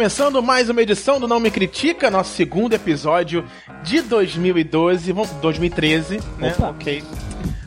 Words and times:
começando 0.00 0.42
mais 0.42 0.70
uma 0.70 0.80
edição 0.80 1.20
do 1.20 1.28
Não 1.28 1.38
Me 1.38 1.50
Critica, 1.50 2.10
nosso 2.10 2.34
segundo 2.34 2.72
episódio 2.72 3.44
de 3.82 4.00
2012, 4.00 5.12
vamos- 5.12 5.28
2013, 5.42 6.18
né? 6.38 6.54
Opa. 6.56 6.70
Ok. 6.70 7.04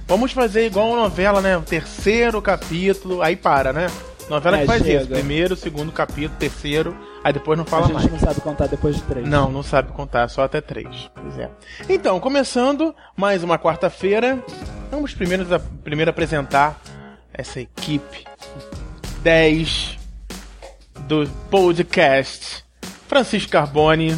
Vamos 0.08 0.32
fazer 0.32 0.66
igual 0.66 0.88
uma 0.88 1.04
novela, 1.04 1.42
né? 1.42 1.56
O 1.56 1.62
terceiro 1.62 2.42
capítulo, 2.42 3.22
aí 3.22 3.36
para, 3.36 3.72
né? 3.72 3.86
Novela 4.32 4.58
É, 4.58 4.62
que 4.62 4.66
faz 4.66 4.82
chega. 4.82 5.02
isso. 5.02 5.10
Primeiro, 5.12 5.56
segundo 5.56 5.92
capítulo, 5.92 6.36
terceiro, 6.40 6.98
aí 7.24 7.32
depois 7.32 7.56
não 7.56 7.66
A 7.66 7.68
fala 7.68 7.84
gente 7.86 7.94
mais. 7.98 8.12
não 8.12 8.18
sabe 8.20 8.42
contar 8.42 8.66
depois 8.66 8.96
de 8.96 9.04
três. 9.04 9.28
Não, 9.30 9.52
não 9.52 9.62
sabe 9.62 9.92
contar, 9.92 10.28
só 10.28 10.42
até 10.44 10.60
três. 10.60 11.12
Pois 11.14 11.38
é. 11.38 11.52
Então, 11.88 12.20
começando 12.20 12.96
mais 13.16 13.44
uma 13.44 13.60
quarta-feira, 13.60 14.44
vamos 14.90 15.14
primeiro, 15.14 15.46
primeiro 15.84 16.10
apresentar 16.10 16.82
essa 17.32 17.60
equipe 17.62 18.26
10 19.22 20.00
do 21.08 21.28
podcast. 21.50 22.64
Francisco 23.08 23.52
Carbone, 23.52 24.16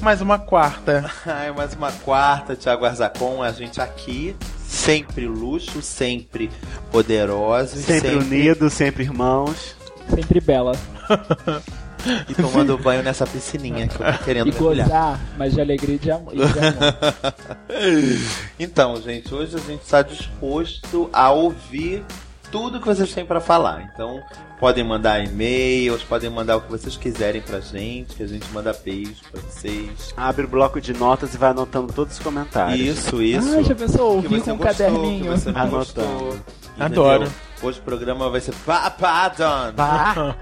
mais 0.00 0.20
uma 0.20 0.38
quarta. 0.38 1.10
Ai, 1.26 1.50
mais 1.52 1.74
uma 1.74 1.92
quarta, 1.92 2.56
Thiago 2.56 2.84
Arzacon, 2.84 3.42
a 3.42 3.52
gente 3.52 3.80
aqui, 3.80 4.34
sempre 4.66 5.26
luxo, 5.26 5.82
sempre 5.82 6.50
poderosos, 6.90 7.84
Sempre 7.84 8.16
unidos, 8.16 8.72
sempre 8.72 9.02
irmãos. 9.04 9.76
Sempre 10.08 10.40
bela. 10.40 10.72
e 12.28 12.34
tomando 12.34 12.78
banho 12.78 13.02
nessa 13.02 13.26
piscininha 13.26 13.86
que 13.86 14.02
eu 14.02 14.12
tô 14.12 14.24
querendo 14.24 14.48
E 14.48 14.52
mergulhar. 14.52 14.86
gozar, 14.88 15.20
mas 15.36 15.52
de 15.54 15.60
alegria 15.60 15.96
e 15.96 15.98
de 15.98 16.10
amor. 16.10 16.32
e 16.34 16.36
de 16.38 16.58
amor. 16.58 17.34
Então, 18.58 19.00
gente, 19.00 19.34
hoje 19.34 19.56
a 19.56 19.60
gente 19.60 19.82
está 19.82 20.02
disposto 20.02 21.08
a 21.12 21.30
ouvir 21.30 22.04
tudo 22.50 22.80
que 22.80 22.86
vocês 22.86 23.12
têm 23.12 23.24
pra 23.24 23.40
falar. 23.40 23.90
Então, 23.92 24.22
podem 24.58 24.82
mandar 24.84 25.22
e-mails, 25.24 26.02
podem 26.02 26.28
mandar 26.30 26.56
o 26.56 26.60
que 26.62 26.70
vocês 26.70 26.96
quiserem 26.96 27.40
pra 27.40 27.60
gente, 27.60 28.14
que 28.16 28.22
a 28.22 28.26
gente 28.26 28.46
manda 28.52 28.72
beijo 28.84 29.16
pra 29.30 29.40
vocês. 29.40 30.12
Abre 30.16 30.44
o 30.44 30.48
bloco 30.48 30.80
de 30.80 30.92
notas 30.92 31.34
e 31.34 31.38
vai 31.38 31.50
anotando 31.50 31.92
todos 31.92 32.14
os 32.14 32.22
comentários. 32.22 32.80
Isso, 32.98 33.22
isso. 33.22 33.56
Ah, 33.58 33.62
já 33.62 33.74
pensou 33.74 34.20
que 34.22 34.26
ouvir 34.26 34.40
você 34.40 34.50
com 34.50 34.50
um 34.52 34.56
gostou, 34.58 34.86
caderninho? 34.86 35.22
que 35.24 35.30
você 35.30 35.52
não 35.52 35.60
Anotando. 35.60 36.40
Adoro. 36.78 37.32
Hoje 37.62 37.78
o 37.78 37.82
programa 37.82 38.30
vai 38.30 38.40
ser 38.40 38.54
papadão. 38.66 39.72
Pá. 39.74 40.36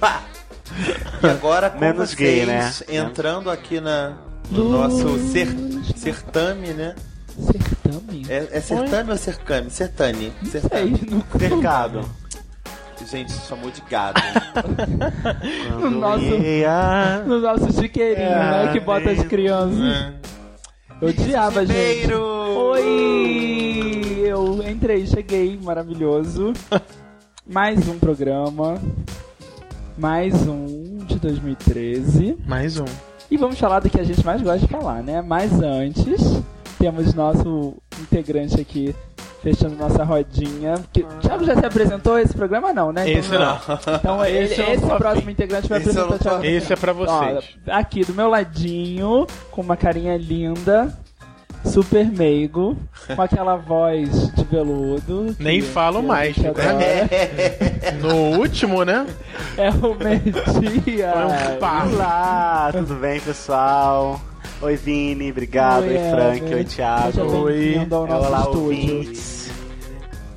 Pá. 0.00 0.22
E 1.22 1.26
agora 1.26 1.70
com 1.70 1.78
Menos 1.78 2.10
vocês, 2.10 2.18
gay, 2.18 2.46
né? 2.46 2.70
entrando 2.88 3.50
aqui 3.50 3.80
na, 3.80 4.12
no 4.50 4.68
nosso 4.68 5.18
cer, 5.30 5.48
certame, 5.96 6.68
né? 6.74 6.94
Certame? 7.38 8.26
É, 8.28 8.48
é 8.52 8.60
certame 8.60 9.10
ou 9.12 9.16
cercame? 9.16 9.70
Certane. 9.70 10.32
Sei, 10.44 10.60
Certame. 10.60 11.00
no 11.10 11.24
Cercado. 11.38 12.04
Gente, 13.10 13.32
chamou 13.32 13.70
de 13.70 13.80
gado. 13.88 14.20
No 15.80 15.90
nosso- 15.90 16.24
ia- 16.24 17.22
No 17.26 17.40
nosso 17.40 17.72
chiqueirinho, 17.80 18.26
É, 18.26 18.64
né? 18.66 18.72
Que 18.72 18.80
bota 18.80 19.10
as 19.10 19.22
crianças. 19.22 19.78
É. 19.80 20.12
Eu 21.00 21.08
odiava, 21.08 21.64
gente. 21.64 22.12
Oi! 22.12 24.22
Eu 24.26 24.62
entrei, 24.68 25.06
cheguei, 25.06 25.58
maravilhoso. 25.62 26.52
Mais 27.48 27.88
um 27.88 27.98
programa. 27.98 28.78
Mais 29.96 30.34
um 30.46 30.98
de 31.06 31.16
2013. 31.18 32.36
Mais 32.46 32.78
um. 32.78 32.84
E 33.30 33.36
vamos 33.36 33.58
falar 33.58 33.80
do 33.80 33.90
que 33.90 34.00
a 34.00 34.04
gente 34.04 34.24
mais 34.24 34.40
gosta 34.42 34.60
de 34.60 34.68
falar, 34.68 35.02
né? 35.02 35.20
Mas 35.22 35.52
antes, 35.62 36.40
temos 36.78 37.14
nosso 37.14 37.74
integrante 38.00 38.60
aqui 38.60 38.94
fechando 39.42 39.76
nossa 39.76 40.02
rodinha. 40.04 40.74
Que, 40.92 41.04
Thiago 41.20 41.44
já 41.44 41.54
se 41.56 41.64
apresentou 41.64 42.18
esse 42.18 42.34
programa? 42.34 42.72
Não, 42.72 42.92
né? 42.92 43.08
Então, 43.08 43.20
Esse 43.20 43.32
não. 43.38 43.58
Então 43.94 44.24
ele- 44.26 44.38
Esse 44.52 44.60
esse, 44.60 44.84
é 44.90 44.96
próximo 44.96 45.30
integrante 45.30 45.68
vai 45.68 45.78
Esse 45.80 45.90
apresentar 45.90 46.14
o 46.14 46.18
Thiago. 46.18 46.44
Esse 46.44 46.72
é 46.72 46.76
pra 46.76 46.92
vocês. 46.92 47.44
Ó, 47.66 47.72
aqui 47.72 48.04
do 48.04 48.14
meu 48.14 48.28
ladinho, 48.28 49.26
com 49.50 49.60
uma 49.62 49.76
carinha 49.76 50.16
linda, 50.16 50.92
super 51.64 52.04
meigo, 52.06 52.76
com 53.14 53.22
aquela 53.22 53.56
voz 53.56 54.32
de 54.34 54.44
veludo. 54.44 55.36
Nem 55.38 55.60
falo 55.62 56.02
mais, 56.02 56.34
tipo, 56.34 56.48
adora. 56.48 56.78
No 58.02 58.38
último, 58.38 58.84
né? 58.84 59.06
É 59.56 59.70
o. 59.70 59.94
Foi 59.94 61.24
um. 61.24 61.94
Olá, 61.94 62.70
tudo 62.72 62.94
bem, 62.96 63.20
pessoal? 63.20 64.20
Oi, 64.60 64.76
Vini, 64.76 65.30
obrigado. 65.30 65.84
Oi, 65.84 65.96
Oi, 65.96 66.10
Frank, 66.10 66.54
oi, 66.54 66.64
Thiago. 66.64 67.44
Oi. 67.44 67.86
Olá, 67.90 68.48
ouvintes. 68.48 69.50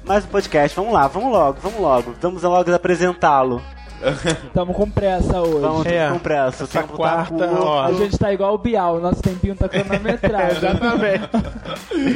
Mais 0.06 0.26
um 0.26 0.28
podcast, 0.28 0.76
vamos 0.76 0.94
lá, 0.94 1.08
vamos 1.08 1.32
logo, 1.32 1.58
vamos 1.62 1.80
logo. 1.80 2.16
Vamos 2.22 2.44
logo 2.44 2.74
apresentá-lo. 2.74 3.62
Tamo 4.54 4.74
com 4.74 4.90
pressa 4.90 5.40
hoje. 5.42 5.60
Vamos 5.60 5.86
É, 5.86 6.10
com 6.10 6.20
pressa. 6.20 6.64
O 6.64 6.68
essa 6.68 6.82
tempo 6.82 6.94
quarta, 6.94 7.48
tá 7.48 7.60
ó. 7.60 7.84
A 7.84 7.94
gente 7.94 8.18
tá 8.18 8.34
igual 8.34 8.56
o 8.56 8.58
Bial, 8.58 9.00
nosso 9.00 9.22
tempinho 9.22 9.56
tá 9.56 9.70
cronometrado. 9.70 10.52
Exatamente. 10.58 11.30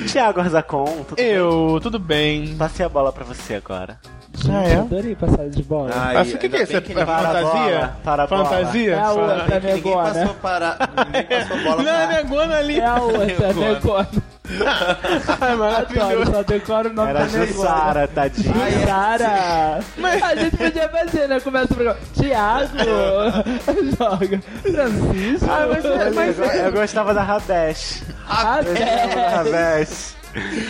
Thiago 0.11 0.39
Arzacon, 0.39 1.03
tudo 1.07 1.15
bem? 1.15 1.25
Eu, 1.27 1.79
tudo 1.81 1.99
bem. 1.99 2.55
Passei 2.57 2.85
a 2.85 2.89
bola 2.89 3.11
pra 3.11 3.23
você 3.23 3.55
agora. 3.55 3.99
Ah, 4.49 4.63
é? 4.63 4.75
adorei 4.75 5.15
passar 5.15 5.49
de 5.49 5.63
bola. 5.63 5.91
Ai, 5.95 6.13
Mas 6.15 6.33
o 6.33 6.37
que, 6.37 6.49
que 6.49 6.55
é 6.57 6.63
isso? 6.63 6.75
É 6.77 6.81
fantasia? 6.81 7.91
para 8.03 8.27
fantasia? 8.27 8.93
É 8.95 8.99
a 8.99 9.11
outra. 9.11 9.45
Que 9.45 9.53
ninguém 9.53 9.73
negona. 9.75 10.03
passou 10.13 10.33
para. 10.35 10.77
Ninguém 11.05 11.39
passou 11.39 11.63
bola 11.63 11.83
Não, 11.83 11.91
é 11.91 12.07
negona 12.07 12.57
ali. 12.57 12.79
É 12.79 12.85
a 12.85 12.95
outra, 12.95 13.47
Negona. 13.47 13.73
decora. 13.75 14.07
Ai, 14.47 15.51
Adoro, 15.51 15.57
maravilhoso. 15.57 16.31
só 16.31 16.43
decora 16.43 16.89
o 16.89 16.93
nome 16.93 17.09
Era 17.09 17.19
da 17.19 17.25
negona. 17.25 17.47
Jussara, 17.47 18.07
tadinha. 18.07 18.53
Sara! 18.85 19.79
A 20.23 20.35
gente 20.35 20.57
podia 20.57 20.89
fazer, 20.89 21.27
né? 21.27 21.39
Começa 21.39 21.65
o 21.65 21.75
programa. 21.75 21.99
Tiago! 22.13 22.67
Joga. 23.97 24.39
Francisco! 24.61 25.49
Ah, 25.49 25.67
mas 25.67 25.85
é- 25.85 26.09
mas 26.11 26.39
eu, 26.39 26.45
eu 26.45 26.71
gostava 26.71 27.13
da 27.13 27.23
Rabesh. 27.23 28.03
Até. 28.29 29.05
Rabesh. 29.35 30.15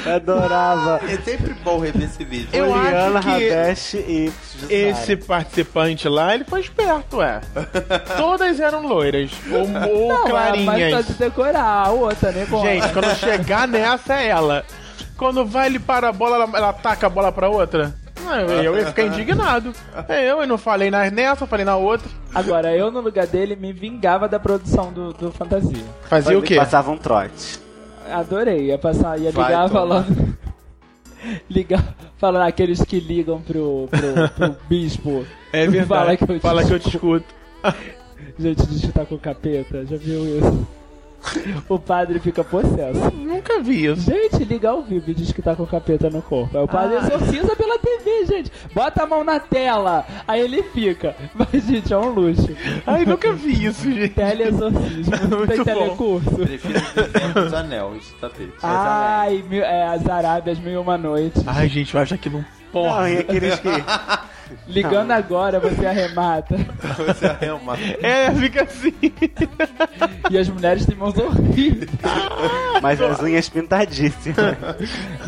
Adorava. 0.05 0.99
É 1.09 1.17
sempre 1.17 1.53
bom 1.63 1.79
rever 1.79 2.03
esse 2.03 2.23
vídeo. 2.23 2.49
Eu 2.53 2.67
Juliana, 2.73 3.19
acho 3.19 3.27
que 3.27 3.49
Rabesh 3.49 3.93
e. 3.95 4.33
Esse 4.69 5.15
participante 5.17 6.07
lá, 6.07 6.33
ele 6.35 6.43
foi 6.43 6.61
esperto, 6.61 7.21
é. 7.21 7.41
Todas 8.17 8.59
eram 8.59 8.85
loiras. 8.87 9.31
Ou, 9.51 9.59
ou 9.59 10.07
Não, 10.09 10.27
mas 10.29 10.63
clarinhas. 10.63 11.07
de 11.07 11.13
decorar 11.13 11.87
a 11.87 11.91
outra, 11.91 12.31
né? 12.31 12.45
Com- 12.49 12.61
Gente, 12.61 12.87
quando 12.93 13.15
chegar 13.15 13.67
nessa 13.67 14.15
é 14.15 14.27
ela. 14.27 14.63
Quando 15.17 15.45
vai 15.45 15.67
ele 15.67 15.79
para 15.79 16.09
a 16.09 16.11
bola, 16.11 16.35
ela, 16.43 16.57
ela 16.57 16.73
taca 16.73 17.07
a 17.07 17.09
bola 17.09 17.31
pra 17.31 17.49
outra. 17.49 17.93
Eu, 18.63 18.75
ia 18.75 18.87
ficar 18.87 19.03
indignado. 19.03 19.71
Eu, 20.09 20.41
eu 20.41 20.47
não 20.47 20.57
falei 20.57 20.89
na- 20.89 21.09
nessa, 21.11 21.45
falei 21.45 21.63
na 21.63 21.75
outra. 21.75 22.09
Agora, 22.33 22.75
eu 22.75 22.91
no 22.91 22.99
lugar 22.99 23.27
dele 23.27 23.55
me 23.55 23.71
vingava 23.71 24.27
da 24.27 24.39
produção 24.39 24.91
do, 24.91 25.13
do 25.13 25.31
Fantasia. 25.31 25.83
Fazia 26.09 26.37
o 26.37 26.41
quê? 26.41 26.55
Passava 26.55 26.89
um 26.91 26.97
trote. 26.97 27.59
Adorei, 28.11 28.67
ia 28.67 28.77
passar, 28.77 29.19
ia 29.19 29.31
Vai 29.31 29.45
ligar 29.51 29.69
tomar. 29.69 30.03
falando. 30.03 30.38
ligar, 31.49 31.95
falando 32.17 32.43
aqueles 32.43 32.81
que 32.83 32.99
ligam 32.99 33.41
pro, 33.41 33.88
pro, 33.89 34.29
pro 34.29 34.55
bispo. 34.69 35.25
É 35.51 35.67
verdade. 35.67 35.88
Fala 35.88 36.17
que 36.17 36.23
eu 36.23 36.27
te 36.38 36.39
Fala 36.41 36.63
que 36.65 36.73
eu 36.73 36.79
te 36.79 36.89
escuto. 36.89 37.25
Gente, 38.39 38.65
que 38.67 38.91
tá 38.91 39.05
com 39.05 39.17
capeta, 39.17 39.85
já 39.85 39.97
viu 39.97 40.38
isso? 40.39 40.67
O 41.67 41.79
padre 41.79 42.19
fica 42.19 42.43
possesso. 42.43 43.11
Nunca 43.13 43.59
vi 43.61 43.85
isso. 43.85 44.01
Gente, 44.01 44.43
liga 44.43 44.69
ao 44.69 44.81
vivo 44.81 45.09
e 45.09 45.13
diz 45.13 45.31
que 45.31 45.41
tá 45.41 45.55
com 45.55 45.65
capeta 45.65 46.09
no 46.09 46.21
corpo. 46.21 46.57
Aí 46.57 46.63
o 46.63 46.67
padre 46.67 46.97
Ah. 46.97 47.07
exorciza 47.07 47.55
pela 47.55 47.77
TV, 47.79 48.25
gente. 48.27 48.51
Bota 48.73 49.03
a 49.03 49.07
mão 49.07 49.23
na 49.23 49.39
tela. 49.39 50.05
Aí 50.27 50.41
ele 50.41 50.63
fica. 50.63 51.15
Mas, 51.33 51.65
gente, 51.65 51.91
é 51.93 51.97
um 51.97 52.09
luxo. 52.09 52.47
Ai, 52.85 53.05
nunca 53.05 53.33
vi 53.33 53.65
isso, 53.65 53.91
gente. 53.91 54.13
Teleexorcismo. 54.13 55.13
Muito 55.37 55.47
Tem 55.47 55.57
bom. 55.57 55.63
telecurso. 55.63 56.31
Prefiro 56.35 56.79
os 57.45 57.53
anéis, 57.53 58.13
tapete. 58.21 58.53
Ai, 58.61 59.43
mil, 59.49 59.63
é, 59.63 59.87
as 59.87 60.07
Arábias 60.07 60.59
Mil 60.59 60.73
e 60.73 60.77
Uma 60.77 60.97
Noite. 60.97 61.41
Ai, 61.45 61.67
gente, 61.67 61.93
eu 61.95 62.01
acho 62.01 62.13
aquilo 62.13 62.37
um 62.39 62.43
Não, 62.75 62.84
porra. 62.84 63.09
e 63.09 63.18
aqueles 63.19 63.59
que. 63.59 63.69
Ligando 64.68 65.10
agora, 65.12 65.60
você 65.60 65.88
arremata. 65.88 66.56
Você 67.07 67.25
arrema. 67.25 67.75
É, 68.01 68.31
fica 68.31 68.63
assim. 68.63 68.94
E 70.30 70.38
as 70.38 70.48
mulheres 70.50 70.86
têm 70.86 70.95
mãos 70.95 71.16
horríveis. 71.18 71.89
Mas 72.81 73.01
as 73.01 73.19
unhas 73.22 73.50
pintadíssimas. 73.50 74.56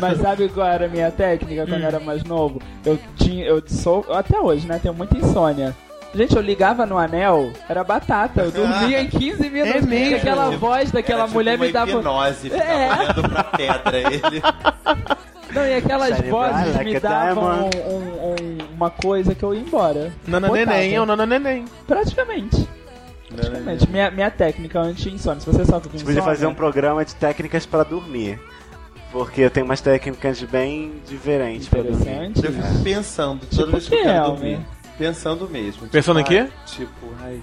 Mas 0.00 0.18
sabe 0.20 0.48
qual 0.48 0.66
era 0.68 0.86
a 0.86 0.88
minha 0.88 1.10
técnica 1.10 1.66
quando 1.66 1.80
eu 1.82 1.86
era 1.88 1.98
mais 2.00 2.22
novo? 2.24 2.60
Eu 2.86 2.98
tinha. 3.16 3.44
Eu 3.44 3.60
sou. 3.66 4.04
Até 4.12 4.38
hoje, 4.40 4.66
né? 4.68 4.78
Tenho 4.80 4.94
muita 4.94 5.16
insônia. 5.18 5.74
Gente, 6.14 6.34
eu 6.36 6.42
ligava 6.42 6.86
no 6.86 6.96
anel, 6.96 7.52
era 7.68 7.82
batata. 7.84 8.42
Eu 8.42 8.50
dormia 8.52 9.00
em 9.02 9.08
15 9.08 9.50
minutos. 9.50 9.74
É 9.74 9.80
mesmo? 9.82 10.16
Aquela 10.16 10.50
voz 10.50 10.90
daquela 10.92 11.20
Era 11.20 11.26
tipo 11.28 11.38
mulher 11.38 11.56
uma 11.56 11.66
me 11.66 11.72
dava. 11.72 11.90
hipnose, 11.90 12.50
ficava 12.50 12.70
É. 12.72 12.88
olhando 12.92 13.28
pra 13.28 13.44
pedra 13.44 13.98
ele. 13.98 14.42
Não, 15.58 15.66
e 15.66 15.74
aquelas 15.74 16.20
vozes 16.22 16.74
like 16.74 16.84
me 16.92 17.00
davam 17.00 17.66
um- 17.66 18.30
um- 18.30 18.74
uma 18.74 18.90
coisa 18.90 19.34
que 19.34 19.42
eu 19.42 19.54
ia 19.54 19.60
embora. 19.60 20.12
Nana 20.26 20.48
Botava. 20.48 20.66
neném, 20.66 20.94
é 20.94 21.00
o 21.00 21.06
nana 21.06 21.26
neném. 21.26 21.64
Praticamente. 21.86 22.68
Praticamente. 23.34 23.88
Minha, 23.90 24.10
minha 24.10 24.30
técnica 24.30 24.80
anti-insônia. 24.80 25.40
Se 25.40 25.46
você 25.46 25.64
sofre 25.64 25.88
com 25.90 25.96
A 25.96 25.98
gente 25.98 26.02
insônia... 26.02 26.04
podia 26.04 26.22
fazer 26.22 26.46
um 26.46 26.54
programa 26.54 27.04
de 27.04 27.14
técnicas 27.14 27.66
pra 27.66 27.82
dormir. 27.82 28.40
Porque 29.12 29.40
eu 29.40 29.50
tenho 29.50 29.64
umas 29.64 29.80
técnicas 29.80 30.42
bem 30.42 30.92
diferentes 31.06 31.66
pra 31.68 31.82
dormir. 31.82 32.00
Interessante. 32.10 32.44
Eu 32.44 32.52
fico 32.52 32.84
pensando 32.84 33.40
toda 33.46 33.56
Tipo 33.56 33.70
vez 33.72 33.88
que 33.88 33.94
eu 33.94 33.98
que, 33.98 34.04
quero 34.04 34.24
dormir. 34.26 34.60
Pensando 34.98 35.48
mesmo. 35.48 35.88
Pensando 35.88 36.20
em 36.20 36.24
tipo, 36.24 36.34
quê? 36.34 36.50
ai, 36.52 36.64
Tipo, 36.66 37.06
ai, 37.22 37.40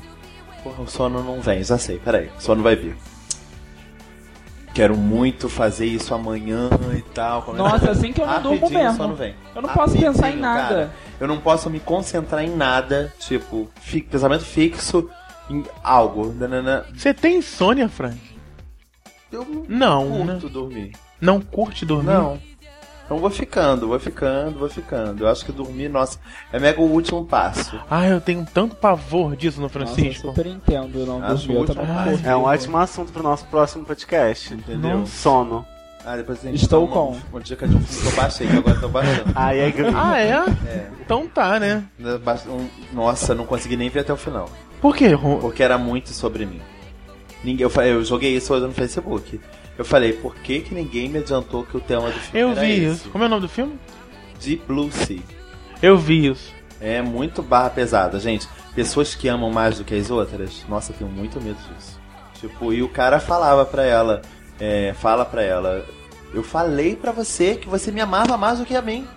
Porra, 0.64 0.82
o 0.84 0.88
sono 0.88 1.24
não 1.24 1.40
vem, 1.42 1.64
já 1.64 1.78
sei, 1.78 2.00
peraí, 2.00 2.30
o 2.38 2.42
sono 2.42 2.64
vai 2.64 2.76
vir. 2.76 2.96
Quero 4.76 4.96
muito 4.98 5.48
fazer 5.48 5.86
isso 5.86 6.14
amanhã 6.14 6.70
e 6.98 7.02
tal. 7.02 7.44
Como 7.44 7.56
é 7.58 7.60
Nossa, 7.60 7.92
assim 7.92 8.12
que 8.12 8.22
eu 8.22 8.28
não 8.28 8.42
durmo 8.42 8.70
mesmo. 8.70 8.98
sono 8.98 9.16
vem. 9.16 9.34
Eu 9.56 9.62
não 9.62 9.70
posso 9.70 9.98
pensar 9.98 10.30
em 10.32 10.36
nada. 10.38 10.68
cara. 10.68 10.92
Eu 11.18 11.28
não 11.30 11.40
posso 11.40 11.70
me 11.70 11.80
concentrar 11.80 12.44
em 12.44 12.54
nada, 12.54 13.14
tipo, 13.18 13.70
fi- 13.80 14.02
pensamento 14.02 14.44
fixo 14.44 15.10
em 15.50 15.64
algo. 15.82 16.34
Nanana. 16.38 16.86
Você 16.94 17.14
tem 17.14 17.38
insônia, 17.38 17.88
Frank? 17.88 18.18
Eu 19.32 19.46
não 19.46 19.64
Não, 19.70 20.26
né? 20.26 20.34
curto 20.34 20.50
dormir. 20.50 20.92
Não 21.22 21.40
curte 21.40 21.86
dormir? 21.86 22.08
Não. 22.12 22.38
Então 23.06 23.20
vou 23.20 23.30
ficando, 23.30 23.88
vou 23.88 24.00
ficando, 24.00 24.58
vou 24.58 24.68
ficando. 24.68 25.24
Eu 25.24 25.28
acho 25.30 25.46
que 25.46 25.52
dormir, 25.52 25.90
nossa, 25.90 26.18
é 26.52 26.60
mega 26.60 26.82
o 26.82 26.86
último 26.92 27.24
passo. 27.24 27.80
Ah, 27.90 28.08
eu 28.08 28.20
tenho 28.20 28.46
tanto 28.52 28.76
pavor 28.76 29.36
disso 29.36 29.58
no 29.62 29.68
Nossa, 29.68 29.78
eu 29.80 29.86
Francisco. 29.88 30.28
super 30.30 30.48
entendo 30.48 31.06
não 31.06 31.24
Acho 31.24 31.48
dormir. 31.48 31.68
Bom. 31.68 31.76
curto. 31.76 32.28
É 32.28 32.36
um 32.36 32.44
ótimo 32.44 32.78
assunto 32.78 33.12
pro 33.12 33.22
nosso 33.22 33.46
próximo 33.46 33.86
podcast. 33.86 34.54
Entendeu? 34.54 35.06
Sono. 35.06 35.64
Ah, 36.04 36.16
depois 36.18 36.40
a 36.44 36.48
gente 36.50 36.62
Estou 36.62 36.88
com. 36.88 37.10
uma, 37.12 37.22
uma 37.32 37.42
dica 37.42 37.68
de 37.68 37.76
um 37.76 37.80
filme 37.82 38.02
que 38.04 38.08
eu 38.16 38.22
baixei, 38.22 38.48
que 38.48 38.58
agora 38.58 38.76
eu 38.78 38.82
tô 38.82 38.90
baixando. 38.90 39.32
Aí 39.36 39.60
é 39.60 39.74
Ah, 39.96 40.20
é? 40.20 40.32
É. 40.68 40.88
Então 41.04 41.28
tá, 41.28 41.60
né? 41.60 41.84
Nossa, 42.94 43.34
não 43.36 43.46
consegui 43.46 43.76
nem 43.78 43.90
ver 43.90 44.02
até 44.02 44.14
o 44.14 44.18
final. 44.18 44.50
Por 44.82 44.96
quê? 44.96 45.12
Porque 45.42 45.64
era 45.64 45.78
muito 45.78 46.10
sobre 46.10 46.46
mim. 46.46 46.62
Ninguém, 47.44 47.64
eu, 47.64 47.70
fa- 47.70 47.86
eu 47.86 48.04
joguei 48.04 48.36
isso 48.36 48.54
hoje 48.54 48.66
no 48.66 48.72
Facebook. 48.74 49.40
Eu 49.78 49.84
falei, 49.86 50.14
por 50.14 50.36
que, 50.36 50.62
que 50.62 50.74
ninguém 50.74 51.10
me 51.10 51.20
adiantou 51.20 51.64
que 51.66 51.76
o 51.76 51.80
tema 51.82 52.10
do 52.10 52.20
filme 52.20 52.40
Eu 52.40 52.52
era 52.52 52.62
vi 52.62 52.72
esse? 52.72 52.86
isso. 53.02 53.10
Como 53.10 53.24
é 53.24 53.28
o 53.28 53.30
nome 53.30 53.42
do 53.42 53.50
filme? 53.50 53.78
Deep 54.42 54.64
Blue 54.68 54.92
Sea. 54.92 55.20
Eu 55.82 55.98
vi 55.98 56.28
isso. 56.28 56.54
É 56.80 57.02
muito 57.02 57.42
barra 57.42 57.70
pesada, 57.70 58.20
gente. 58.20 58.48
Pessoas 58.74 59.16
que 59.16 59.28
amam 59.28 59.52
mais 59.52 59.78
do 59.78 59.84
que 59.84 59.96
as 59.96 60.10
outras, 60.12 60.66
nossa, 60.68 60.92
eu 60.92 60.98
tenho 60.98 61.10
muito 61.10 61.40
medo 61.42 61.58
disso. 61.76 62.00
Tipo, 62.40 62.74
e 62.74 62.82
o 62.84 62.90
cara 62.90 63.20
falava 63.20 63.66
pra 63.66 63.84
ela, 63.84 64.22
é, 64.60 64.94
fala 64.94 65.24
pra 65.26 65.42
ela, 65.42 65.86
eu 66.34 66.44
falei 66.44 66.96
pra 66.96 67.12
você 67.14 67.56
que 67.56 67.68
você 67.70 67.92
me 67.92 68.02
amava 68.02 68.36
mais 68.38 68.60
do 68.60 68.66
que 68.66 68.76
a 68.76 68.82
mim. 68.82 69.08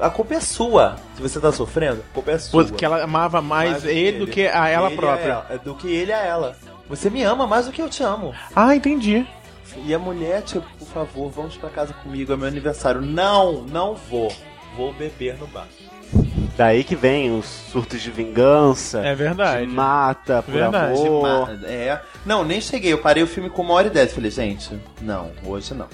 A 0.00 0.08
culpa 0.10 0.34
é 0.34 0.40
sua. 0.40 0.96
Se 1.14 1.22
você 1.22 1.38
tá 1.38 1.52
sofrendo, 1.52 2.00
a 2.10 2.14
culpa 2.14 2.32
é 2.32 2.38
sua. 2.38 2.64
Porque 2.64 2.84
ela 2.84 3.02
amava 3.04 3.40
mais, 3.40 3.84
ele 3.84 4.18
do 4.20 4.26
que 4.26 4.46
a 4.46 4.68
ela 4.68 4.88
Ele 4.88 4.96
própria. 4.96 5.24
a 5.48 5.52
ela, 5.52 5.58
do 5.64 5.74
que 5.74 5.88
ele 5.88 6.12
a 6.12 6.18
ela. 6.24 6.56
Você 6.88 7.08
me 7.10 7.22
ama 7.22 7.46
mais 7.46 7.66
do 7.66 7.72
que 7.72 7.80
eu 7.82 7.88
te 7.88 8.02
amo. 8.02 8.34
Ah, 8.56 8.74
entendi. 8.74 9.24
E 9.86 9.94
a 9.94 9.98
mulher, 9.98 10.42
tipo, 10.42 10.66
por 10.78 10.88
favor, 10.88 11.30
vamos 11.30 11.56
pra 11.56 11.70
casa 11.70 11.92
comigo, 11.94 12.32
é 12.32 12.36
meu 12.36 12.46
aniversário. 12.48 13.00
Não, 13.00 13.62
não 13.62 13.94
vou. 13.94 14.32
Vou 14.76 14.92
beber 14.92 15.36
no 15.38 15.46
bar. 15.48 15.66
Daí 16.56 16.82
que 16.84 16.94
vem 16.96 17.36
os 17.36 17.44
surtos 17.46 18.00
de 18.02 18.10
vingança. 18.10 19.00
É 19.00 19.14
verdade. 19.14 19.66
de 19.66 19.72
mata 19.72 20.42
por 20.42 20.52
Verdade, 20.52 21.00
De 21.00 21.06
amor. 21.06 21.22
ma- 21.48 21.66
É. 21.66 22.00
Não, 22.26 22.44
nem 22.44 22.60
cheguei. 22.60 22.92
Eu 22.92 22.98
parei 22.98 23.22
o 23.22 23.26
filme 23.26 23.48
com 23.48 23.62
uma 23.62 23.74
hora 23.74 23.86
e 23.86 23.90
dez. 23.90 24.12
Falei, 24.12 24.30
gente, 24.30 24.78
não, 25.00 25.30
hoje 25.44 25.72
não. 25.74 25.86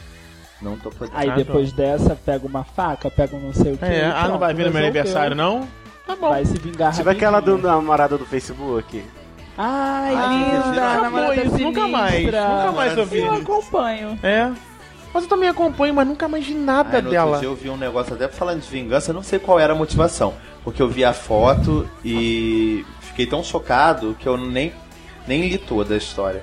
Não 0.60 0.76
tô 0.78 0.90
podendo. 0.90 1.16
Aí 1.18 1.28
Ah, 1.30 1.34
depois 1.34 1.72
dessa, 1.72 2.16
pega 2.16 2.46
uma 2.46 2.64
faca, 2.64 3.10
pega 3.10 3.36
um 3.36 3.40
não 3.40 3.52
sei 3.52 3.74
o 3.74 3.78
que. 3.78 3.84
É, 3.84 4.06
ah, 4.06 4.26
não 4.28 4.38
vai 4.38 4.54
vir 4.54 4.66
no 4.66 4.72
meu 4.72 4.82
aniversário, 4.82 5.36
não? 5.36 5.68
Tá 6.06 6.16
bom. 6.16 6.30
Vai 6.30 6.44
se 6.44 6.56
vingar 6.58 6.94
Tipo 6.94 7.10
aquela 7.10 7.40
do 7.40 7.58
namorada 7.58 8.16
do 8.16 8.24
Facebook. 8.24 9.04
Ai, 9.58 10.14
Ah, 10.14 10.26
linda, 10.28 10.70
viram? 10.70 11.02
namorada 11.02 11.32
Acabou 11.32 11.54
isso, 11.54 11.58
nunca 11.64 11.88
mais, 11.88 12.24
nunca 12.24 12.72
mais 12.74 12.98
ouvi 12.98 13.18
Eu 13.18 13.34
acompanho. 13.34 14.18
É. 14.22 14.50
Mas 15.14 15.22
eu 15.22 15.28
também 15.30 15.48
acompanho, 15.48 15.94
mas 15.94 16.06
nunca 16.06 16.28
mais 16.28 16.44
vi 16.46 16.54
nada 16.54 17.00
no 17.00 17.10
dela. 17.10 17.24
outro 17.26 17.40
dia 17.40 17.48
eu 17.48 17.54
vi 17.56 17.70
um 17.70 17.76
negócio 17.76 18.12
até 18.14 18.28
falando 18.28 18.60
de 18.60 18.68
vingança, 18.68 19.10
eu 19.10 19.14
não 19.14 19.22
sei 19.22 19.38
qual 19.38 19.58
era 19.58 19.72
a 19.72 19.76
motivação. 19.76 20.34
Porque 20.62 20.82
eu 20.82 20.88
vi 20.88 21.04
a 21.04 21.12
foto 21.14 21.88
e 22.04 22.84
fiquei 23.00 23.24
tão 23.24 23.42
chocado 23.42 24.14
que 24.18 24.28
eu 24.28 24.36
nem, 24.36 24.72
nem 25.26 25.48
li 25.48 25.56
toda 25.56 25.94
a 25.94 25.96
história. 25.96 26.42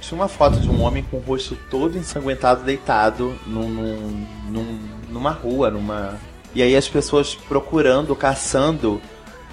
Tinha 0.00 0.20
uma 0.20 0.28
foto 0.28 0.60
de 0.60 0.68
um 0.68 0.82
homem 0.82 1.02
com 1.10 1.16
o 1.16 1.20
rosto 1.20 1.56
todo 1.70 1.96
ensanguentado, 1.98 2.62
deitado 2.64 3.34
num, 3.46 3.68
num- 3.68 4.26
num- 4.50 4.78
numa 5.08 5.30
rua, 5.30 5.70
numa. 5.70 6.14
E 6.54 6.62
aí 6.62 6.76
as 6.76 6.88
pessoas 6.88 7.34
procurando, 7.34 8.14
caçando 8.14 9.00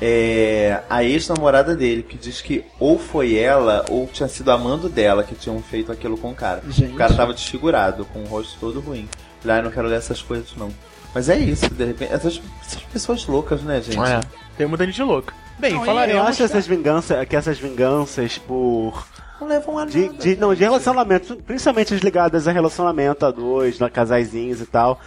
é, 0.01 0.81
a 0.89 1.03
ex-namorada 1.03 1.75
dele, 1.75 2.03
que 2.03 2.17
diz 2.17 2.41
que 2.41 2.63
ou 2.79 2.97
foi 2.97 3.35
ela 3.35 3.85
ou 3.89 4.07
tinha 4.07 4.29
sido 4.29 4.49
amando 4.51 4.87
dela 4.87 5.23
que 5.23 5.35
tinham 5.35 5.61
feito 5.61 5.91
aquilo 5.91 6.17
com 6.17 6.31
o 6.31 6.35
cara. 6.35 6.61
Gente. 6.69 6.93
O 6.93 6.95
cara 6.95 7.13
tava 7.13 7.33
desfigurado, 7.33 8.05
com 8.05 8.19
o 8.23 8.25
rosto 8.25 8.57
todo 8.59 8.79
ruim. 8.79 9.07
Falei, 9.41 9.59
ah, 9.59 9.61
não 9.63 9.71
quero 9.71 9.87
ler 9.87 9.97
essas 9.97 10.21
coisas 10.21 10.55
não. 10.55 10.69
Mas 11.13 11.27
é 11.27 11.37
isso, 11.37 11.69
de 11.69 11.85
repente. 11.85 12.13
Essas, 12.13 12.41
essas 12.61 12.83
pessoas 12.83 13.25
loucas, 13.25 13.61
né, 13.61 13.81
gente? 13.81 13.99
É. 13.99 14.19
Tem 14.57 14.67
muita 14.67 14.85
gente 14.85 15.01
louca. 15.01 15.33
Bem, 15.57 15.73
Não, 15.73 15.83
falaremos. 15.83 16.21
Eu 16.21 16.27
acho 16.27 16.43
essas 16.43 16.65
vinganças, 16.67 17.27
que 17.27 17.35
essas 17.35 17.57
vinganças 17.57 18.37
por. 18.37 19.05
Não 19.41 19.47
levam 19.47 19.77
a 19.77 19.85
nada. 19.85 19.91
De, 19.91 20.09
de, 20.09 20.35
não, 20.35 20.53
de 20.53 20.61
relacionamentos, 20.61 21.35
principalmente 21.45 21.93
as 21.93 22.01
ligadas 22.01 22.47
a 22.47 22.51
relacionamento 22.51 23.25
a 23.25 23.31
dois, 23.31 23.81
a 23.81 23.89
casaizinhos 23.89 24.61
e 24.61 24.65
tal. 24.65 24.99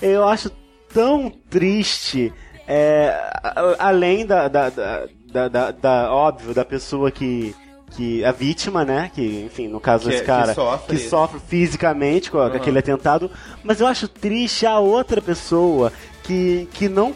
Eu 0.00 0.26
acho 0.26 0.50
tão 0.92 1.30
triste, 1.48 2.32
é, 2.72 3.30
além 3.78 4.24
da, 4.24 4.46
da, 4.48 4.70
da, 4.70 5.48
da, 5.48 5.70
da- 5.72 6.12
óbvio, 6.14 6.54
da 6.54 6.64
pessoa 6.64 7.10
que, 7.10 7.54
que, 7.90 8.24
a 8.24 8.30
vítima, 8.30 8.84
né, 8.84 9.10
que, 9.12 9.44
enfim, 9.44 9.66
no 9.68 9.80
caso 9.80 10.04
Que- 10.04 10.10
desse 10.10 10.20
que 10.22 10.26
cara, 10.26 10.54
sofre. 10.54 10.96
que 10.96 11.02
sofre 11.02 11.40
fisicamente 11.48 12.30
com, 12.30 12.38
Uhum. 12.38 12.46
aquele 12.46 12.78
atentado, 12.78 13.30
mas 13.64 13.80
eu 13.80 13.86
acho 13.88 14.06
triste 14.06 14.64
a 14.66 14.78
outra 14.78 15.20
pessoa 15.20 15.92
que, 16.22 16.68
que, 16.72 16.88
não, 16.88 17.12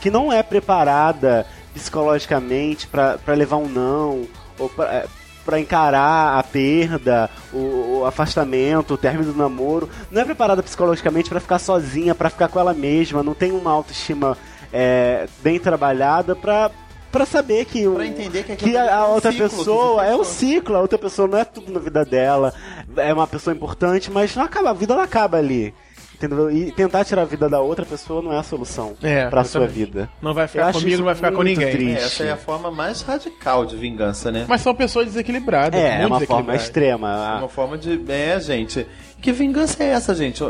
que 0.00 0.10
não 0.10 0.32
é 0.32 0.42
preparada 0.42 1.46
psicologicamente 1.72 2.86
pra 2.88 3.18
pra 3.18 3.34
levar 3.34 3.56
um 3.56 3.68
não, 3.68 4.26
ou 4.58 4.68
pra, 4.68 4.86
é, 4.92 5.06
pra 5.44 5.60
encarar 5.60 6.38
a 6.38 6.42
perda, 6.42 7.30
o, 7.52 8.00
o 8.00 8.04
afastamento, 8.04 8.94
o 8.94 8.98
término 8.98 9.32
do 9.32 9.38
namoro, 9.38 9.88
não 10.10 10.20
é 10.20 10.24
preparada 10.24 10.62
psicologicamente 10.62 11.28
pra 11.30 11.40
ficar 11.40 11.58
sozinha, 11.58 12.14
pra 12.14 12.28
ficar 12.30 12.48
com 12.48 12.58
ela 12.60 12.74
mesma, 12.74 13.22
não 13.22 13.32
tem 13.34 13.50
uma 13.52 13.70
autoestima 13.70 14.36
é, 14.72 15.26
bem 15.42 15.58
trabalhada 15.58 16.34
pra, 16.36 16.70
pra 17.10 17.24
saber 17.26 17.64
que, 17.64 17.86
o, 17.86 17.94
Pra 17.94 18.06
entender 18.06 18.44
que, 18.44 18.56
que 18.56 18.76
a, 18.76 18.82
a 18.82 19.00
é 19.04 19.08
um 19.08 19.14
outra 19.14 19.32
ciclo, 19.32 19.48
pessoa 19.48 20.06
é 20.06 20.16
um 20.16 20.24
ciclo, 20.24 20.76
a 20.76 20.80
outra 20.80 20.98
pessoa 20.98 21.28
não 21.28 21.38
é 21.38 21.44
tudo 21.44 21.72
na 21.72 21.80
vida 21.80 22.04
dela, 22.04 22.52
é 22.96 23.12
uma 23.12 23.26
pessoa 23.26 23.54
importante, 23.54 24.10
mas 24.10 24.34
não 24.36 24.44
acaba, 24.44 24.70
a 24.70 24.74
vida 24.74 24.94
não 24.94 25.02
acaba 25.02 25.38
ali. 25.38 25.74
Entendeu? 26.14 26.50
E 26.50 26.72
tentar 26.72 27.04
tirar 27.04 27.22
a 27.22 27.24
vida 27.24 27.48
da 27.48 27.60
outra 27.60 27.86
pessoa 27.86 28.20
não 28.20 28.32
é 28.32 28.38
a 28.38 28.42
solução 28.42 28.96
É, 29.00 29.28
pra 29.30 29.44
sua 29.44 29.68
vida. 29.68 30.10
Não 30.20 30.34
vai 30.34 30.46
Eu 30.46 30.48
ficar 30.48 30.66
acho 30.66 30.80
comigo, 30.80 30.96
não 30.98 31.04
vai 31.04 31.14
ficar 31.14 31.30
com 31.30 31.44
ninguém. 31.44 31.70
triste. 31.70 31.96
É, 31.96 32.04
essa 32.04 32.24
é 32.24 32.32
a 32.32 32.36
forma 32.36 32.72
mais 32.72 33.02
radical 33.02 33.64
de 33.64 33.76
vingança, 33.76 34.32
né? 34.32 34.44
Mas 34.48 34.60
são 34.60 34.74
pessoas 34.74 35.06
desequilibradas. 35.06 35.78
É, 35.80 36.02
é 36.02 36.06
uma 36.08 36.18
forma 36.18 36.56
extrema. 36.56 37.36
Uma 37.38 37.48
forma 37.48 37.78
de. 37.78 38.02
É, 38.10 38.40
gente. 38.40 38.84
Que 39.22 39.30
vingança 39.30 39.80
é 39.84 39.90
essa, 39.90 40.12
gente? 40.12 40.42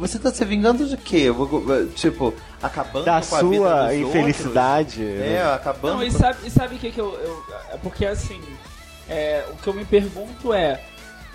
Você 0.00 0.18
tá 0.18 0.32
se 0.32 0.44
vingando 0.44 0.84
de 0.84 0.96
quê? 0.96 1.26
Tipo, 1.94 2.34
acabando 2.64 3.04
Da 3.04 3.20
com 3.22 3.36
a 3.36 3.42
vida 3.42 3.56
sua 3.56 3.86
dos 3.86 3.92
infelicidade. 3.96 5.00
outros? 5.02 5.22
É, 5.26 5.42
acabando 5.54 5.94
Não, 5.96 6.02
e 6.02 6.10
sabe, 6.10 6.38
e 6.44 6.50
sabe 6.50 6.74
o 6.76 6.78
que, 6.78 6.90
que 6.90 7.00
eu, 7.00 7.12
eu- 7.14 7.44
É 7.72 7.76
porque 7.76 8.04
assim. 8.06 8.40
é, 9.08 9.44
o 9.50 9.56
que 9.56 9.66
eu 9.68 9.74
me 9.74 9.84
pergunto 9.84 10.52
é. 10.52 10.80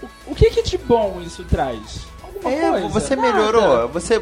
O, 0.01 0.31
o 0.31 0.35
que, 0.35 0.49
que 0.49 0.63
de 0.63 0.77
bom 0.77 1.21
isso 1.25 1.43
traz? 1.43 2.07
Alguma 2.43 2.53
É, 2.53 2.69
coisa? 2.71 2.87
você 2.87 3.15
Nada. 3.17 3.33
melhorou. 3.33 3.87
Você, 3.89 4.21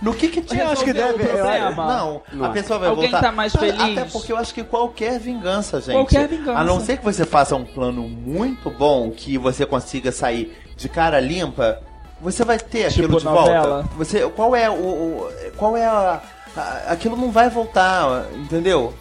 no 0.00 0.14
que 0.14 0.28
que 0.28 0.40
te 0.40 0.56
Eu 0.58 0.68
acho 0.70 0.82
que 0.82 0.94
deve- 0.94 1.22
o 1.22 1.26
eu- 1.26 1.36
problema? 1.36 1.86
Não, 1.86 2.22
Não. 2.32 2.44
a 2.46 2.48
pessoa 2.48 2.78
vai 2.78 2.88
Alguém 2.88 3.10
voltar. 3.10 3.26
tá 3.26 3.32
mais 3.32 3.54
feliz? 3.54 3.98
Até 3.98 4.04
porque 4.10 4.32
eu 4.32 4.36
acho 4.38 4.54
que 4.54 4.64
qualquer 4.64 5.18
vingança, 5.20 5.78
gente. 5.78 5.92
Qualquer 5.92 6.26
vingança. 6.26 6.58
A 6.58 6.64
não 6.64 6.80
ser 6.80 6.96
que 6.96 7.04
você 7.04 7.26
faça 7.26 7.54
um 7.54 7.64
plano 7.66 8.02
muito 8.02 8.70
bom, 8.70 9.10
que 9.10 9.36
você 9.36 9.66
consiga 9.66 10.10
sair 10.10 10.56
de 10.74 10.88
cara 10.88 11.20
limpa, 11.20 11.82
você 12.18 12.42
vai 12.46 12.58
ter 12.58 12.88
Tipo 12.90 13.04
aquilo 13.04 13.18
de 13.18 13.24
novela. 13.26 13.82
volta. 13.82 13.88
Você, 13.98 14.20
qual 14.30 14.56
é 14.56 14.70
o, 14.70 14.72
o- 14.74 15.30
qual 15.58 15.76
é 15.76 15.84
a- 15.84 16.20
aquilo 16.86 17.16
não 17.16 17.30
vai 17.30 17.48
voltar, 17.48 18.26
entendeu? 18.34 18.94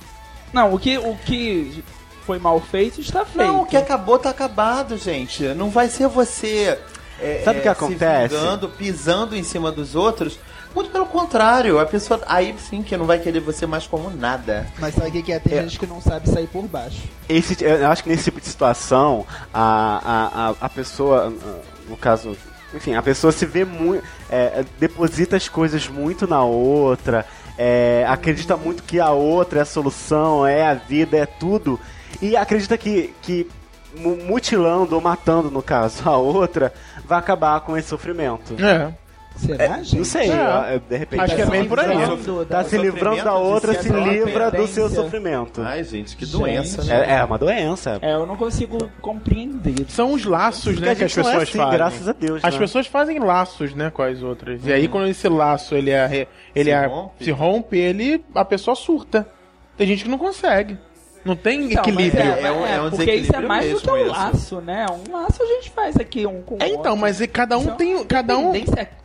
Não, 0.54 0.74
o 0.74 0.80
que, 0.80 0.98
o 0.98 1.16
que 1.26 1.84
foi 2.26 2.40
mal 2.40 2.60
feito 2.60 3.02
está 3.02 3.26
feito. 3.26 3.38
Não, 3.38 3.62
o 3.62 3.66
que 3.66 3.78
acabou 3.78 4.18
tá 4.20 4.30
acabado, 4.30 4.98
gente. 4.98 5.44
Não 5.50 5.70
vai 5.70 5.90
ser 5.90 6.08
você 6.08 6.78
é, 7.22 7.42
Sabe 7.44 7.60
o 7.60 7.62
que 7.62 7.68
é, 7.68 7.72
acontece? 7.72 8.34
se 8.34 8.40
vingando, 8.40 8.70
pisando 8.70 9.36
em 9.36 9.44
cima 9.44 9.72
dos 9.72 9.96
outros. 9.96 10.40
Muito 10.74 10.92
pelo 10.92 11.08
contrário, 11.08 11.80
a 11.80 11.86
pessoa 11.86 12.22
aí 12.28 12.56
sim 12.60 12.84
que 12.84 12.96
não 12.96 13.06
vai 13.06 13.18
querer 13.20 13.40
você 13.40 13.66
mais 13.66 13.88
como 13.88 14.10
nada. 14.12 14.68
Mas 14.78 14.94
sabe 14.94 15.10
o 15.10 15.12
que, 15.12 15.24
que 15.24 15.32
é? 15.34 15.40
Tem 15.40 15.58
É. 15.58 15.64
gente 15.64 15.80
que 15.80 15.88
não 15.88 16.00
sabe 16.00 16.30
sair 16.30 16.46
por 16.48 16.64
baixo. 16.68 17.02
Esse, 17.28 17.64
eu 17.64 17.88
acho 17.90 18.04
que 18.04 18.10
nesse 18.10 18.26
tipo 18.26 18.40
de 18.40 18.46
situação, 18.48 19.26
a, 19.52 19.62
a, 19.64 20.50
a, 20.50 20.56
a 20.62 20.70
pessoa, 20.70 21.34
no 21.90 21.98
caso, 21.98 22.38
enfim, 22.74 22.94
a 22.94 23.02
pessoa 23.02 23.34
se 23.34 23.48
vê 23.48 23.66
muito. 23.66 24.04
deposita 24.80 25.36
as 25.36 25.50
coisas 25.50 25.88
muito 25.88 26.28
na 26.28 26.44
outra, 26.44 27.26
é, 27.62 28.06
acredita 28.08 28.56
muito 28.56 28.84
que 28.84 29.02
a 29.02 29.10
outra 29.12 29.60
é 29.60 29.62
a 29.62 29.66
solução, 29.66 30.48
é 30.48 30.66
a 30.66 30.74
vida, 30.74 31.18
é 31.18 31.26
tudo, 31.26 31.78
e 32.22 32.38
acredita 32.38 32.78
que, 32.78 33.14
que 33.22 33.46
mu- 33.98 34.16
mutilando 34.16 34.96
ou 34.96 35.02
matando, 35.02 35.52
no 35.52 35.62
caso, 35.62 36.08
a 36.10 36.16
outra, 36.16 36.74
vai 37.06 37.20
acabar 37.20 37.60
com 37.60 37.76
esse 37.78 37.90
sofrimento. 37.90 38.56
É. 38.64 38.94
Será, 39.40 39.78
gente? 39.78 39.98
Não 39.98 40.04
sei, 40.04 40.30
É. 40.32 40.80
de 40.90 40.98
repente. 40.98 41.22
Acho 41.22 41.36
que 41.36 41.42
é 41.42 41.46
tá 41.46 41.52
bem 41.52 41.66
por 41.66 41.80
aí. 41.80 41.98
Tá 42.48 42.62
da- 42.62 42.64
se 42.64 42.78
livrando 42.78 43.24
da 43.24 43.36
outra, 43.36 43.74
se 43.74 43.90
de 43.90 44.00
livra 44.10 44.52
do 44.52 44.68
seu 44.68 44.90
sofrimento. 44.90 45.62
Ai, 45.62 45.84
gente, 45.84 46.16
que 46.18 46.26
Gente. 46.26 46.38
doença, 46.38 46.84
né? 46.84 47.06
É, 47.08 47.16
é 47.20 47.24
uma 47.24 47.38
doença. 47.38 47.98
É, 48.02 48.14
eu 48.14 48.26
não 48.26 48.36
consigo 48.36 48.78
compreender. 49.02 49.86
São 49.90 50.14
os 50.14 50.26
laços, 50.26 50.74
Porque 50.74 50.86
né, 50.86 50.96
que 50.96 51.04
as 51.04 51.16
não 51.16 51.24
é 51.24 51.26
pessoas 51.26 51.44
assim, 51.50 51.58
fazem. 51.58 51.74
graças 51.74 52.08
a 52.08 52.14
Deus. 52.14 52.42
As 52.44 52.54
né? 52.54 52.60
pessoas 52.60 52.88
fazem 52.88 53.20
laços, 53.20 53.74
né, 53.74 53.90
com 53.90 54.02
as 54.02 54.22
outras. 54.22 54.66
E 54.66 54.74
aí, 54.74 54.88
quando 54.88 55.08
esse 55.08 55.28
laço 55.30 55.76
ele 55.76 55.92
é, 55.92 56.28
ele 56.56 56.70
Se 56.70 56.76
é- 56.76 56.86
rompe? 56.86 57.24
se 57.24 57.32
rompe, 57.32 57.78
ele 57.78 58.24
a 58.36 58.44
pessoa 58.46 58.76
surta. 58.76 59.28
Tem 59.78 59.88
gente 59.88 60.04
que 60.04 60.10
não 60.10 60.18
consegue. 60.18 60.78
Não 61.26 61.36
tem 61.36 61.66
Então, 61.72 61.84
equilíbrio. 61.84 62.26
mas 62.26 62.38
É, 62.38 62.48
é 62.48 62.52
um- 62.52 62.66
é 62.66 62.82
um 62.82 62.90
porque 62.92 63.14
isso 63.16 63.36
é 63.36 63.40
mais 63.42 63.72
do 63.72 63.82
que 63.82 63.90
um 63.90 63.94
mesmo, 63.94 64.12
isso. 64.12 64.20
laço, 64.22 64.62
né? 64.62 64.86
Um 65.10 65.12
laço 65.18 65.44
a 65.44 65.46
gente 65.46 65.70
faz 65.72 65.96
aqui 65.98 66.26
um 66.26 66.42
com 66.42 66.56
o 66.56 66.58
É, 66.62 66.66
outro. 66.66 66.80
então, 66.80 66.96
mas 66.96 67.20
e 67.20 67.28
cada 67.28 67.58
um 67.58 67.62
Isso 67.62 67.70
é 67.72 67.76
tem. 67.76 68.06
Cada 68.06 68.38
um, 68.38 68.54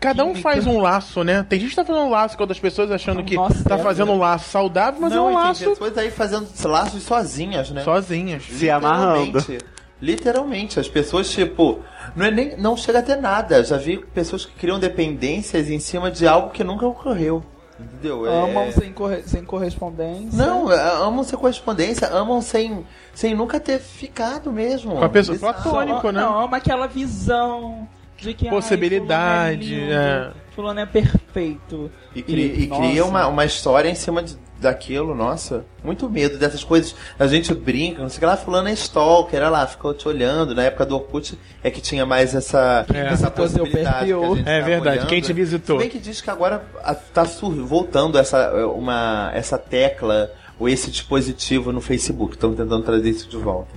cada 0.01 0.25
um 0.25 0.35
faz 0.37 0.67
um 0.67 0.81
laço, 0.81 1.25
né? 1.25 1.45
Tem 1.49 1.59
gente 1.59 1.71
que 1.71 1.77
tá 1.77 1.85
fazendo 1.85 2.05
um 2.05 2.11
laço 2.11 2.37
com 2.37 2.43
outras 2.45 2.61
pessoas 2.61 2.91
achando 2.93 3.25
que 3.25 3.35
Nossa, 3.35 3.65
tá 3.65 3.75
é, 3.75 3.79
fazendo 3.79 4.13
um 4.13 4.19
laço 4.19 4.49
saudável, 4.49 5.01
mas 5.01 5.11
não, 5.13 5.19
é 5.19 5.23
um 5.23 5.27
tem 5.35 5.35
laço 5.37 5.65
pessoas 5.71 5.99
aí 5.99 6.11
fazendo 6.11 6.47
laços 6.65 7.03
sozinhas, 7.03 7.71
né? 7.71 7.83
sozinhas. 7.83 8.45
Se 8.45 8.71
amarrando. 8.71 9.39
Literalmente. 9.39 9.65
Literalmente, 10.03 10.79
as 10.81 10.89
pessoas, 10.89 11.31
tipo, 11.31 11.81
não, 12.15 12.27
é 12.27 12.31
nem, 12.31 12.57
não 12.59 12.77
chega 12.77 12.99
a 12.99 13.03
ter 13.03 13.17
nada. 13.17 13.65
Já 13.65 13.77
vi 13.79 13.97
pessoas 14.13 14.45
que 14.45 14.53
criam 14.53 14.79
dependências 14.79 15.71
em 15.71 15.79
cima 15.79 16.11
de 16.11 16.27
algo 16.27 16.51
que 16.51 16.63
nunca 16.63 16.87
ocorreu. 16.87 17.43
Entendeu? 17.79 18.27
É- 18.27 18.51
Amam 18.51 18.71
sem, 18.73 18.93
corre- 18.93 19.23
sem 19.23 19.45
correspondência. 19.45 20.31
Não, 20.47 20.71
é, 20.71 20.81
amam 21.03 21.25
sem 21.25 21.39
correspondência, 21.39 22.09
amam 22.09 22.41
sem, 22.41 22.87
sem 23.13 23.35
nunca 23.35 23.59
ter 23.59 23.79
ficado 23.81 24.53
mesmo. 24.53 24.97
Com 24.97 25.05
a 25.05 25.09
pessoa 25.09 25.37
platônica. 25.39 25.71
Platônico, 25.73 26.11
né? 26.13 26.21
Não, 26.21 26.41
ama 26.41 26.57
aquela 26.59 26.87
visão 26.87 27.89
de 28.17 28.33
que 28.33 28.47
ai, 28.47 28.55
Possibilidade, 28.55 29.75
fulano 29.75 29.93
é, 29.93 29.95
é. 29.95 30.23
lindo, 30.25 30.35
fulano 30.55 30.81
é 30.81 30.87
perfeito. 30.87 31.91
E, 32.15 32.23
cri- 32.23 32.55
e 32.63 32.67
cria 32.69 33.05
uma, 33.05 33.27
uma 33.27 33.45
história 33.45 33.89
em 33.89 33.95
cima 33.97 34.23
de- 34.23 34.37
daquilo, 34.65 35.15
nossa. 35.15 35.65
Muito 35.85 36.11
medo 36.11 36.37
dessas 36.37 36.65
coisas. 36.65 36.95
A 37.19 37.27
gente 37.29 37.55
brinca, 37.55 38.03
não 38.03 38.09
sei 38.09 38.17
o 38.17 38.21
que 38.21 38.27
lá, 38.27 38.37
fulano 38.37 38.69
é 38.69 38.73
stalker, 38.73 39.41
olha 39.41 39.49
lá, 39.51 39.67
ficou 39.67 39.95
te 39.95 40.09
olhando. 40.09 40.55
Na 40.55 40.65
época 40.65 40.85
do 40.85 40.97
Orkut 40.97 41.39
é 41.63 41.71
que 41.71 41.81
tinha 41.81 42.05
mais 42.05 42.35
essa, 42.35 42.85
É. 42.93 42.99
essa 43.13 43.31
possibilidade. 43.31 43.99
perfil. 44.13 44.21
que 44.21 44.27
a 44.27 44.37
gente 44.37 44.49
É 44.49 44.61
verdade, 44.63 44.97
olhando. 44.99 45.09
quem 45.09 45.21
te 45.21 45.33
visitou? 45.33 45.77
Se 45.79 45.83
bem 45.83 45.91
que 45.91 45.99
diz 45.99 46.21
que 46.21 46.29
agora 46.31 46.65
a- 46.83 46.95
tá 46.95 47.23
voltando 47.25 48.19
essa, 48.19 48.67
uma, 48.67 49.31
essa 49.35 49.57
tecla 49.57 50.31
ou 50.59 50.69
esse 50.69 50.91
dispositivo 50.91 51.73
no 51.73 51.81
Facebook. 51.81 52.35
Estão 52.35 52.55
tentando 52.55 52.83
trazer 52.83 53.11
isso 53.11 53.29
de 53.29 53.37
volta. 53.37 53.73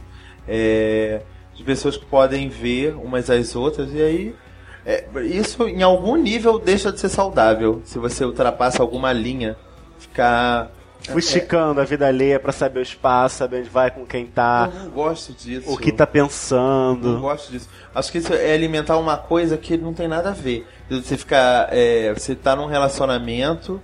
É, 0.48 1.22
de 1.54 1.64
pessoas 1.64 1.98
que 1.98 2.06
podem 2.06 2.48
ver 2.50 2.96
umas 2.96 3.30
às 3.30 3.56
outras 3.56 3.92
e 3.94 4.02
aí 4.02 4.36
é, 4.86 5.04
isso 5.26 5.68
em 5.68 5.84
algum 5.84 6.16
nível 6.16 6.58
deixa 6.58 6.92
de 6.92 7.00
ser 7.00 7.10
saudável. 7.10 7.82
Se 7.84 8.00
você 8.00 8.24
ultrapassa 8.24 8.82
alguma 8.82 9.12
linha, 9.12 9.58
ficar. 10.00 10.72
Fusticando 11.12 11.80
a 11.80 11.84
vida 11.84 12.08
alheia 12.08 12.40
pra 12.40 12.52
saber 12.52 12.80
o 12.80 12.84
espaço, 12.84 13.38
saber 13.38 13.60
onde 13.62 13.70
vai, 13.70 13.90
com 13.92 14.06
quem 14.06 14.26
tá, 14.26 14.70
Eu 14.74 14.80
não 14.84 14.90
gosto 14.92 15.32
disso. 15.34 15.72
o 15.72 15.78
que 15.78 15.92
tá 15.92 16.06
Não 16.06 16.12
pensando. 16.12 17.20
gosto 17.20 17.52
disso. 17.52 17.70
Acho 17.96 18.12
que 18.12 18.18
isso 18.18 18.34
é 18.34 18.54
alimentar 18.54 18.98
uma 18.98 19.16
coisa 19.18 19.58
que 19.58 19.78
não 19.78 19.94
tem 19.94 20.08
nada 20.08 20.30
a 20.30 20.34
ver. 20.34 20.68
Você 20.90 21.16
ficar. 21.18 21.70
é, 21.72 22.14
você 22.14 22.36
tá 22.36 22.56
num 22.56 22.66
relacionamento 22.68 23.82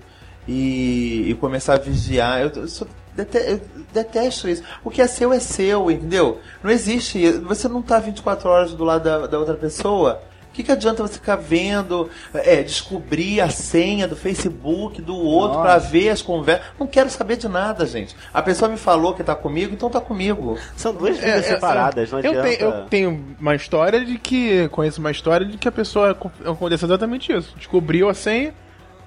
e, 0.48 1.26
e 1.30 1.34
começar 1.36 1.74
a 1.76 1.78
vigiar. 1.80 2.42
Eu, 2.42 2.50
eu 2.50 2.68
sou- 2.68 2.88
dete- 3.16 3.38
eu 3.38 3.62
detesto 3.94 4.50
isso. 4.50 4.64
O 4.84 4.90
que 4.90 5.02
é 5.02 5.08
seu 5.08 5.32
é 5.34 5.40
seu, 5.40 5.90
entendeu? 5.90 6.40
Não 6.62 6.70
existe. 6.72 7.32
Você 7.40 7.68
não 7.68 7.82
tá 7.82 8.00
24 8.00 8.50
horas 8.50 8.74
do 8.74 8.84
lado 8.84 9.04
da, 9.04 9.28
da 9.28 9.40
outra 9.40 9.56
pessoa. 9.56 10.22
O 10.54 10.56
que, 10.56 10.62
que 10.62 10.72
adianta 10.72 11.02
você 11.02 11.16
ficar 11.16 11.36
vendo, 11.36 12.12
é, 12.32 12.62
descobrir 12.62 13.42
a 13.42 13.50
senha 13.50 14.08
do 14.08 14.16
Facebook 14.16 15.02
do 15.02 15.16
outro 15.18 15.60
pra 15.62 15.80
ver 15.80 16.10
as 16.10 16.22
conversas? 16.22 16.68
Não 16.80 16.86
quero 16.86 17.10
saber 17.10 17.38
de 17.38 17.48
nada, 17.50 17.88
gente. 17.88 18.16
A 18.32 18.40
pessoa 18.40 18.70
me 18.70 18.78
falou 18.78 19.16
que 19.16 19.24
tá 19.24 19.34
comigo, 19.36 19.74
então 19.74 19.90
tá 19.90 20.00
comigo. 20.00 20.56
São 20.78 20.94
duas 20.94 21.18
É, 21.18 21.22
vidas 21.26 21.46
é, 21.46 21.56
separadas, 21.56 22.12
não 22.12 22.20
eu 22.20 22.30
adianta. 22.40 22.48
tenho, 22.50 22.62
eu 22.70 22.86
tenho 22.86 23.26
uma 23.42 23.56
história 23.56 24.06
de 24.06 24.20
que. 24.20 24.68
Conheço 24.70 25.00
uma 25.00 25.10
história 25.10 25.44
de 25.44 25.58
que 25.58 25.68
a 25.68 25.72
pessoa 25.72 26.14
co- 26.14 26.32
aconteceu 26.46 26.86
exatamente 26.88 27.32
isso. 27.34 27.56
Descobriu 27.58 28.08
a 28.08 28.14
senha, 28.14 28.54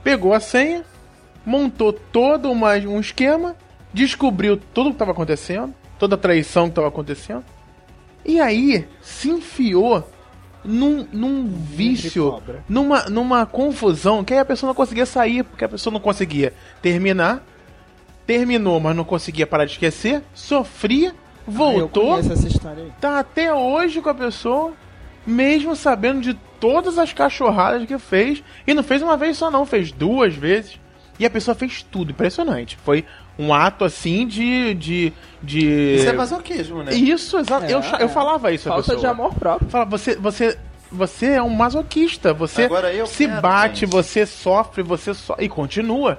pegou 0.03 0.35
a 0.35 0.41
senha, 0.41 0.83
montou 1.45 1.93
todo 1.93 2.51
uma, 2.51 2.73
um 2.75 2.99
esquema, 2.99 3.55
descobriu 3.95 4.57
tudo 4.75 4.87
o 4.87 4.91
que 4.91 4.97
estava 4.97 5.13
acontecendo, 5.13 5.73
toda 5.97 6.17
a 6.17 6.19
traição 6.19 6.65
que 6.65 6.71
estava 6.73 6.89
acontecendo, 6.89 7.45
e 8.25 8.41
aí 8.41 8.85
se 9.01 9.31
enfiou 9.31 10.11
num, 10.67 11.07
num 11.13 11.47
vício, 11.47 12.43
numa, 12.69 13.05
numa 13.05 13.47
confusão 13.47 14.25
que 14.25 14.33
aí 14.35 14.41
a 14.41 14.45
pessoa 14.45 14.69
não 14.69 14.75
conseguia 14.75 15.07
sair, 15.07 15.43
porque 15.45 15.65
a 15.65 15.69
pessoa 15.69 15.93
não 15.93 16.01
conseguia 16.01 16.53
terminar. 16.83 17.43
Terminou, 18.27 18.81
mas 18.81 18.97
não 18.97 19.05
conseguia 19.05 19.47
parar 19.47 19.65
de 19.67 19.73
esquecer. 19.73 20.23
Sofria, 20.35 21.15
Eu 21.47 21.53
voltou 21.53 22.09
conheço 22.11 22.33
essa 22.33 22.49
história 22.49 22.83
aí. 22.85 22.93
tá 23.01 23.21
até 23.21 23.55
hoje 23.55 24.01
com 24.01 24.09
a 24.09 24.15
pessoa, 24.15 24.73
mesmo 25.25 25.77
sabendo 25.77 26.21
de 26.21 26.35
todas 26.59 26.99
as 26.99 27.13
cachorradas 27.13 27.87
que 27.87 27.97
fez. 27.99 28.43
E 28.67 28.75
não 28.75 28.83
fez 28.83 29.01
uma 29.01 29.17
vez 29.17 29.37
só, 29.37 29.49
não, 29.51 29.65
fez 29.65 29.93
duas 29.93 30.35
vezes. 30.35 30.81
E 31.21 31.25
a 31.25 31.31
pessoa 31.31 31.55
fez 31.55 31.83
tudo, 31.83 32.11
impressionante. 32.11 32.77
Foi 32.85 33.05
um 33.39 33.53
ato 33.53 33.85
assim 33.85 34.27
de. 34.27 34.75
de, 34.75 35.13
de... 35.43 35.95
Isso 35.97 36.09
é 36.09 36.13
masoquismo, 36.13 36.83
né? 36.83 36.95
Isso, 36.95 37.39
exato. 37.39 37.65
É, 37.67 37.73
eu, 37.75 37.81
eu 37.81 38.07
é. 38.07 38.09
falava 38.09 38.51
isso 38.53 38.69
Falta 38.69 38.83
pessoa. 38.83 38.99
de 39.01 39.07
amor 39.07 39.35
próprio. 39.35 39.69
Fala, 39.71 39.85
você, 39.85 40.17
você, 40.17 40.59
você 40.91 41.27
é 41.33 41.43
um 41.43 41.51
masoquista. 41.51 42.33
Você 42.33 42.65
Agora 42.65 42.93
eu 42.93 43.07
se 43.07 43.27
quero, 43.27 43.41
bate, 43.41 43.81
gente. 43.81 43.91
você 43.91 44.25
sofre, 44.27 44.83
você 44.83 45.13
so... 45.15 45.35
e 45.39 45.49
continua. 45.49 46.19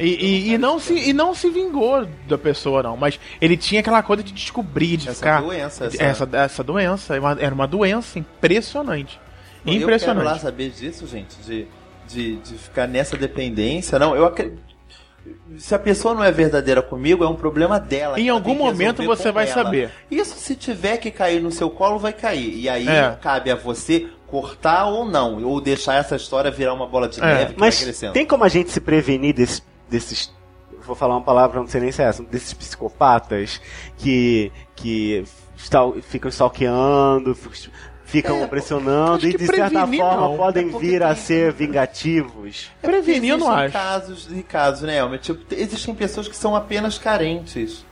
E, 0.00 0.04
e, 0.50 0.52
e 0.52 0.58
não 0.58 0.78
se, 0.78 0.94
e 0.94 1.12
não 1.12 1.34
se 1.34 1.50
vingou 1.50 2.06
da 2.28 2.38
pessoa, 2.38 2.84
não. 2.84 2.96
Mas 2.96 3.18
ele 3.40 3.56
tinha 3.56 3.80
aquela 3.80 4.00
coisa 4.00 4.22
de 4.22 4.32
descobrir, 4.32 4.96
de 4.96 5.08
Essa 5.08 5.16
ficar. 5.16 5.42
doença, 5.42 5.86
essa- 5.86 6.02
essa, 6.02 6.28
essa 6.32 6.62
doença. 6.64 7.14
Era 7.14 7.20
uma- 7.20 7.36
Era 7.40 7.54
uma 7.54 7.66
doença 7.66 8.16
impressionante. 8.18 9.18
Eu 9.66 9.72
quero 9.72 9.76
lá 9.78 9.82
impressionante. 9.82 10.40
saber 10.40 10.70
disso, 10.70 11.04
gente, 11.06 11.36
de, 11.44 11.66
de, 12.06 12.36
de 12.36 12.54
ficar 12.54 12.86
nessa 12.86 13.16
dependência. 13.16 13.98
Não, 13.98 14.14
eu 14.14 14.24
acredito. 14.24 14.67
Se 15.58 15.74
a 15.74 15.78
pessoa 15.78 16.14
não 16.14 16.24
é 16.24 16.30
verdadeira 16.32 16.80
comigo, 16.80 17.22
é 17.24 17.28
um 17.28 17.34
problema 17.34 17.78
dela. 17.78 18.18
Em 18.18 18.28
algum 18.28 18.54
momento 18.54 19.02
você 19.02 19.30
vai 19.30 19.44
ela. 19.44 19.54
saber. 19.54 19.90
Isso 20.10 20.36
se 20.38 20.54
tiver 20.54 20.96
que 20.98 21.10
cair 21.10 21.40
no 21.42 21.50
seu 21.50 21.68
colo, 21.68 21.98
vai 21.98 22.12
cair. 22.12 22.54
E 22.54 22.68
aí 22.68 22.88
É. 22.88 23.16
cabe 23.20 23.50
a 23.50 23.54
você 23.56 24.08
cortar 24.26 24.86
ou 24.86 25.04
não. 25.04 25.42
Ou 25.44 25.60
deixar 25.60 25.96
essa 25.96 26.16
história 26.16 26.50
virar 26.50 26.72
uma 26.72 26.86
bola 26.86 27.08
de 27.08 27.20
É. 27.20 27.24
neve 27.26 27.54
que 27.54 27.60
Mas 27.60 27.76
vai 27.76 27.84
crescendo. 27.84 28.12
tem 28.12 28.24
como 28.26 28.44
a 28.44 28.48
gente 28.48 28.70
se 28.70 28.80
prevenir 28.80 29.34
desse- 29.34 29.62
desses. 29.88 30.32
Vou 30.86 30.96
falar 30.96 31.14
uma 31.16 31.24
palavra, 31.24 31.60
não 31.60 31.66
sei 31.66 31.80
nem 31.82 31.92
se 31.92 32.00
é 32.00 32.06
essa, 32.06 32.22
desses 32.22 32.54
psicopatas 32.54 33.60
que, 33.98 34.50
que 34.74 35.24
ficam 36.02 36.30
stalkeando, 36.30 37.36
ficam 38.08 38.42
É, 38.42 38.46
pressionando 38.46 39.28
e 39.28 39.36
de 39.36 39.46
certa 39.46 39.86
forma 39.86 40.28
não. 40.28 40.36
podem 40.36 40.74
É 40.74 40.78
vir 40.78 41.02
a 41.02 41.14
ser 41.14 41.52
vingativos. 41.52 42.70
É 42.82 42.86
Prevenir, 42.86 43.30
eu 43.32 43.38
não 43.38 43.50
acho. 43.50 43.72
casos 43.72 44.28
e 44.32 44.42
casos, 44.42 44.82
né, 44.82 44.98
Elmer? 44.98 45.20
Tipo, 45.20 45.40
existem 45.54 45.94
pessoas 45.94 46.26
que 46.26 46.34
são 46.36 46.56
apenas 46.56 46.98
carentes. 46.98 47.84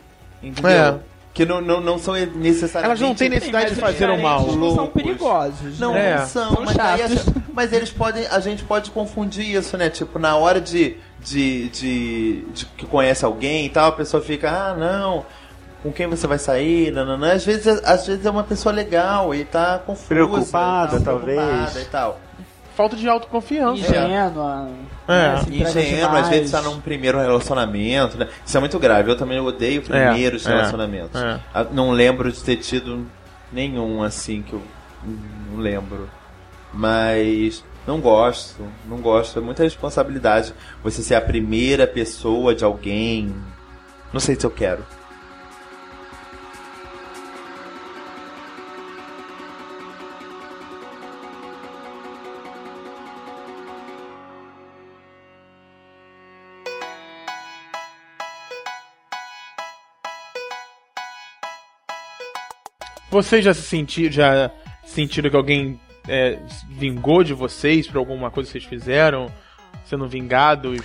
Entendeu? 0.43 0.71
É. 0.71 0.99
Que 1.35 1.45
não, 1.45 1.61
não, 1.61 1.83
não 1.83 1.99
são 1.99 2.15
necessariamente. 2.15 3.03
Elas 3.03 3.11
não 3.11 3.15
têm 3.15 3.29
necessidade 3.29 3.75
de 3.75 3.81
fazer 3.81 4.09
o 4.09 4.23
mal. 4.23 4.57
Não 4.57 4.75
são 4.75 4.87
perigosos. 4.87 5.79
Não, 5.79 5.93
né? 5.93 6.13
É. 6.13 6.19
não 6.19 6.27
são, 6.27 6.55
São 6.55 6.65
mas, 6.65 6.79
aí 6.79 7.03
a 7.03 7.09
mas 7.53 7.73
eles 7.75 7.91
podem, 7.91 8.27
a 8.29 8.41
gente 8.41 8.65
pode 8.65 8.91
confundir 8.91 9.55
isso, 9.55 9.77
né? 9.77 9.91
Tipo, 9.91 10.19
na 10.19 10.35
hora 10.37 10.59
de, 10.63 10.97
de, 11.21 11.69
de, 11.69 12.43
de 12.55 12.65
que 12.65 12.87
conhece 12.87 13.23
alguém 13.23 13.67
e 13.67 13.69
tal, 13.69 13.89
a 13.91 13.93
pessoa 13.93 14.23
fica, 14.23 14.51
ah, 14.51 14.75
não, 14.75 15.27
com 15.87 15.93
quem 15.93 16.09
você 16.09 16.27
vai 16.27 16.39
sair, 16.39 16.91
nananã. 16.91 17.33
Às 17.33 17.45
vezes, 17.45 17.67
às 17.85 18.07
vezes 18.07 18.27
é 18.27 18.31
uma 18.31 18.43
pessoa 18.43 18.75
legal 18.75 19.33
e 19.33 19.45
tá 19.45 19.79
confusa. 19.79 20.09
Preocupada, 20.09 20.99
tá 20.99 21.05
talvez. 21.05 21.39
preocupada 21.39 21.81
e 21.81 21.85
tal. 21.85 22.21
Falta 22.75 22.97
de 22.97 23.09
autoconfiança. 23.09 23.81
Ingênua. 23.81 24.69
É. 25.07 25.13
né, 25.13 25.41
entrega 25.49 25.81
Ingênuo, 25.81 26.17
às 26.17 26.29
vezes 26.29 26.51
tá 26.51 26.61
num 26.61 26.81
primeiro 26.81 27.19
relacionamento, 27.19 28.19
né? 28.19 28.29
Isso 28.45 28.57
é 28.57 28.61
muito 28.61 28.79
grave. 28.81 29.11
Eu 29.11 29.17
também 29.17 29.39
odeio 29.39 29.81
primeiros 29.81 30.45
é, 30.45 30.49
relacionamentos. 30.49 31.21
é. 31.21 31.41
Ah, 31.55 31.65
Não 31.71 31.93
lembro 31.93 32.31
de 32.31 32.43
ter 32.43 32.57
tido 32.57 33.07
nenhum 33.53 34.03
assim 34.03 34.43
que 34.43 34.55
eu 34.55 34.63
não 35.53 35.61
lembro. 35.61 36.11
Mas 36.75 37.65
não 37.87 38.01
gosto, 38.01 38.67
não 38.87 38.99
gosto. 38.99 39.39
É 39.39 39.43
muita 39.43 39.63
responsabilidade 39.63 40.53
você 40.83 41.01
ser 41.01 41.15
a 41.15 41.21
primeira 41.21 41.87
pessoa 41.87 42.55
de 42.57 42.65
alguém. 42.65 43.33
Não 44.13 44.21
sei 44.21 44.35
se 44.35 44.45
eu 44.45 44.51
quero. 44.51 44.85
Vocês 63.23 63.45
já 63.45 63.55
se 63.55 63.63
sentiram, 63.63 64.13
já 64.13 64.51
sentiram 64.85 65.31
que 65.31 65.37
alguém 65.37 65.81
é, 66.09 66.39
vingou 66.71 67.25
de 67.25 67.33
vocês 67.35 67.87
por 67.87 67.97
alguma 67.99 68.31
coisa 68.31 68.47
que 68.49 68.53
vocês 68.59 68.65
fizeram? 68.65 69.31
Sendo 69.85 70.09
vingados? 70.09 70.81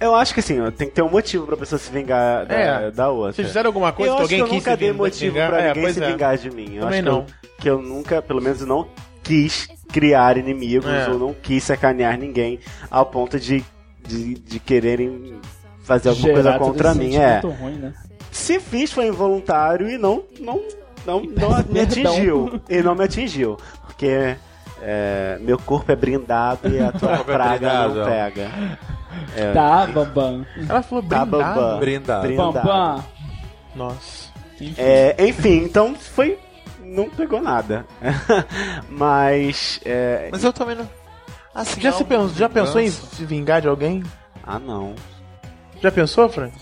Eu 0.00 0.14
acho 0.14 0.32
que 0.32 0.40
assim, 0.40 0.58
tem 0.70 0.88
que 0.88 0.94
ter 0.94 1.02
um 1.02 1.10
motivo 1.10 1.46
pra 1.46 1.56
pessoa 1.56 1.78
se 1.78 1.90
vingar 1.92 2.46
da, 2.46 2.54
É. 2.54 2.90
da 2.90 3.10
outra. 3.10 3.32
Vocês 3.34 3.48
fizeram 3.48 3.68
alguma 3.68 3.92
coisa 3.92 4.12
eu 4.12 4.16
que 4.16 4.22
alguém 4.22 4.38
que 4.38 4.42
eu 4.42 4.46
quis 4.48 4.54
nunca 4.56 4.70
se 4.70 4.76
dei 4.78 4.90
ving- 4.90 4.96
motivo 4.96 5.32
vingar? 5.34 5.50
pra 5.50 5.60
É, 5.60 5.74
ninguém 5.74 5.92
se 5.92 6.02
é. 6.02 6.10
vingar 6.10 6.38
de 6.38 6.50
mim. 6.50 6.74
Eu 6.76 6.82
Também 6.82 7.00
acho 7.00 7.02
que 7.02 7.02
não. 7.02 7.18
eu, 7.18 7.26
que 7.58 7.70
eu 7.70 7.82
nunca, 7.82 8.22
pelo 8.22 8.40
menos, 8.40 8.60
não 8.62 8.88
quis 9.22 9.68
criar 9.92 10.38
inimigos 10.38 10.90
É. 10.90 11.08
ou 11.10 11.18
não 11.18 11.34
quis 11.34 11.62
sacanear 11.62 12.18
ninguém 12.18 12.58
ao 12.90 13.04
ponto 13.06 13.38
de, 13.38 13.62
de, 14.06 14.34
de 14.34 14.58
quererem 14.58 15.38
fazer 15.82 16.08
alguma 16.08 16.26
Gerar 16.28 16.42
coisa 16.58 16.58
contra 16.58 16.94
mim. 16.94 17.16
É. 17.16 17.40
ruim, 17.40 17.74
né? 17.74 17.92
Se 18.32 18.58
fiz 18.60 18.90
foi 18.92 19.06
involuntário 19.08 19.90
e 19.90 19.98
não, 19.98 20.22
não, 20.40 20.62
não, 21.06 21.20
não 21.22 21.64
me 21.68 21.80
atingiu. 21.80 22.60
E 22.68 22.82
não 22.82 22.94
me 22.94 23.04
atingiu. 23.04 23.56
Porque 23.86 24.36
é, 24.82 25.38
meu 25.40 25.58
corpo 25.58 25.90
é 25.90 25.96
brindado 25.96 26.68
e 26.68 26.78
a 26.80 26.92
tua 26.92 27.12
é 27.14 27.24
praga 27.24 27.58
brindado, 27.58 27.94
não 27.94 28.04
pega. 28.06 28.50
É, 29.36 29.52
Tá, 29.52 29.86
Bambam. 29.86 30.46
Ela 30.68 30.82
falou 30.82 31.04
Tá, 31.04 31.24
brindado. 31.24 31.54
Bambam. 31.54 31.78
Brindado. 31.80 32.26
Brindado. 32.26 32.52
Bambam. 32.52 33.04
Nossa. 33.74 34.28
É, 34.76 35.14
enfim, 35.26 35.64
então 35.64 35.94
foi. 35.94 36.38
Não 36.82 37.08
pegou 37.10 37.40
nada. 37.40 37.84
Mas. 38.88 39.80
é, 39.84 40.28
Mas 40.32 40.42
eu 40.44 40.52
também 40.52 40.74
não. 40.76 40.88
Assim, 41.54 41.80
Já, 41.80 41.90
há 41.90 41.92
se 41.92 42.04
pensou, 42.04 42.28
já 42.30 42.48
pensou 42.48 42.80
em 42.80 42.88
se 42.90 43.24
vingar 43.24 43.60
de 43.60 43.68
alguém? 43.68 44.02
ah, 44.44 44.58
não. 44.58 44.94
Já 45.82 45.90
pensou, 45.90 46.28
Frank? 46.28 46.52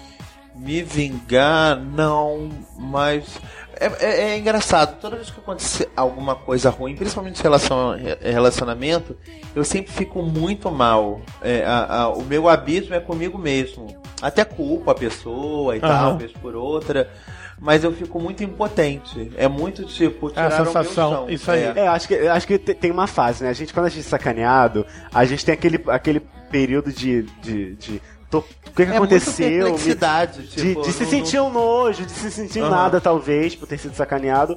Me 0.54 0.82
vingar, 0.82 1.78
não, 1.78 2.48
mas. 2.78 3.38
É, 3.78 3.86
é- 4.06 4.20
é 4.30 4.38
engraçado, 4.38 4.98
toda 5.00 5.16
vez 5.16 5.30
que 5.30 5.38
acontecer 5.38 5.88
alguma 5.96 6.34
coisa 6.34 6.70
ruim, 6.70 6.96
principalmente 6.96 7.38
em 7.38 7.42
relação 7.42 7.90
a 7.92 7.96
re- 7.96 8.18
relacionamento, 8.22 9.16
eu 9.54 9.64
sempre 9.64 9.92
fico 9.92 10.22
muito 10.22 10.70
mal. 10.70 11.20
É, 11.42 11.64
a- 11.64 12.02
a- 12.02 12.08
o 12.08 12.22
meu 12.24 12.48
abismo 12.48 12.94
é 12.94 13.00
comigo 13.00 13.36
mesmo. 13.38 13.86
Até 14.22 14.44
culpo 14.44 14.90
a 14.90 14.94
pessoa 14.94 15.76
e 15.76 15.80
Aham. 15.80 15.88
tal, 15.88 16.18
vez 16.18 16.32
por 16.32 16.54
outra. 16.56 17.10
Mas 17.58 17.84
eu 17.84 17.92
fico 17.92 18.20
muito 18.20 18.44
impotente. 18.44 19.32
É 19.36 19.48
muito 19.48 19.84
tipo, 19.84 20.28
É 20.28 20.30
tirar 20.30 20.46
a 20.48 20.50
sensação, 20.66 21.08
o 21.08 21.10
meu 21.10 21.18
chão. 21.26 21.30
isso 21.30 21.50
aí. 21.50 21.62
É. 21.62 21.72
É, 21.76 21.88
acho 21.88 22.06
que, 22.08 22.14
acho 22.14 22.46
que 22.46 22.58
te- 22.58 22.74
tem 22.74 22.90
uma 22.90 23.06
fase, 23.06 23.44
né? 23.44 23.50
A 23.50 23.54
gente, 23.54 23.72
quando 23.72 23.86
a 23.86 23.88
gente 23.88 24.00
é 24.00 24.08
sacaneado, 24.08 24.84
a 25.12 25.24
gente 25.24 25.42
tem 25.44 25.54
aquele, 25.54 25.82
aquele 25.88 26.20
período 26.50 26.92
de. 26.92 27.22
de, 27.42 27.74
de 27.76 28.02
tô- 28.42 28.70
o 28.70 28.70
que, 28.76 28.86
que 28.86 28.92
É 28.92 28.96
aconteceu? 28.96 29.48
Me- 29.48 29.62
perplexidade, 29.72 30.42
de, 30.42 30.48
tipo, 30.68 30.82
de 30.82 30.92
se 30.92 31.02
não- 31.04 31.10
sentir 31.10 31.40
um 31.40 31.50
nojo, 31.50 32.04
de 32.04 32.12
se 32.12 32.30
sentir 32.30 32.60
nada, 32.60 33.00
talvez, 33.00 33.54
por 33.54 33.66
ter 33.66 33.78
sido 33.78 33.94
sacaneado. 33.94 34.56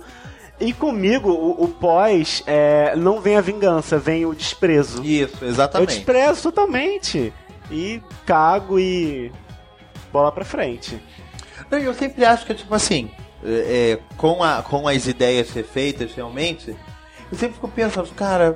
E 0.60 0.74
comigo, 0.74 1.30
o, 1.32 1.64
o 1.64 1.68
pós, 1.70 2.44
é, 2.46 2.94
não 2.96 3.22
vem 3.22 3.38
a 3.38 3.42
vingança, 3.42 3.98
vem 3.98 4.26
o 4.26 4.34
desprezo. 4.36 5.02
Isso, 5.04 5.38
Eu 5.42 5.48
exatamente. 5.48 5.96
desprezo 5.96 6.42
totalmente. 6.44 7.34
E 7.72 8.02
cago 8.26 8.78
e. 8.80 9.32
bola 10.12 10.32
pra 10.32 10.44
frente. 10.44 11.02
Não, 11.72 11.78
eu 11.78 11.94
sempre 11.94 12.26
acho 12.26 12.46
que, 12.46 12.54
tipo 12.54 12.74
assim, 12.76 13.10
é, 13.46 13.94
é, 13.94 14.00
com, 14.18 14.44
a, 14.44 14.62
com 14.64 14.88
as 14.88 15.08
ideias 15.08 15.48
ser 15.50 15.64
feitas 15.64 16.12
realmente, 16.14 16.76
eu 17.32 17.38
sempre 17.38 17.54
fico 17.54 17.68
pensando, 17.70 18.10
cara, 18.16 18.56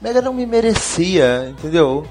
Mega 0.00 0.20
não 0.20 0.34
me 0.34 0.44
merecia, 0.46 1.48
entendeu? 1.50 2.04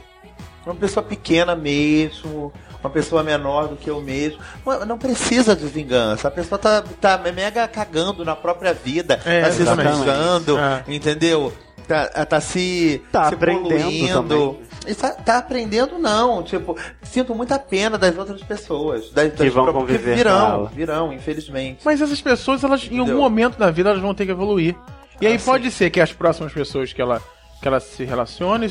Uma 0.66 0.76
pessoa 0.76 1.04
pequena 1.04 1.56
mesmo, 1.56 2.52
uma 2.82 2.90
pessoa 2.90 3.22
menor 3.24 3.68
do 3.68 3.76
que 3.76 3.90
eu 3.90 4.00
mesmo. 4.02 4.40
Não, 4.88 4.98
precisa 4.98 5.56
de 5.56 5.66
vingança. 5.68 6.28
A 6.28 6.32
pessoa 6.32 6.58
tá, 6.58 6.84
tá 7.02 7.18
mega 7.34 7.68
cagando 7.68 8.24
na 8.24 8.36
própria 8.36 8.74
vida, 8.74 9.20
É, 9.26 9.42
tá 9.42 9.52
se 9.52 9.62
esforçando, 9.64 10.58
É. 10.58 10.84
entendeu? 10.88 11.52
Tá, 11.88 12.08
tá 12.26 12.40
se, 12.40 13.02
Tá 13.12 13.28
se 13.28 13.34
aprendendo. 13.34 14.58
E 14.88 14.94
tá, 14.96 15.12
tá 15.12 15.38
aprendendo 15.38 15.98
não, 16.00 16.42
tipo, 16.44 16.78
sinto 17.02 17.36
muita 17.36 17.60
pena 17.60 17.98
das 17.98 18.18
outras 18.18 18.42
pessoas, 18.42 19.10
das, 19.12 19.32
Que 19.34 19.44
das 19.46 19.54
vão 19.54 19.66
pro- 19.66 19.74
conviver 19.74 20.16
virão, 20.16 20.46
ela. 20.54 20.70
virão, 20.74 21.14
infelizmente. 21.14 21.80
Mas 21.84 22.02
essas 22.02 22.22
pessoas, 22.22 22.64
elas, 22.64 22.84
em 22.86 23.00
algum 23.00 23.04
Entendeu? 23.04 23.18
momento 23.18 23.58
da 23.58 23.70
vida, 23.70 23.90
elas 23.90 24.02
vão 24.02 24.14
ter 24.14 24.26
que 24.26 24.32
evoluir. 24.32 24.76
E 25.22 25.28
aí 25.28 25.36
Ah, 25.36 25.40
pode 25.44 25.70
ser 25.72 25.90
que 25.90 26.00
as 26.02 26.12
próximas 26.12 26.52
pessoas 26.54 26.92
que 26.92 27.02
ela, 27.02 27.22
que 27.64 27.68
ela 27.70 27.80
se 27.80 28.04
relacione 28.04 28.70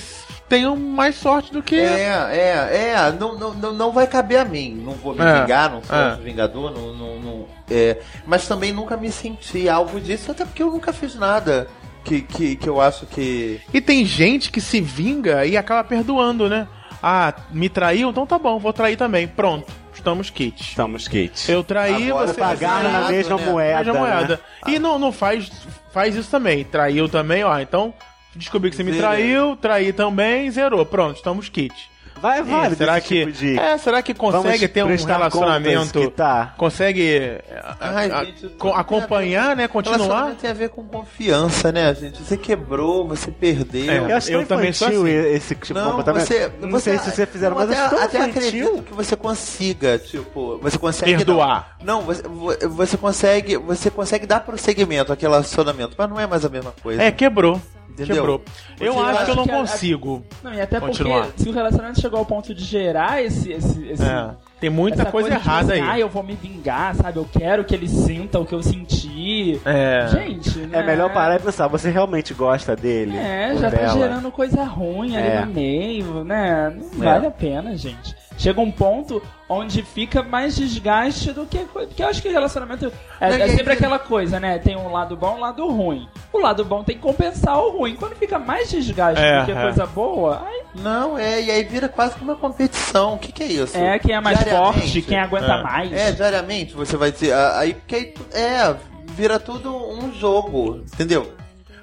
tenham 0.50 0.76
mais 0.76 1.16
sorte 1.16 1.50
do 1.50 1.62
que. 1.62 1.76
É, 1.80 2.10
é, 2.30 2.92
é, 2.94 3.12
não, 3.18 3.38
não, 3.38 3.54
não, 3.54 3.72
não 3.72 3.90
vai 3.90 4.06
caber 4.06 4.38
a 4.38 4.44
mim. 4.44 4.74
Não 4.84 4.92
vou 4.92 5.14
me 5.14 5.22
É, 5.22 5.40
vingar, 5.40 5.70
não 5.70 5.82
sou 5.82 5.96
é. 5.96 6.12
um 6.12 6.16
vingador, 6.18 6.70
não, 6.70 6.94
não, 6.94 7.18
não- 7.20 7.46
é, 7.70 7.96
mas 8.26 8.46
também 8.46 8.70
nunca 8.70 8.94
me 8.98 9.10
senti 9.10 9.66
alvo 9.66 9.98
disso, 9.98 10.30
até 10.30 10.44
porque 10.44 10.62
eu 10.62 10.70
nunca 10.70 10.92
fiz 10.92 11.14
nada 11.14 11.68
que, 12.04 12.20
que, 12.20 12.54
que 12.54 12.68
eu 12.68 12.82
acho 12.82 13.06
que. 13.06 13.62
E 13.72 13.80
tem 13.80 14.04
gente 14.04 14.50
que 14.50 14.60
se 14.60 14.78
vinga 14.78 15.46
e 15.46 15.56
acaba 15.56 15.82
perdoando, 15.82 16.46
né? 16.48 16.68
Ah, 17.02 17.32
me 17.50 17.70
traiu? 17.70 18.10
Então 18.10 18.26
tá 18.26 18.38
bom, 18.38 18.58
vou 18.58 18.74
trair 18.74 18.96
também. 18.98 19.26
Pronto, 19.26 19.72
estamos 19.94 20.28
kits. 20.28 20.68
Estamos, 20.68 21.08
Kate. 21.08 21.50
Eu 21.50 21.64
traí, 21.64 22.10
Agora 22.10 22.26
você 22.28 22.34
Pagar 22.38 22.82
na 22.84 22.90
Exato, 22.90 23.12
mesma 23.12 23.36
né? 23.38 23.46
moeda. 23.46 23.78
Veja 23.78 23.90
a 23.90 23.94
moeda. 23.94 24.40
né? 24.66 24.72
E 24.74 24.78
não, 24.78 24.98
não 24.98 25.10
faz, 25.10 25.50
faz 25.92 26.14
isso 26.14 26.30
também. 26.30 26.62
Traiu 26.62 27.08
também, 27.08 27.42
ó. 27.42 27.58
Então, 27.58 27.92
descobri 28.36 28.70
que 28.70 28.76
você 28.76 28.82
me 28.84 28.92
Zerei. 28.92 29.02
traiu, 29.06 29.56
traí 29.56 29.92
também, 29.92 30.50
zerou. 30.50 30.84
Pronto, 30.86 31.16
estamos 31.16 31.48
kits. 31.48 31.90
Vai, 32.20 32.38
É, 32.38 32.42
vale. 32.44 32.76
será 32.76 32.94
desse 32.94 33.08
que 33.08 33.18
tipo 33.26 33.32
de... 33.32 33.58
é, 33.58 33.76
será 33.78 34.00
que 34.00 34.14
consegue 34.14 34.58
Vamos 34.58 34.70
ter 34.72 34.84
um 34.84 35.06
relacionamento 35.06 36.08
tá. 36.12 36.54
consegue 36.56 37.16
é, 37.16 37.42
Ai, 37.80 38.10
a- 38.12 38.24
gente, 38.24 38.48
acompanhar, 38.76 39.56
né, 39.56 39.66
continuar? 39.66 40.32
Tem 40.36 40.48
a 40.48 40.52
ver 40.54 40.68
com 40.68 40.84
confiança, 40.84 41.72
né, 41.72 41.92
gente? 41.94 42.22
Você 42.22 42.36
quebrou, 42.36 43.08
você 43.08 43.28
perdeu. 43.28 43.90
É. 43.90 44.12
Eu 44.12 44.16
acho 44.16 44.30
Eu 44.30 44.46
também 44.46 44.72
sou 44.72 44.86
assim. 44.86 45.08
esse 45.08 45.48
tipo 45.56 45.66
de 45.66 45.74
Não, 45.74 45.90
comportamento. 45.90 46.24
você, 46.24 46.52
não 46.60 46.70
você, 46.70 46.90
sei 46.90 46.98
se 47.00 47.10
vocês 47.16 47.28
fizeram, 47.28 47.56
mas 47.56 47.70
até, 47.72 48.02
até 48.04 48.18
acredito 48.22 48.82
que 48.84 48.94
você 48.94 49.16
consiga, 49.16 49.98
tipo, 49.98 50.58
você 50.58 50.78
consegue 50.78 51.16
Perdoar. 51.16 51.76
Não, 51.82 51.96
não 51.98 52.02
você, 52.06 52.22
vo- 52.22 52.56
você 52.70 52.96
consegue, 52.96 53.56
você 53.56 53.90
consegue 53.90 54.26
dar 54.26 54.38
prosseguimento 54.40 55.12
àquele 55.12 55.32
relacionamento, 55.32 55.96
mas 55.98 56.08
não 56.08 56.20
é 56.20 56.26
mais 56.28 56.44
a 56.44 56.48
mesma 56.48 56.72
coisa. 56.80 57.02
É, 57.02 57.10
quebrou. 57.10 57.60
Entendeu? 58.04 58.16
Quebrou. 58.22 58.42
Eu 58.80 58.94
Você 58.94 59.00
acho 59.10 59.24
que 59.24 59.30
eu 59.30 59.36
não 59.36 59.44
que 59.44 59.50
a- 59.50 59.56
consigo. 59.58 60.24
Não, 60.42 60.52
e 60.54 60.60
até 60.60 60.80
Continuar. 60.80 61.26
porque 61.26 61.42
se 61.42 61.48
o 61.48 61.52
relacionamento 61.52 62.00
chegou 62.00 62.18
ao 62.18 62.24
ponto 62.26 62.54
de 62.54 62.64
gerar 62.64 63.22
esse. 63.22 63.52
esse, 63.52 63.86
esse 63.88 64.02
É, 64.02 64.30
tem 64.60 64.70
muita 64.70 65.02
essa 65.02 65.10
coisa, 65.10 65.28
de, 65.30 65.34
errada 65.36 65.72
assim, 65.72 65.82
aí. 65.82 65.88
Ah, 65.90 65.98
eu 65.98 66.08
vou 66.08 66.22
me 66.22 66.34
vingar, 66.34 66.94
sabe? 66.94 67.18
Eu 67.18 67.28
quero 67.30 67.64
que 67.64 67.74
ele 67.74 67.88
sinta 67.88 68.38
o 68.38 68.44
que 68.46 68.54
eu 68.54 68.62
senti. 68.62 69.60
É. 69.64 70.06
Gente, 70.10 70.58
né? 70.60 70.78
É 70.80 70.82
melhor 70.82 71.12
parar 71.12 71.36
e 71.36 71.38
pensar, 71.40 71.66
você 71.68 71.90
realmente 71.90 72.32
gosta 72.34 72.74
dele? 72.76 73.16
É, 73.16 73.54
já 73.56 73.70
tá 73.70 73.76
dela? 73.76 73.92
gerando 73.98 74.30
coisa 74.30 74.62
ruim 74.64 75.16
ali 75.16 75.26
É. 75.28 75.40
no 75.44 75.52
meio, 75.52 76.24
né? 76.24 76.72
Não 76.94 77.04
É. 77.08 77.12
vale 77.12 77.26
a 77.26 77.30
pena, 77.30 77.76
gente. 77.76 78.14
Chega 78.42 78.60
um 78.60 78.72
ponto 78.72 79.22
onde 79.48 79.82
fica 79.84 80.20
mais 80.20 80.56
desgaste 80.56 81.32
do 81.32 81.46
que. 81.46 81.58
Porque 81.58 82.02
eu 82.02 82.08
acho 82.08 82.20
que 82.20 82.28
relacionamento. 82.28 82.92
É, 83.20 83.30
é 83.30 83.42
aí 83.44 83.50
sempre 83.56 83.72
aquela 83.74 84.00
coisa, 84.00 84.40
né? 84.40 84.58
Tem 84.58 84.76
um 84.76 84.90
lado 84.90 85.16
bom 85.16 85.34
e 85.34 85.36
um 85.36 85.40
lado 85.40 85.68
ruim. 85.68 86.08
O 86.32 86.40
lado 86.40 86.64
bom 86.64 86.82
tem 86.82 86.96
que 86.96 87.02
compensar 87.02 87.56
o 87.62 87.70
ruim. 87.78 87.94
Quando 87.94 88.16
fica 88.16 88.40
mais 88.40 88.68
desgaste 88.68 89.22
É, 89.22 89.40
do 89.40 89.44
que 89.46 89.52
é. 89.52 89.62
coisa 89.62 89.86
boa, 89.86 90.42
aí 90.44 90.62
Não, 90.74 91.16
é, 91.16 91.40
e 91.40 91.50
aí 91.52 91.62
vira 91.62 91.88
quase 91.88 92.16
que 92.16 92.24
uma 92.24 92.34
competição. 92.34 93.14
O 93.14 93.18
que, 93.18 93.30
que 93.30 93.44
é 93.44 93.46
isso? 93.46 93.76
é 93.78 93.96
quem 94.00 94.12
é 94.16 94.20
mais 94.20 94.42
forte, 94.42 95.02
quem 95.02 95.20
aguenta 95.20 95.52
É. 95.52 95.62
mais. 95.62 95.92
É, 95.92 96.10
diariamente 96.10 96.74
você 96.74 96.96
vai 96.96 97.12
dizer. 97.12 97.32
ah, 97.32 97.58
Aí, 97.60 97.74
porque 97.74 97.94
aí 97.94 98.14
é, 98.32 98.74
vira 99.14 99.38
tudo 99.38 99.72
um 99.72 100.12
jogo, 100.12 100.82
entendeu? 100.92 101.32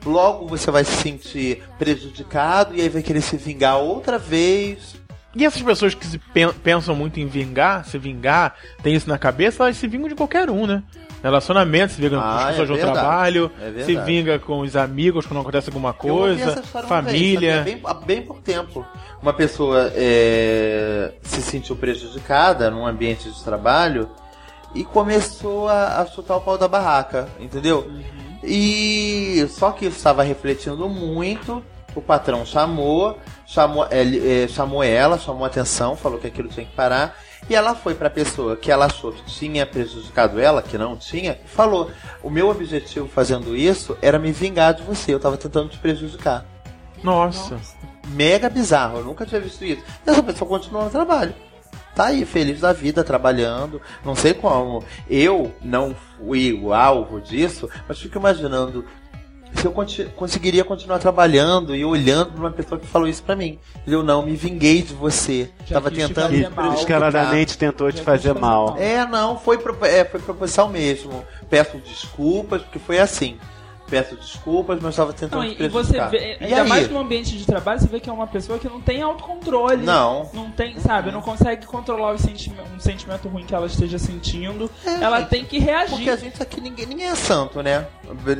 Logo 0.05 0.45
você 0.45 0.69
vai 0.71 0.83
se 0.83 0.91
sentir 0.91 1.63
prejudicado 1.77 2.75
e 2.75 2.81
aí 2.81 2.89
vai 2.89 3.01
querer 3.01 3.21
se 3.21 3.37
vingar 3.37 3.77
outra 3.77 4.17
vez. 4.17 4.95
E 5.35 5.45
essas 5.45 5.61
pessoas 5.61 5.93
que 5.93 6.05
se 6.07 6.17
pen- 6.17 6.51
pensam 6.63 6.95
muito 6.95 7.19
em 7.19 7.27
vingar, 7.27 7.85
se 7.85 7.97
vingar, 7.99 8.55
tem 8.81 8.95
isso 8.95 9.07
na 9.07 9.17
cabeça, 9.17 9.63
elas 9.63 9.77
se 9.77 9.87
vingam 9.87 10.07
de 10.09 10.15
qualquer 10.15 10.49
um, 10.49 10.65
né? 10.65 10.81
Relacionamento, 11.21 11.93
se 11.93 12.01
vingam 12.01 12.19
com 12.19 12.25
Ah, 12.25 12.47
as 12.49 12.55
pessoas 12.57 12.79
é 12.79 12.81
trabalho, 12.81 13.51
É 13.61 13.83
se 13.83 13.95
vinga 13.97 14.39
com 14.39 14.59
os 14.61 14.75
amigos 14.75 15.25
quando 15.27 15.41
acontece 15.41 15.69
alguma 15.69 15.93
coisa, 15.93 16.45
uma 16.45 16.53
vez, 16.55 16.87
família. 16.87 17.57
sabia? 17.57 17.73
bem, 17.75 17.81
há 17.83 17.93
bem 17.93 18.21
pouco 18.21 18.41
tempo. 18.41 18.85
Uma 19.21 19.33
pessoa 19.33 19.91
é, 19.93 21.11
se 21.21 21.41
sentiu 21.41 21.75
prejudicada 21.75 22.71
num 22.71 22.87
ambiente 22.87 23.29
de 23.29 23.43
trabalho 23.43 24.09
e 24.73 24.83
começou 24.85 25.67
a, 25.67 25.99
a 26.01 26.05
chutar 26.05 26.37
o 26.37 26.41
pau 26.41 26.57
da 26.57 26.67
barraca, 26.69 27.27
entendeu? 27.39 27.91
E 28.43 29.45
só 29.49 29.71
que 29.71 29.85
isso 29.85 29.97
estava 29.97 30.23
refletindo 30.23 30.87
muito. 30.89 31.63
O 31.95 32.01
patrão 32.01 32.45
chamou, 32.45 33.17
chamou, 33.49 33.87
eh, 33.89 34.47
chamou 34.47 34.83
ela, 34.83 35.17
chamou 35.17 35.43
a 35.43 35.47
atenção, 35.47 35.95
falou 35.95 36.19
que 36.19 36.27
aquilo 36.27 36.49
tinha 36.49 36.65
que 36.65 36.75
parar. 36.75 37.17
E 37.49 37.55
ela 37.55 37.73
foi 37.73 37.95
para 37.95 38.07
a 38.07 38.11
pessoa 38.11 38.55
que 38.55 38.71
ela 38.71 38.85
achou 38.85 39.11
que 39.11 39.23
tinha 39.25 39.65
prejudicado 39.65 40.39
ela, 40.39 40.61
que 40.61 40.77
não 40.77 40.95
tinha, 40.95 41.39
e 41.43 41.47
falou: 41.47 41.89
O 42.21 42.29
meu 42.29 42.47
objetivo 42.49 43.07
fazendo 43.07 43.55
isso 43.57 43.97
era 44.01 44.19
me 44.19 44.31
vingar 44.31 44.75
de 44.75 44.83
você, 44.83 45.13
eu 45.13 45.17
estava 45.17 45.35
tentando 45.35 45.69
te 45.69 45.79
prejudicar. 45.79 46.45
Nossa. 47.03 47.59
Mega 48.09 48.49
bizarro, 48.49 48.99
eu 48.99 49.03
nunca 49.03 49.25
tinha 49.25 49.41
visto 49.41 49.65
isso. 49.65 49.81
E 50.05 50.09
essa 50.09 50.21
pessoa 50.21 50.47
continuou 50.47 50.85
no 50.85 50.91
trabalho. 50.91 51.33
Tá 51.95 52.05
aí, 52.05 52.25
feliz 52.25 52.61
da 52.61 52.71
vida, 52.71 53.03
trabalhando. 53.03 53.81
Não 54.05 54.15
sei 54.15 54.33
como. 54.33 54.83
Eu 55.09 55.51
não 55.61 55.95
fui 56.17 56.53
o 56.53 56.73
alvo 56.73 57.19
disso, 57.19 57.69
mas 57.87 57.99
fico 57.99 58.17
imaginando 58.17 58.85
se 59.55 59.65
eu 59.65 59.71
conti- 59.71 60.05
conseguiria 60.15 60.63
continuar 60.63 60.99
trabalhando 60.99 61.75
e 61.75 61.83
olhando 61.83 62.31
pra 62.31 62.39
uma 62.39 62.51
pessoa 62.51 62.79
que 62.79 62.87
falou 62.87 63.07
isso 63.07 63.23
pra 63.23 63.35
mim. 63.35 63.57
Eu 63.85 64.03
não 64.03 64.23
me 64.25 64.35
vinguei 64.35 64.81
de 64.81 64.93
você. 64.93 65.49
Já 65.65 65.75
Tava 65.75 65.89
te 65.91 65.97
tentando 65.97 66.29
fazer 66.31 66.49
me 66.49 66.55
mal. 66.55 66.71
Descaradamente 66.71 67.57
tentou 67.57 67.91
te 67.91 68.01
fazer 68.01 68.29
fazer 68.29 68.39
mal. 68.39 68.67
mal. 68.69 68.77
É, 68.77 69.05
não, 69.05 69.37
foi, 69.37 69.57
pro- 69.57 69.77
é, 69.85 70.05
foi 70.05 70.19
proposital 70.19 70.69
mesmo. 70.69 71.23
Peço 71.49 71.77
desculpas, 71.77 72.61
porque 72.61 72.79
foi 72.79 72.99
assim. 72.99 73.37
Peço 73.89 74.15
desculpas, 74.15 74.77
mas 74.79 74.91
estava 74.91 75.11
tentando 75.13 75.41
Não, 75.43 75.49
te 75.55 75.63
e, 75.63 75.67
você 75.67 75.99
vê, 76.09 76.37
E 76.39 76.43
ainda 76.43 76.61
aí? 76.61 76.69
mais 76.69 76.87
no 76.91 76.99
ambiente 76.99 77.35
de 77.35 77.43
trabalho, 77.43 77.79
você 77.79 77.87
vê 77.87 77.99
que 77.99 78.07
é 78.07 78.13
uma 78.13 78.27
pessoa 78.27 78.59
que 78.59 78.69
não 78.69 78.79
tem 78.79 79.01
autocontrole. 79.01 79.83
Não. 79.83 80.29
Não 80.31 80.51
tem, 80.51 80.79
sabe, 80.79 81.11
não 81.11 81.21
consegue 81.23 81.65
controlar 81.65 82.11
o 82.13 82.17
sentime- 82.19 82.59
um 82.75 82.79
sentimento 82.79 83.27
ruim 83.27 83.45
que 83.47 83.55
ela 83.55 83.65
esteja 83.65 83.97
sentindo. 83.97 84.69
É, 84.85 85.03
ela 85.03 85.21
gente, 85.21 85.29
tem 85.29 85.43
que 85.43 85.57
reagir. 85.57 85.89
Porque 85.95 86.09
a 86.11 86.15
gente 86.15 86.39
aqui, 86.39 86.61
ninguém, 86.61 86.85
ninguém 86.85 87.07
é 87.07 87.15
santo, 87.15 87.63
né? 87.63 87.87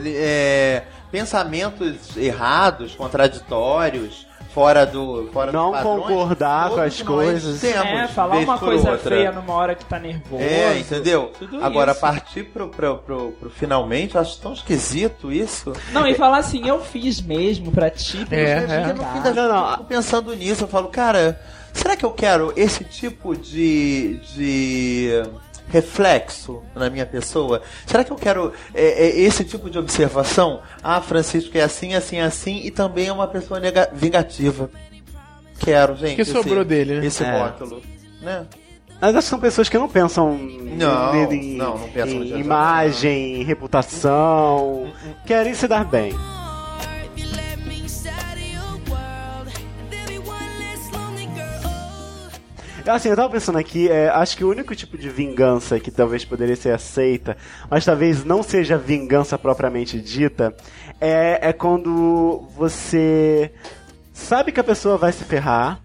É, 0.06 0.84
pensamentos 1.12 2.16
errados, 2.18 2.94
contraditórios, 2.96 4.26
fora 4.54 4.86
do. 4.86 5.30
Fora 5.32 5.52
Não 5.52 5.72
dos 5.72 5.82
padrões, 5.82 6.02
concordar 6.08 6.70
com 6.70 6.80
as 6.82 7.02
coisas. 7.02 7.62
Temos, 7.62 7.86
É, 7.86 8.08
falar 8.08 8.38
uma 8.38 8.58
coisa 8.58 8.92
outra. 8.92 9.16
feia 9.16 9.32
numa 9.32 9.54
hora 9.54 9.76
que 9.76 9.86
tá 9.86 10.00
nervoso. 10.00 10.42
É, 10.44 10.78
entendeu? 10.80 11.32
Tudo 11.38 11.64
Agora, 11.64 11.92
isso. 11.92 12.02
partir 12.02 12.44
pro, 12.46 12.70
pro, 12.70 12.98
pro, 12.98 13.32
pro 13.34 13.50
finalmente, 13.50 14.16
eu 14.16 14.22
acho 14.22 14.40
tão 14.40 14.54
esquisito 14.54 15.32
isso. 15.32 15.74
Não, 15.92 16.06
e 16.08 16.16
falar 16.16 16.40
assim, 16.40 16.68
eu 16.68 16.80
fiz 16.84 17.22
mesmo 17.22 17.72
pra 17.72 17.90
ti. 17.90 18.26
pra 18.26 18.38
É, 18.38 18.52
é. 18.52 18.62
Porque 18.88 18.94
no 19.02 19.14
fim 19.14 19.22
das 19.22 19.36
Não, 19.36 19.48
não, 19.48 19.66
eu 19.66 19.72
fico 19.74 19.84
pensando 19.86 20.36
nisso, 20.36 20.64
eu 20.64 20.68
falo, 20.68 20.88
cara, 20.90 21.40
será 21.74 21.96
que 21.96 22.06
eu 22.06 22.12
quero 22.12 22.52
esse 22.56 22.84
tipo 22.84 23.36
de, 23.36 24.20
de 24.36 25.24
reflexo 25.70 26.62
na 26.76 26.90
minha 26.90 27.06
pessoa? 27.06 27.62
Será 27.86 28.04
que 28.04 28.12
eu 28.12 28.16
quero 28.18 28.52
é, 28.74 29.06
é, 29.08 29.20
esse 29.22 29.44
tipo 29.44 29.70
de 29.70 29.78
observação? 29.80 30.62
Ah, 30.84 31.00
Francisco 31.02 31.58
é 31.58 31.62
assim, 31.62 31.94
assim, 31.94 32.20
assim, 32.20 32.62
e 32.64 32.72
também 32.72 33.08
é 33.08 33.14
uma 33.14 33.28
pessoa 33.28 33.60
nega- 33.60 33.90
vingativa. 33.94 34.70
Quero, 35.60 35.96
gente. 35.96 36.16
que 36.16 36.26
sobrou 36.26 36.60
esse, 36.62 36.66
dele, 36.70 37.00
né? 37.00 37.06
Esse 37.06 37.24
É. 37.24 37.38
rótulo. 37.38 37.82
Né? 38.22 38.46
Mas 39.02 39.16
acho 39.16 39.26
que 39.26 39.30
são 39.30 39.40
pessoas 39.40 39.70
que 39.70 39.78
não 39.78 39.88
pensam 39.88 40.38
Não, 40.38 41.32
em, 41.32 41.56
não, 41.56 41.78
não 41.78 41.90
pensam 41.90 42.22
em 42.22 42.40
imagem, 42.40 43.42
em 43.42 43.44
reputação. 43.44 44.92
Querem 45.26 45.54
se 45.54 45.68
dar 45.68 45.86
bem. 45.86 46.14
Assim, 52.96 53.10
eu 53.10 53.16
tava 53.16 53.30
pensando 53.30 53.58
aqui, 53.58 53.88
é, 53.90 54.10
acho 54.10 54.36
que 54.36 54.44
o 54.44 54.50
único 54.50 54.76
tipo 54.76 54.98
de 54.98 55.10
vingança 55.10 55.80
que 55.80 55.92
talvez 55.92 56.26
poderia 56.26 56.56
ser 56.56 56.72
aceita, 56.74 57.38
mas 57.70 57.86
talvez 57.86 58.24
não 58.26 58.42
seja 58.44 58.78
vingança 58.78 59.38
propriamente 59.38 60.00
dita, 60.00 60.54
é, 61.00 61.50
é 61.50 61.54
quando 61.54 62.44
você 62.58 63.52
sabe 64.14 64.52
que 64.52 64.60
a 64.60 64.64
pessoa 64.64 64.98
vai 64.98 65.12
se 65.12 65.24
ferrar, 65.24 65.80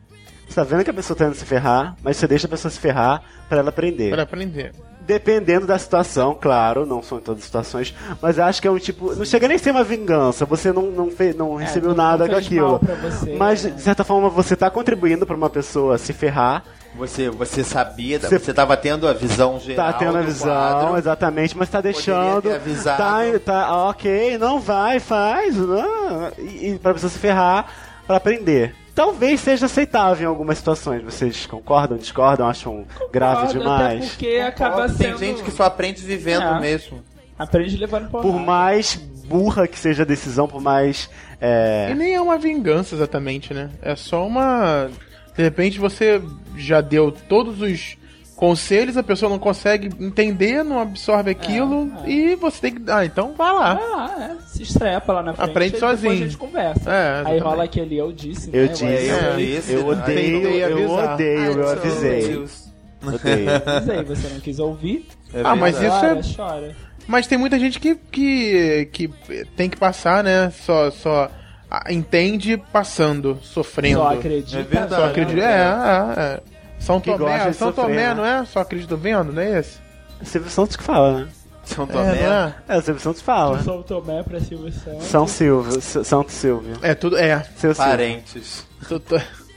você 0.48 0.54
tá 0.56 0.64
vendo 0.64 0.84
que 0.84 0.90
a 0.90 0.94
pessoa 0.94 1.16
tá 1.16 1.26
indo 1.26 1.34
se 1.34 1.44
ferrar, 1.44 1.96
mas 2.02 2.16
você 2.16 2.26
deixa 2.26 2.46
a 2.46 2.50
pessoa 2.50 2.70
se 2.70 2.78
ferrar 2.78 3.22
pra 3.48 3.58
ela 3.58 3.68
aprender. 3.70 4.10
Pra 4.10 4.22
aprender. 4.22 4.72
Dependendo 5.06 5.66
da 5.66 5.78
situação, 5.78 6.34
claro, 6.40 6.86
não 6.86 7.02
são 7.02 7.18
em 7.18 7.20
todas 7.20 7.40
as 7.40 7.44
situações, 7.44 7.94
mas 8.22 8.38
acho 8.38 8.62
que 8.62 8.66
é 8.66 8.70
um 8.70 8.78
tipo. 8.78 9.14
Não 9.14 9.24
chega 9.24 9.46
nem 9.46 9.56
a 9.56 9.58
ser 9.58 9.70
uma 9.70 9.84
vingança, 9.84 10.46
você 10.46 10.72
não, 10.72 10.90
não, 10.90 11.10
fez, 11.10 11.36
não 11.36 11.56
recebeu 11.56 11.90
É, 11.90 11.94
não- 11.94 11.96
nada 12.04 12.26
com 12.28 12.34
aquilo. 12.36 12.78
você, 13.02 13.34
mas, 13.36 13.64
né? 13.64 13.70
de 13.72 13.82
certa 13.82 14.02
forma, 14.02 14.30
você 14.30 14.56
tá 14.56 14.70
contribuindo 14.70 15.26
pra 15.26 15.36
uma 15.36 15.50
pessoa 15.50 15.98
se 15.98 16.14
ferrar, 16.14 16.64
Você, 16.96 17.28
você 17.28 17.64
sabia, 17.64 18.20
Você- 18.20 18.38
você 18.38 18.50
estava 18.52 18.76
tendo 18.76 19.08
a 19.08 19.12
visão 19.12 19.58
geral. 19.58 19.92
tá 19.92 19.98
tendo 19.98 20.16
a 20.16 20.22
visão, 20.22 20.46
quadro. 20.54 20.96
exatamente, 20.98 21.56
mas 21.58 21.68
tá 21.68 21.80
deixando. 21.80 22.42
Tá, 22.96 23.20
tá, 23.44 23.88
ok, 23.88 24.38
não 24.38 24.60
vai, 24.60 25.00
faz, 25.00 25.56
não, 25.56 26.30
e, 26.38 26.70
e 26.70 26.78
pra 26.78 26.94
pessoa 26.94 27.10
se 27.10 27.18
ferrar 27.18 27.66
pra 28.06 28.16
aprender. 28.18 28.74
Talvez 28.94 29.40
seja 29.40 29.66
aceitável 29.66 30.22
em 30.24 30.28
algumas 30.28 30.56
situações. 30.58 31.02
Vocês 31.02 31.46
concordam, 31.46 31.98
discordam, 31.98 32.46
acham 32.46 32.84
grave 33.12 33.48
Concordo, 33.48 33.68
Até 33.72 33.88
demais? 33.94 34.08
porque 34.10 34.36
acaba 34.46 34.86
Tem 34.86 34.96
sendo... 34.96 35.18
gente 35.18 35.42
que 35.42 35.50
só 35.50 35.64
aprende 35.64 36.00
vivendo 36.00 36.44
É. 36.44 36.60
mesmo. 36.60 37.02
Aprende 37.36 37.76
levando 37.76 38.08
porrada. 38.08 38.30
Por 38.30 38.38
mais 38.40 38.94
burra 38.94 39.66
que 39.66 39.76
seja 39.76 40.04
a 40.04 40.06
decisão, 40.06 40.46
por 40.46 40.60
mais. 40.62 41.10
é, 41.40 41.88
E 41.90 41.94
nem 41.96 42.14
é 42.14 42.20
uma 42.20 42.38
vingança 42.38 42.94
exatamente, 42.94 43.52
né? 43.52 43.68
É 43.82 43.96
só 43.96 44.24
uma. 44.24 44.88
De 45.36 45.42
repente 45.42 45.80
você 45.80 46.22
já 46.56 46.80
deu 46.80 47.10
todos 47.12 47.60
os 47.60 47.96
conselhos, 48.36 48.96
a 48.96 49.02
pessoa 49.02 49.30
não 49.30 49.38
consegue 49.38 49.90
entender, 50.04 50.64
não 50.64 50.80
absorve 50.80 51.30
aquilo 51.30 51.90
é. 52.04 52.10
e 52.10 52.34
você 52.34 52.60
tem 52.62 52.74
que. 52.74 52.90
Ah, 52.90 53.04
então 53.04 53.32
vai 53.32 53.52
lá. 53.52 53.78
Ah, 53.80 54.32
é. 54.32 54.42
Se 54.48 54.62
estrepa 54.62 55.12
lá 55.12 55.22
na 55.22 55.34
frente. 55.34 55.50
Aprende 55.50 55.70
e 55.70 55.80
depois 55.80 55.90
sozinho. 56.00 56.12
a 56.12 56.16
gente 56.16 56.36
conversa. 56.36 56.90
É, 56.90 57.22
Aí 57.26 57.38
rola 57.38 57.64
aquele 57.64 57.96
eu 57.96 58.12
disse, 58.12 58.50
Eu 58.52 58.62
né? 58.62 58.68
disse, 58.68 58.84
É, 58.84 59.10
eu 59.10 59.16
É. 59.32 59.36
disse, 59.36 59.72
eu 59.72 59.86
odeio, 59.86 60.48
eu 60.48 60.76
avisar. 60.96 61.14
odeio, 61.14 61.52
eu 61.52 61.68
avisei. 61.70 62.36
Odeio. 63.06 64.06
Você 64.08 64.28
não 64.28 64.40
quis 64.40 64.58
ouvir. 64.58 65.06
É 65.32 65.40
Ah, 65.44 65.54
mas 65.54 65.76
isso 65.76 65.84
é- 65.84 66.20
chora. 66.36 66.76
Mas 67.06 67.26
tem 67.26 67.36
muita 67.36 67.58
gente 67.58 67.78
que, 67.78 67.94
que, 68.10 68.88
que 68.92 69.08
tem 69.56 69.68
que 69.68 69.76
passar, 69.76 70.24
né? 70.24 70.50
Só, 70.50 70.90
só 70.90 71.30
entende 71.90 72.56
passando, 72.72 73.38
sofrendo. 73.42 73.98
Só 74.00 74.08
acredita. 74.14 74.58
É 74.60 74.62
verdade. 74.62 75.02
Só 75.02 75.08
acredita. 75.08 75.40
É, 75.40 75.44
é, 75.44 76.20
é. 76.20 76.40
São 76.78 77.00
Que 77.00 77.16
Tomé, 77.16 77.38
São 77.52 77.68
sofrer, 77.68 77.84
Tomé, 77.84 77.96
né? 78.08 78.14
não 78.14 78.24
é? 78.24 78.44
Só 78.44 78.60
acredito 78.60 78.96
vendo, 78.96 79.32
não 79.32 79.42
é 79.42 79.58
esse? 79.60 79.78
Silvio 80.22 80.50
Santos 80.50 80.76
que 80.76 80.82
fala, 80.82 81.20
né? 81.20 81.28
São 81.64 81.84
É, 81.84 81.86
Tomé. 81.88 82.04
não 82.22 82.32
é? 82.32 82.54
É, 82.68 82.76
o 82.76 82.82
Silvio 82.82 83.02
Santos 83.02 83.22
fala. 83.22 83.62
São 83.62 83.82
Tomé 83.82 84.22
pra 84.22 84.40
Silvio 84.40 84.70
Santos. 84.72 85.04
São 85.04 85.26
Silvio, 85.26 85.80
Santo 85.80 86.30
Silvio. 86.30 86.76
É 86.82 86.94
tudo. 86.94 87.16
É. 87.16 87.40
Seu 87.56 87.74
Silvio. 87.74 87.90
Parentes. 87.90 88.66
Tô- 88.88 89.00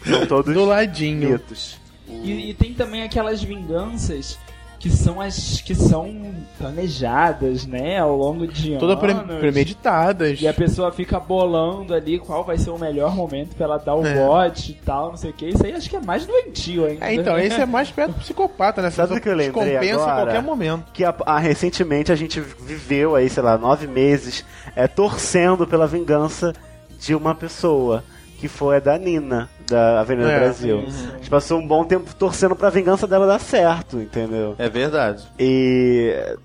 São 0.05 0.25
todos 0.27 0.53
do 0.53 0.63
ladinho. 0.65 1.31
mitos. 1.31 1.77
E, 2.07 2.51
e 2.51 2.53
tem 2.53 2.73
também 2.73 3.03
aquelas 3.03 3.43
vinganças 3.43 4.39
que 4.79 4.89
são 4.89 5.19
as 5.19 5.59
que 5.61 5.73
são 5.73 6.07
planejadas, 6.57 7.65
né, 7.65 7.99
ao 7.99 8.15
longo 8.15 8.45
de 8.47 8.77
Toda 8.77 8.93
anos. 9.11 9.39
premeditadas. 9.39 10.39
E 10.41 10.47
a 10.47 10.53
pessoa 10.53 10.91
fica 10.91 11.19
bolando 11.19 11.93
ali 11.93 12.19
qual 12.19 12.43
vai 12.43 12.57
ser 12.57 12.69
o 12.69 12.77
melhor 12.77 13.15
momento 13.15 13.55
pra 13.55 13.65
ela 13.65 13.77
dar 13.77 13.95
o 13.95 14.05
É. 14.05 14.13
bote 14.15 14.71
e 14.71 14.75
tal, 14.75 15.09
não 15.09 15.17
sei 15.17 15.31
o 15.31 15.33
que. 15.33 15.47
Isso 15.49 15.65
aí 15.65 15.73
acho 15.73 15.89
que 15.89 15.95
é 15.95 15.99
mais 16.01 16.25
doentio 16.25 16.85
ainda. 16.85 17.05
É, 17.05 17.13
então, 17.13 17.37
esse 17.39 17.59
é 17.59 17.65
mais 17.65 17.89
perto 17.89 18.11
do 18.13 18.19
psicopata, 18.19 18.81
né? 18.81 18.89
Sabe 18.91 19.15
o 19.15 19.21
que 19.21 19.27
eu 19.29 19.35
lembrei 19.35 19.73
Compensa 19.75 20.03
agora? 20.03 20.15
qualquer 20.25 20.43
momento. 20.43 20.85
Que 20.93 21.03
a- 21.03 21.15
a- 21.25 21.39
recentemente 21.39 22.11
a 22.11 22.15
gente 22.15 22.39
viveu 22.39 23.15
aí, 23.15 23.29
sei 23.29 23.41
lá, 23.43 23.57
nove 23.57 23.87
meses 23.87 24.45
é, 24.75 24.87
torcendo 24.87 25.65
pela 25.65 25.87
vingança 25.87 26.53
de 26.99 27.15
uma 27.15 27.33
pessoa. 27.33 28.03
Que 28.39 28.47
foi 28.47 28.77
a 28.77 28.79
da 28.79 28.99
Nina, 28.99 29.49
da 29.69 29.99
Avenida 30.01 30.31
É, 30.31 30.39
Brasil. 30.39 30.83
isso. 30.87 31.09
A 31.13 31.17
gente 31.17 31.29
passou 31.29 31.59
um 31.59 31.67
bom 31.67 31.83
tempo 31.83 32.13
torcendo 32.15 32.55
pra 32.55 32.69
vingança 32.69 33.05
dela 33.07 33.27
dar 33.27 33.39
certo, 33.39 33.97
entendeu? 33.99 34.55
É 34.57 34.69
verdade. 34.69 35.23
E 35.39 36.35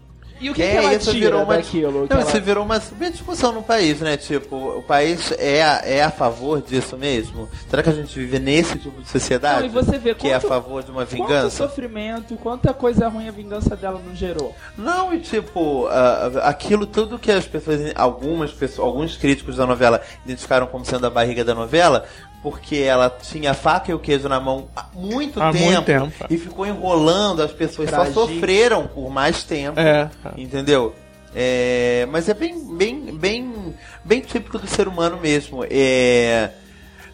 E 0.41 0.51
o 0.51 0.55
que, 0.55 0.61
É, 0.65 0.71
que 0.73 0.77
ela 0.79 0.95
isso 0.95 1.13
tira 1.13 1.27
virou 1.27 1.43
uma- 1.45 1.55
daquilo? 1.57 2.09
Que 2.09 2.15
Não, 2.15 2.21
ela- 2.21 2.29
isso 2.29 2.41
virou 2.43 2.65
uma, 2.65 2.83
uma 2.99 3.11
discussão 3.13 3.53
no 3.53 3.63
país, 3.63 4.01
né? 4.01 4.17
Tipo, 4.17 4.57
o 4.79 4.83
país 4.83 5.33
é 5.39 5.63
a, 5.63 5.83
é 5.85 6.03
a 6.03 6.11
favor 6.11 6.61
disso 6.61 6.99
mesmo? 6.99 7.49
Será 7.71 7.81
que 7.81 7.89
a 7.89 7.93
gente 7.93 8.19
vive 8.19 8.41
nesse 8.41 8.77
tipo 8.77 9.01
de 9.01 9.09
sociedade? 9.09 9.61
Não, 9.61 9.67
e 9.67 9.69
você 9.69 9.99
vê 9.99 10.17
que 10.17 10.27
é 10.29 10.35
a 10.35 10.41
quanto- 10.41 10.49
favor 10.49 10.83
de 10.83 10.91
uma 10.91 11.07
Quanto 11.07 11.11
vingança? 11.29 11.51
sofrimento, 11.69 12.35
quanta 12.39 12.75
coisa 12.75 13.07
ruim 13.07 13.29
a 13.29 13.31
vingança 13.31 13.77
dela 13.77 14.01
não 14.05 14.17
gerou. 14.17 14.53
Não, 14.77 15.15
e 15.15 15.21
tipo, 15.21 15.87
ah, 15.87 16.33
aquilo 16.43 16.87
tudo 16.87 17.21
que 17.21 17.31
as 17.31 17.47
pessoas, 17.47 17.79
algumas 17.95 18.51
pessoas, 18.51 18.85
alguns 18.85 19.17
críticos 19.17 19.59
da 19.59 19.65
novela 19.65 20.01
identificaram 20.27 20.67
como 20.67 20.85
sendo 20.85 21.07
a 21.07 21.11
barriga 21.11 21.45
da 21.45 21.55
novela, 21.55 22.05
porque 22.43 22.77
ela 22.77 23.09
tinha 23.09 23.53
a 23.53 23.55
faca 23.55 23.91
e 23.91 23.95
o 23.95 23.99
queijo 23.99 24.29
na 24.29 24.41
mão 24.41 24.69
há 24.75 24.87
muito, 24.95 25.41
Há 25.41 25.53
tempo, 25.53 25.65
muito 25.65 25.83
tempo. 25.85 26.27
e 26.29 26.37
ficou 26.37 26.67
enrolando, 26.67 27.41
as 27.43 27.53
pessoas 27.53 27.89
só 27.89 27.97
Tragédia. 27.97 28.15
sofreram 28.21 28.87
por 28.89 29.09
mais 29.11 29.45
tempo. 29.45 29.79
É. 29.79 30.11
Entendeu? 30.37 30.95
É, 31.35 32.07
mas 32.11 32.29
é 32.29 32.35
bem, 32.35 32.59
bem, 32.77 33.17
bem, 33.17 33.75
bem 34.05 34.21
típico 34.21 34.59
do 34.59 34.67
ser 34.67 34.87
humano 34.89 35.19
mesmo. 35.21 35.65
É 35.71 36.51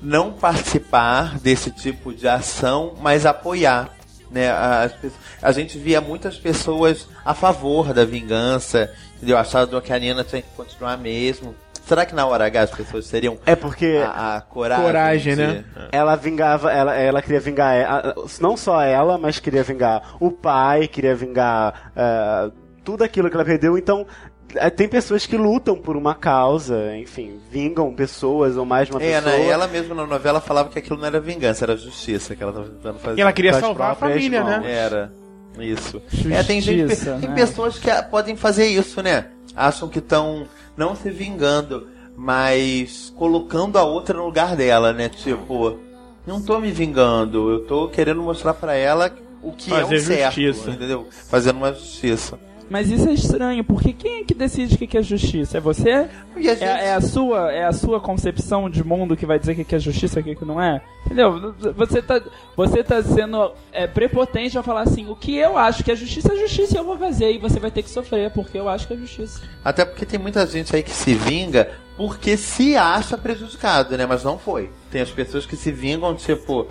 não 0.01 0.33
participar 0.33 1.38
desse 1.41 1.71
tipo 1.73 2.14
de 2.14 2.29
ação, 2.29 2.95
mas 3.01 3.27
apoiar. 3.27 3.91
Né? 4.31 4.49
As 4.51 4.93
pessoas- 4.93 5.21
a 5.43 5.51
gente 5.53 5.77
via 5.79 6.01
muitas 6.01 6.37
pessoas 6.37 7.09
a 7.25 7.35
favor 7.35 7.93
da 7.93 8.05
vingança, 8.05 8.93
entendeu? 9.17 9.37
Achavam 9.38 9.81
que 9.81 9.93
a 9.93 9.99
Nina 9.99 10.23
tinha 10.23 10.41
que 10.43 10.49
continuar 10.57 10.97
mesmo. 10.99 11.55
Será 11.88 12.05
que 12.05 12.14
na 12.14 12.27
hora 12.27 12.44
H 12.46 12.61
as 12.62 12.70
pessoas 12.70 13.09
teriam 13.09 13.38
é 13.46 13.57
porque 13.57 14.01
a, 14.05 14.37
a 14.37 14.40
coragem? 14.42 14.85
Coragem, 14.85 15.35
de- 15.35 15.40
né? 15.42 15.64
ela 15.90 16.14
vingava, 16.16 16.70
ela, 16.70 16.94
ela 16.94 17.22
queria 17.22 17.40
vingar 17.40 17.74
a- 17.90 18.14
não 18.40 18.57
só 18.57 18.83
ela, 18.83 19.16
mas 19.16 19.40
queria 19.40 19.62
vingar 19.62 20.16
o 20.20 20.31
pai, 20.31 20.87
queria 20.87 21.14
vingar 21.14 21.90
é, 21.96 22.51
tudo 22.85 23.03
aquilo 23.03 23.31
que 23.31 23.35
ela 23.37 23.44
perdeu. 23.44 23.79
Então, 23.79 24.07
é, 24.55 24.68
tem 24.70 24.87
pessoas 24.88 25.24
que 25.27 25.37
lutam 25.37 25.77
por 25.77 25.96
uma 25.96 26.14
causa, 26.14 26.94
enfim, 26.96 27.38
vingam 27.51 27.94
pessoas 27.94 28.57
ou 28.57 28.64
mais 28.66 28.87
de 28.88 28.92
uma 28.94 29.03
É, 29.03 29.20
pessoa. 29.20 29.37
né? 29.38 29.48
Ela 29.48 29.66
mesma 29.66 29.94
na 29.94 30.07
novela 30.07 30.40
falava 30.40 30.68
que 30.68 30.79
aquilo 30.79 30.98
não 30.98 31.07
era 31.07 31.18
vingança, 31.20 31.64
era 31.64 31.77
justiça 31.77 32.37
que 32.37 32.42
ela 32.42 32.53
estava 32.53 32.68
tentando 32.68 32.98
fazer. 32.98 33.18
E 33.18 33.20
ela 33.22 33.33
queria 33.33 33.55
salvar 33.55 33.92
a 33.92 33.94
família, 33.94 34.42
mãos. 34.44 34.62
né? 34.62 34.72
Era. 34.72 35.12
Isso. 35.59 36.01
é, 36.31 36.42
tem 36.44 36.61
gente, 36.61 36.83
Justiça, 36.83 37.16
tem 37.20 37.29
né? 37.31 37.35
pessoas 37.35 37.79
que 37.79 37.90
podem 38.11 38.37
fazer 38.37 38.66
isso, 38.66 39.03
né? 39.03 39.27
Acham 39.57 39.88
que 39.88 39.98
estão 39.98 40.46
não 40.79 40.95
se 40.95 41.11
vingando, 41.11 41.88
mas 42.17 43.12
colocando 43.17 43.77
a 43.79 43.83
outra 43.85 44.17
no 44.17 44.25
lugar 44.27 44.57
dela, 44.57 44.93
né? 44.93 45.09
Tipo, 45.09 45.79
não 46.27 46.41
tô 46.41 46.59
me 46.59 46.71
vingando, 46.71 47.51
eu 47.51 47.61
tô 47.67 47.88
querendo 47.88 48.23
mostrar 48.23 48.55
pra 48.55 48.75
ela 48.75 49.11
o 49.43 49.53
que 49.53 49.73
é 49.73 49.81
Fazer 49.81 49.97
o 49.97 50.01
certo, 50.01 50.35
justiça. 50.41 50.71
entendeu? 50.71 51.07
Fazendo 51.29 51.57
uma 51.57 51.73
justiça. 51.73 52.38
Mas 52.70 52.90
isso 52.90 53.09
é 53.09 53.12
estranho, 53.12 53.64
porque 53.64 53.92
quem 53.92 54.20
é 54.20 54.24
que 54.24 54.35
decide 54.35 54.74
o 54.74 54.78
que 54.78 54.96
é 54.96 55.02
justiça? 55.02 55.59
É 55.59 55.61
você? 55.61 56.09
E 56.37 56.48
às 56.48 56.61
É, 56.61 56.87
é 56.87 56.94
a 56.94 57.00
sua, 57.00 57.52
é 57.52 57.64
a 57.64 57.72
sua 57.72 58.00
concepção 58.00 58.68
de 58.68 58.85
mundo 58.85 59.16
que 59.16 59.26
vai 59.26 59.38
dizer 59.38 59.52
o 59.52 59.64
que 59.64 59.74
é 59.74 59.78
justiça 59.78 60.18
e 60.18 60.22
o 60.22 60.24
que 60.24 60.35
que 60.35 60.44
não 60.44 60.61
é? 60.61 60.81
Entendeu? 61.07 61.54
Você 61.76 62.02
tá, 62.02 62.20
você 62.57 62.85
tá 62.85 63.02
sendo 63.02 63.52
é, 63.72 63.87
prepotente 63.87 64.57
ao 64.57 64.64
falar 64.64 64.83
assim, 64.83 65.09
o 65.09 65.16
que 65.16 65.37
eu 65.37 65.57
acho 65.57 65.83
que 65.83 65.90
é 65.90 65.96
justiça 65.96 66.33
é 66.33 66.37
justiça 66.37 66.74
e 66.74 66.78
eu 66.78 66.85
vou 66.85 66.98
fazer, 66.98 67.33
e 67.33 67.38
você 67.38 67.59
vai 67.59 67.70
ter 67.70 67.83
que 67.83 67.90
sofrer, 67.90 68.31
porque 68.31 68.59
eu 68.59 68.68
acho 68.68 68.87
que 68.87 68.94
é 68.94 68.96
justiça. 68.96 69.40
Até 69.64 69.85
porque 69.85 70.04
tem 70.04 70.18
muita 70.18 70.46
gente 70.46 70.74
aí 70.74 70.83
que 70.83 70.90
se 70.90 71.14
vinga 71.14 71.68
porque 71.98 72.37
se 72.37 72.76
acha 72.76 73.18
prejudicado, 73.18 73.98
né? 73.98 74.07
Mas 74.07 74.22
não 74.22 74.38
foi. 74.38 74.70
Tem 74.88 75.00
as 75.00 75.11
pessoas 75.11 75.44
que 75.44 75.57
se 75.57 75.72
vingam, 75.72 76.14
tipo. 76.14 76.68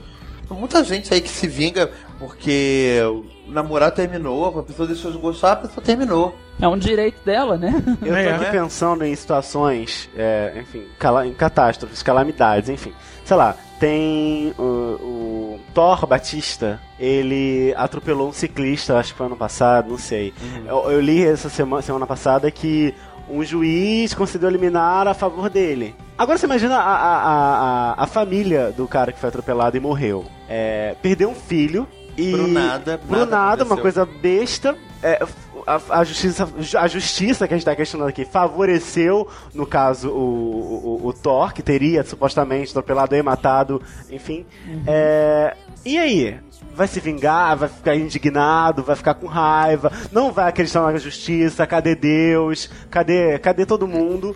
Muita 0.50 0.84
gente 0.84 1.14
aí 1.14 1.22
que 1.22 1.30
se 1.30 1.48
vinga 1.48 1.90
porque 2.20 3.00
o 3.48 3.52
namorado 3.52 3.96
terminou, 3.96 4.60
a 4.60 4.64
pessoa 4.64 4.88
deixou 4.88 5.12
de 5.12 5.18
gostar, 5.18 5.54
a 5.54 5.56
pessoa 5.58 5.84
terminou. 5.84 6.36
É 6.60 6.68
um 6.68 6.78
direito 6.78 7.24
dela, 7.24 7.58
né? 7.58 7.72
Eu 8.02 8.08
tô 8.08 8.14
É, 8.16 8.30
aqui 8.34 8.44
né? 8.46 8.52
pensando 8.52 9.06
em 9.06 9.16
situações, 9.16 10.10
é, 10.16 10.54
enfim, 10.60 10.84
em 11.26 11.34
catástrofes, 11.34 12.02
calamidades, 12.02 12.70
enfim. 12.70 12.94
Sei 13.24 13.38
lá, 13.38 13.56
tem 13.80 14.54
o, 14.58 14.64
o 14.64 15.60
Thor 15.74 16.08
Batista, 16.08 16.80
ele 17.00 17.74
atropelou 17.78 18.30
um 18.30 18.34
ciclista, 18.34 18.98
acho 18.98 19.12
que 19.12 19.18
foi 19.18 19.28
ano 19.28 19.36
passado, 19.38 19.90
não 19.92 19.98
sei. 20.00 20.34
Eu, 20.66 20.90
eu 20.92 21.00
li 21.00 21.24
essa 21.24 21.50
semana, 21.50 21.82
semana 21.84 22.08
passada 22.08 22.50
que 22.50 22.96
um 23.30 23.44
juiz 23.44 24.14
concedeu 24.14 24.50
liminar 24.50 25.08
a 25.08 25.14
favor 25.14 25.50
dele. 25.50 25.96
Agora 26.18 26.38
você 26.38 26.46
imagina 26.46 26.78
a, 26.78 26.96
a, 26.96 27.92
a, 27.94 28.04
a 28.04 28.08
família 28.08 28.72
do 28.72 28.88
cara 28.88 29.12
que 29.12 29.20
foi 29.20 29.30
atropelado 29.30 29.78
e 29.78 29.80
morreu. 29.80 30.26
É, 30.50 30.96
perdeu 31.02 31.30
um 31.30 31.36
filho 31.36 31.88
e. 32.18 32.32
Pro 32.32 32.48
nada, 32.48 32.98
Pro 32.98 33.20
nada 33.20 33.32
nada, 33.32 33.64
uma 33.64 33.78
coisa 33.78 34.06
besta. 34.06 34.76
É, 35.04 35.24
a, 35.66 36.00
a 36.00 36.04
justiça, 36.04 36.50
a 36.80 36.88
justiça 36.88 37.48
que 37.48 37.54
a 37.54 37.58
gente 37.58 37.66
tá 37.66 37.76
questionando 37.76 38.10
aqui 38.10 38.26
favoreceu, 38.26 39.28
no 39.54 39.66
caso, 39.66 40.10
o, 40.10 41.02
o, 41.04 41.08
o 41.08 41.14
Thor, 41.14 41.54
que 41.54 41.62
teria 41.62 42.04
supostamente 42.04 42.72
atropelado 42.72 43.16
e 43.16 43.22
matado, 43.22 43.82
enfim. 44.10 44.46
É, 44.88 45.56
e 45.86 45.98
aí? 45.98 46.40
Vai 46.74 46.88
se 46.88 47.00
vingar, 47.00 47.58
vai 47.58 47.70
ficar 47.70 47.96
indignado, 47.96 48.84
vai 48.84 48.96
ficar 48.96 49.16
com 49.16 49.26
raiva, 49.26 49.92
não 50.12 50.32
vai 50.32 50.48
acreditar 50.48 50.82
na 50.82 50.98
justiça, 50.98 51.66
cadê 51.66 51.96
Deus? 51.96 52.70
Cadê, 52.90 53.40
cadê 53.40 53.66
todo 53.66 53.88
mundo? 53.88 54.36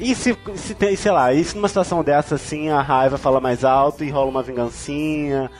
E 0.00 0.14
se, 0.14 0.36
se 0.56 0.74
tem, 0.74 0.96
sei 0.96 1.12
lá, 1.12 1.32
e 1.32 1.44
se 1.44 1.54
numa 1.54 1.68
situação 1.68 2.02
dessa 2.02 2.36
assim 2.36 2.70
a 2.70 2.80
raiva 2.80 3.18
fala 3.18 3.38
mais 3.38 3.64
alto 3.64 4.02
e 4.02 4.10
rola 4.10 4.30
uma 4.30 4.42
vingancinha? 4.42 5.50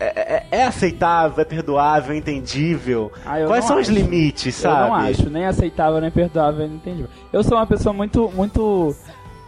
É, 0.00 0.44
é- 0.50 0.58
é 0.60 0.64
aceitável, 0.64 1.40
é 1.40 1.44
perdoável, 1.44 2.14
é 2.14 2.16
entendível? 2.16 3.12
Ah, 3.26 3.38
eu 3.38 3.48
Quais 3.48 3.64
são 3.66 3.76
os 3.76 3.82
acho. 3.88 3.92
limites, 3.92 4.54
sabe? 4.54 4.80
Eu 4.82 4.86
não 4.88 4.94
acho, 4.94 5.30
nem 5.30 5.46
aceitável, 5.46 6.00
nem 6.00 6.10
perdoável, 6.10 6.66
nem 6.66 6.76
entendível. 6.76 7.08
Eu 7.32 7.44
sou 7.44 7.58
uma 7.58 7.66
pessoa 7.66 7.92
muito, 7.92 8.30
muito... 8.34 8.94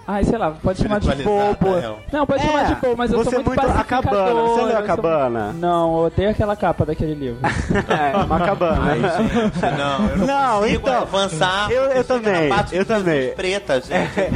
Ai, 0.05 0.25
sei 0.25 0.37
lá, 0.37 0.51
pode 0.51 0.83
chamar 0.83 0.99
de 0.99 1.07
bobo. 1.23 1.69
é. 1.79 1.95
Não, 2.12 2.27
pode 2.27 2.43
É, 2.43 2.47
chamar 2.47 2.65
de 2.67 2.75
bobo, 2.75 2.97
mas 2.99 3.12
eu 3.12 3.19
você 3.19 3.31
sou 3.31 3.38
é 3.41 3.43
muito, 3.45 3.62
muito 3.62 3.79
a 3.79 3.85
cabana. 3.85 4.33
Você 4.43 4.61
leu 4.62 4.67
a 4.67 4.71
eu 4.71 4.77
sou- 4.79 4.83
cabana? 4.85 5.53
Não, 5.53 5.97
eu 5.97 6.05
odeio 6.07 6.31
aquela 6.31 6.57
capa 6.57 6.85
daquele 6.85 7.15
livro. 7.15 7.38
É, 7.88 8.17
uma 8.17 8.41
cabana. 8.41 8.81
Não, 9.79 10.09
eu 10.11 10.17
não, 10.19 10.27
Não, 10.27 10.67
então, 10.67 11.03
avançar. 11.03 11.71
eu- 11.71 11.85
eu 11.85 12.05
também, 12.05 12.51
eu 12.73 12.85
também. 12.85 13.31
Preta, 13.35 13.81
gente. 13.81 13.93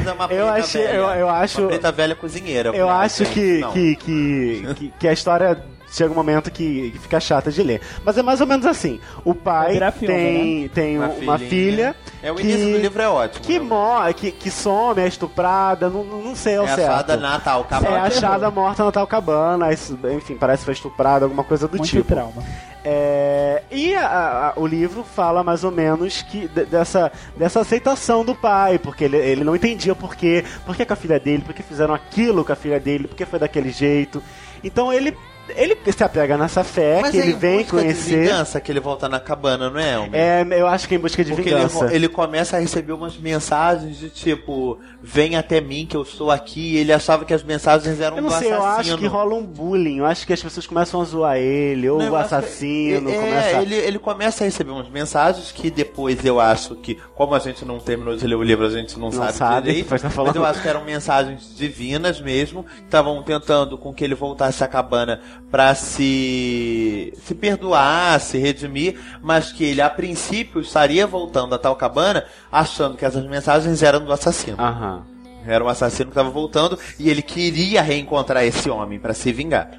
É 0.08 0.12
uma 0.12 0.24
eu 0.24 0.28
preta 0.46 0.52
achei- 0.52 0.82
velha. 0.86 0.94
eu- 0.96 1.08
eu 1.10 1.28
acho- 1.28 1.60
Uma 1.62 1.68
preta 1.68 1.92
velha 1.92 2.14
cozinheira. 2.14 2.70
Eu 2.70 2.88
acho 2.88 3.24
gente, 3.24 3.34
que, 3.34 3.62
que, 3.72 3.96
que, 3.96 4.74
que, 4.76 4.92
que 5.00 5.08
a 5.08 5.12
história 5.12 5.58
chega 5.90 6.10
um 6.10 6.14
momento 6.14 6.50
que, 6.50 6.90
que 6.90 6.98
fica 6.98 7.18
chata 7.20 7.50
de 7.50 7.62
ler. 7.62 7.80
Mas 8.04 8.18
é 8.18 8.22
mais 8.22 8.40
ou 8.40 8.46
menos 8.46 8.66
assim. 8.66 9.00
O 9.24 9.34
pai 9.34 9.78
filme, 9.92 10.06
tem, 10.06 10.68
tem 10.68 10.98
Uma 10.98 11.08
uma, 11.08 11.38
filha 11.38 11.94
É, 12.22 12.30
o 12.32 12.34
que- 12.34 12.42
início 12.42 12.72
do 12.72 12.78
livro 12.78 13.02
é 13.02 13.08
ótimo. 13.08 13.44
que 13.44 13.58
né? 13.58 13.64
morre, 13.64 14.14
que, 14.14 14.30
que 14.32 14.50
some, 14.50 15.00
é 15.00 15.06
estuprada, 15.06 15.88
não, 15.88 16.04
não 16.04 16.34
sei 16.36 16.56
ao 16.56 16.64
É 16.64 16.68
certo. 16.74 16.90
achada 16.90 17.16
Natal, 17.16 17.60
é 17.62 17.64
cabana. 17.70 18.00
achada 18.02 18.50
morta 18.50 18.84
na 18.84 18.92
tal 18.92 19.06
cabana, 19.06 19.72
isso, 19.72 19.98
enfim, 20.14 20.36
parece 20.36 20.60
que 20.60 20.64
foi 20.66 20.74
estuprada, 20.74 21.24
alguma 21.24 21.44
coisa 21.44 21.66
do 21.68 21.76
Muito 21.76 21.88
tipo. 21.90 22.04
trauma. 22.04 22.42
É, 22.88 23.62
e 23.70 23.94
a- 23.96 24.52
a- 24.56 24.60
o 24.60 24.64
livro 24.64 25.02
fala 25.02 25.42
mais 25.42 25.64
ou 25.64 25.72
menos 25.72 26.22
que 26.22 26.46
de- 26.46 26.66
dessa, 26.66 27.10
dessa 27.36 27.60
aceitação 27.60 28.24
do 28.24 28.32
pai, 28.32 28.78
porque 28.78 29.02
ele, 29.04 29.16
ele 29.16 29.42
não 29.42 29.56
entendia 29.56 29.92
por 29.94 30.14
quê, 30.14 30.44
por 30.64 30.76
que 30.76 30.84
com 30.86 30.92
a 30.92 30.96
filha 30.96 31.18
dele, 31.18 31.42
por 31.44 31.52
que 31.52 31.64
fizeram 31.64 31.92
aquilo 31.92 32.44
com 32.44 32.52
a 32.52 32.56
filha 32.56 32.78
dele, 32.78 33.08
por 33.08 33.16
que 33.16 33.24
foi 33.26 33.40
daquele 33.40 33.70
jeito. 33.70 34.22
Então 34.62 34.92
ele, 34.92 35.16
ele 35.50 35.76
se 35.92 36.02
apega 36.02 36.36
nessa 36.36 36.64
fé 36.64 37.00
Mas 37.02 37.10
que 37.12 37.18
é 37.18 37.20
ele 37.22 37.32
em 37.32 37.36
vem 37.36 37.58
busca 37.62 37.76
de 37.76 37.82
conhecer. 37.84 38.20
vingança 38.22 38.60
que 38.60 38.72
ele 38.72 38.80
volta 38.80 39.08
na 39.08 39.20
cabana, 39.20 39.70
não 39.70 39.78
é, 39.80 39.94
Elmer? 39.94 40.20
É, 40.20 40.46
eu 40.60 40.66
acho 40.66 40.88
que 40.88 40.94
é 40.94 40.98
em 40.98 41.00
busca 41.00 41.24
de 41.24 41.32
Porque 41.32 41.48
ele, 41.48 41.56
vingança. 41.56 41.94
ele 41.94 42.08
começa 42.08 42.56
a 42.56 42.60
receber 42.60 42.92
umas 42.92 43.16
mensagens 43.16 43.98
de 43.98 44.10
tipo, 44.10 44.78
vem 45.02 45.36
até 45.36 45.60
mim 45.60 45.86
que 45.86 45.96
eu 45.96 46.02
estou 46.02 46.30
aqui. 46.30 46.76
Ele 46.76 46.92
achava 46.92 47.24
que 47.24 47.32
as 47.34 47.42
mensagens 47.42 48.00
eram 48.00 48.16
Eu 48.16 48.22
não 48.22 48.30
do 48.30 48.34
sei, 48.38 48.52
eu 48.52 48.64
assassino. 48.64 48.94
acho 48.94 48.98
que 49.02 49.06
rola 49.06 49.34
um 49.34 49.44
bullying. 49.44 49.98
Eu 49.98 50.06
acho 50.06 50.26
que 50.26 50.32
as 50.32 50.42
pessoas 50.42 50.66
começam 50.66 51.00
a 51.00 51.04
zoar 51.04 51.36
ele, 51.36 51.88
ou 51.88 51.98
Não, 51.98 52.06
eu 52.06 52.12
o 52.14 52.16
que- 52.16 52.22
assassino. 52.24 53.10
É, 53.10 53.14
começa... 53.14 53.62
ele, 53.62 53.74
ele 53.74 53.98
começa 53.98 54.44
a 54.44 54.46
receber 54.46 54.70
umas 54.70 54.88
mensagens 54.88 55.52
que 55.52 55.70
depois 55.70 56.24
eu 56.24 56.40
acho 56.40 56.74
que, 56.76 56.98
como 57.14 57.34
a 57.34 57.38
gente 57.38 57.64
não 57.64 57.78
terminou 57.78 58.16
de 58.16 58.26
ler 58.26 58.34
o 58.34 58.42
livro, 58.42 58.66
a 58.66 58.70
gente 58.70 58.94
não, 58.98 59.06
Não 59.10 59.12
sabe, 59.12 59.32
sabe, 59.32 59.68
direito. 59.68 59.88
Mas 60.26 60.34
eu 60.36 60.44
acho 60.44 60.60
que 60.62 60.68
eram 60.68 60.84
mensagens 60.84 61.54
divinas 61.56 62.20
mesmo, 62.20 62.64
que 62.64 62.82
estavam 62.82 63.22
tentando 63.22 63.76
com 63.78 63.92
que 63.92 64.02
ele 64.04 64.14
voltasse 64.14 64.62
à 64.64 64.68
cabana 64.68 65.20
pra 65.50 65.74
se, 65.74 67.12
se 67.24 67.34
perdoar, 67.34 68.20
se 68.20 68.38
redimir, 68.38 68.98
mas 69.22 69.52
que 69.52 69.64
ele 69.64 69.80
a 69.80 69.88
princípio 69.90 70.60
estaria 70.60 71.06
voltando 71.06 71.54
a 71.54 71.58
tal 71.58 71.76
cabana 71.76 72.24
achando 72.50 72.96
que 72.96 73.04
essas 73.04 73.24
mensagens 73.26 73.82
eram 73.82 74.04
do 74.04 74.12
assassino. 74.12 74.56
Aham. 74.60 75.02
Era 75.46 75.62
um 75.64 75.68
assassino 75.68 76.06
que 76.06 76.12
estava 76.12 76.30
voltando 76.30 76.76
e 76.98 77.08
ele 77.08 77.22
queria 77.22 77.80
reencontrar 77.80 78.44
esse 78.44 78.68
homem 78.68 78.98
pra 78.98 79.14
se 79.14 79.32
vingar. 79.32 79.70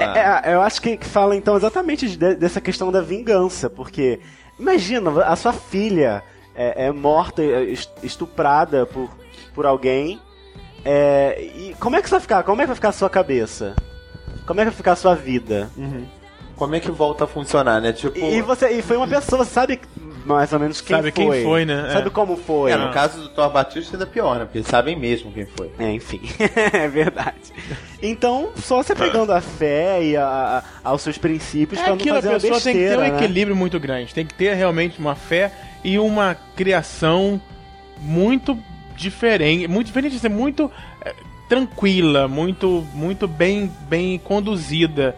É, 0.00 0.50
é, 0.50 0.54
eu 0.54 0.60
acho 0.60 0.82
que, 0.82 0.98
fala 1.00 1.34
então 1.34 1.56
exatamente 1.56 2.14
de- 2.16 2.34
dessa 2.34 2.60
questão 2.60 2.92
da 2.92 3.00
vingança, 3.00 3.70
porque 3.70 4.20
imagina, 4.58 5.24
a 5.24 5.34
sua 5.34 5.52
filha 5.54 6.22
é, 6.54 6.86
é 6.88 6.92
morta, 6.92 7.40
é 7.42 7.62
est- 7.62 7.88
estuprada 8.02 8.84
por, 8.84 9.08
por 9.54 9.64
alguém, 9.64 10.20
é, 10.84 11.40
e 11.56 11.74
como 11.80 11.96
é 11.96 12.02
que 12.02 12.08
você 12.08 12.16
vai 12.16 12.20
ficar? 12.20 12.42
Como 12.42 12.60
é 12.60 12.64
que 12.64 12.68
vai 12.68 12.74
ficar 12.74 12.88
a 12.90 12.92
sua 12.92 13.08
cabeça? 13.08 13.74
Como 14.46 14.60
é 14.60 14.64
que 14.64 14.70
vai 14.70 14.76
ficar 14.76 14.92
a 14.92 14.96
sua 14.96 15.14
vida? 15.14 15.70
Como 16.56 16.74
é 16.74 16.80
que 16.80 16.90
volta 16.90 17.24
a 17.24 17.26
funcionar, 17.26 17.80
né? 17.80 17.92
Tipo, 17.92 18.16
E, 18.18 18.36
e 18.36 18.42
você 18.42 18.70
e 18.70 18.82
foi 18.82 18.96
uma 18.96 19.08
pessoa, 19.08 19.44
você 19.44 19.50
sabe 19.50 19.80
mais 20.24 20.52
ou 20.52 20.60
menos 20.60 20.80
quem 20.80 20.94
Sabe 20.96 21.10
foi? 21.10 21.24
quem 21.34 21.42
foi, 21.44 21.64
né? 21.64 21.90
Sabe 21.92 22.06
É. 22.06 22.10
como 22.10 22.36
foi? 22.36 22.70
É, 22.70 22.76
no 22.76 22.92
caso 22.92 23.20
do 23.22 23.28
Thor 23.30 23.50
Batista 23.50 23.96
ainda 23.96 24.06
pior, 24.06 24.38
né? 24.38 24.44
Porque 24.44 24.58
eles 24.58 24.68
sabem 24.68 24.94
mesmo 24.96 25.32
quem 25.32 25.46
foi. 25.46 25.70
É, 25.78 25.90
enfim, 25.90 26.20
é 26.72 26.86
verdade. 26.86 27.52
Então, 28.00 28.50
só 28.56 28.82
se 28.82 28.92
apegando 28.92 29.32
à 29.32 29.40
fé 29.40 30.02
e 30.04 30.16
a- 30.16 30.62
a- 30.84 30.88
aos 30.90 31.02
seus 31.02 31.18
princípios 31.18 31.80
É 31.80 31.84
pra 31.84 31.90
não 31.92 31.96
aquilo, 31.98 32.16
a 32.18 32.22
fazer 32.22 32.28
uma 32.34 32.40
pessoa 32.40 32.60
tem 32.60 32.72
que 32.74 32.78
ter 32.78 32.88
besteira, 32.90 33.02
um 33.02 33.16
né? 33.16 33.24
equilíbrio 33.24 33.56
muito 33.56 33.80
grande. 33.80 34.14
Tem 34.14 34.24
que 34.26 34.34
ter 34.34 34.54
realmente 34.54 35.00
uma 35.00 35.14
fé 35.16 35.50
e 35.82 35.98
uma 35.98 36.36
criação 36.54 37.40
muito 37.98 38.56
diferente. 38.96 39.66
Muito 39.66 39.86
diferente, 39.88 40.16
assim, 40.16 40.28
muito 40.28 40.70
é, 41.04 41.12
tranquila, 41.56 42.26
muito, 42.28 42.86
muito 42.94 43.28
bem, 43.28 43.70
bem 43.88 44.18
conduzida. 44.18 45.14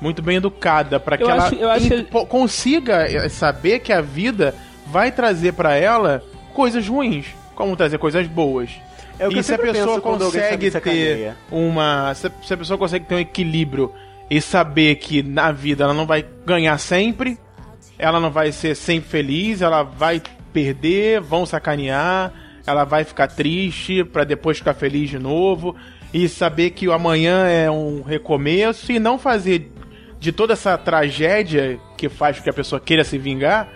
Muito 0.00 0.20
bem 0.22 0.36
educada 0.36 0.98
para 0.98 1.16
que 1.16 1.22
Eu 1.22 1.30
ela 1.30 1.46
acho- 1.46 1.54
eu 1.54 1.70
acho 1.70 1.86
in- 1.94 2.04
que- 2.04 2.26
consiga 2.26 3.02
é, 3.06 3.28
saber 3.28 3.78
que 3.80 3.92
a 3.92 4.00
vida 4.00 4.52
vai 4.86 5.12
trazer 5.12 5.52
para 5.52 5.76
ela 5.76 6.22
coisas 6.52 6.86
ruins, 6.88 7.26
como 7.54 7.76
trazer 7.76 7.98
coisas 7.98 8.26
boas. 8.26 8.70
É 9.18 9.26
o 9.26 9.30
que 9.30 9.36
eu 9.36 9.40
e 9.40 9.44
se 9.44 9.54
a 9.54 9.58
pessoa 9.58 10.00
consegue 10.00 10.70
ter 10.72 11.34
uma. 11.52 12.12
Se, 12.14 12.30
se 12.42 12.54
a 12.54 12.56
pessoa 12.56 12.76
consegue 12.78 13.04
ter 13.04 13.14
um 13.14 13.18
equilíbrio 13.20 13.92
e 14.28 14.40
saber 14.40 14.96
que 14.96 15.22
na 15.22 15.52
vida 15.52 15.84
ela 15.84 15.94
não 15.94 16.06
vai 16.06 16.24
ganhar 16.44 16.78
sempre, 16.78 17.38
ela 17.96 18.18
não 18.18 18.30
vai 18.30 18.50
ser 18.50 18.74
sempre 18.74 19.08
feliz, 19.08 19.62
ela 19.62 19.84
vai 19.84 20.20
perder, 20.52 21.20
vão 21.20 21.46
sacanear, 21.46 22.32
ela 22.66 22.84
vai 22.84 23.04
ficar 23.04 23.28
triste 23.28 24.04
pra 24.04 24.24
depois 24.24 24.58
ficar 24.58 24.74
feliz 24.74 25.10
de 25.10 25.18
novo 25.18 25.74
e 26.14 26.28
saber 26.28 26.70
que 26.70 26.86
o 26.88 26.92
amanhã 26.92 27.46
é 27.46 27.70
um 27.70 28.02
recomeço 28.02 28.92
e 28.92 28.98
não 28.98 29.18
fazer 29.18 29.72
de 30.18 30.30
toda 30.32 30.52
essa 30.52 30.76
tragédia 30.78 31.78
que 31.96 32.08
faz 32.08 32.36
com 32.38 32.44
que 32.44 32.50
a 32.50 32.52
pessoa 32.52 32.80
queira 32.80 33.02
se 33.02 33.18
vingar, 33.18 33.68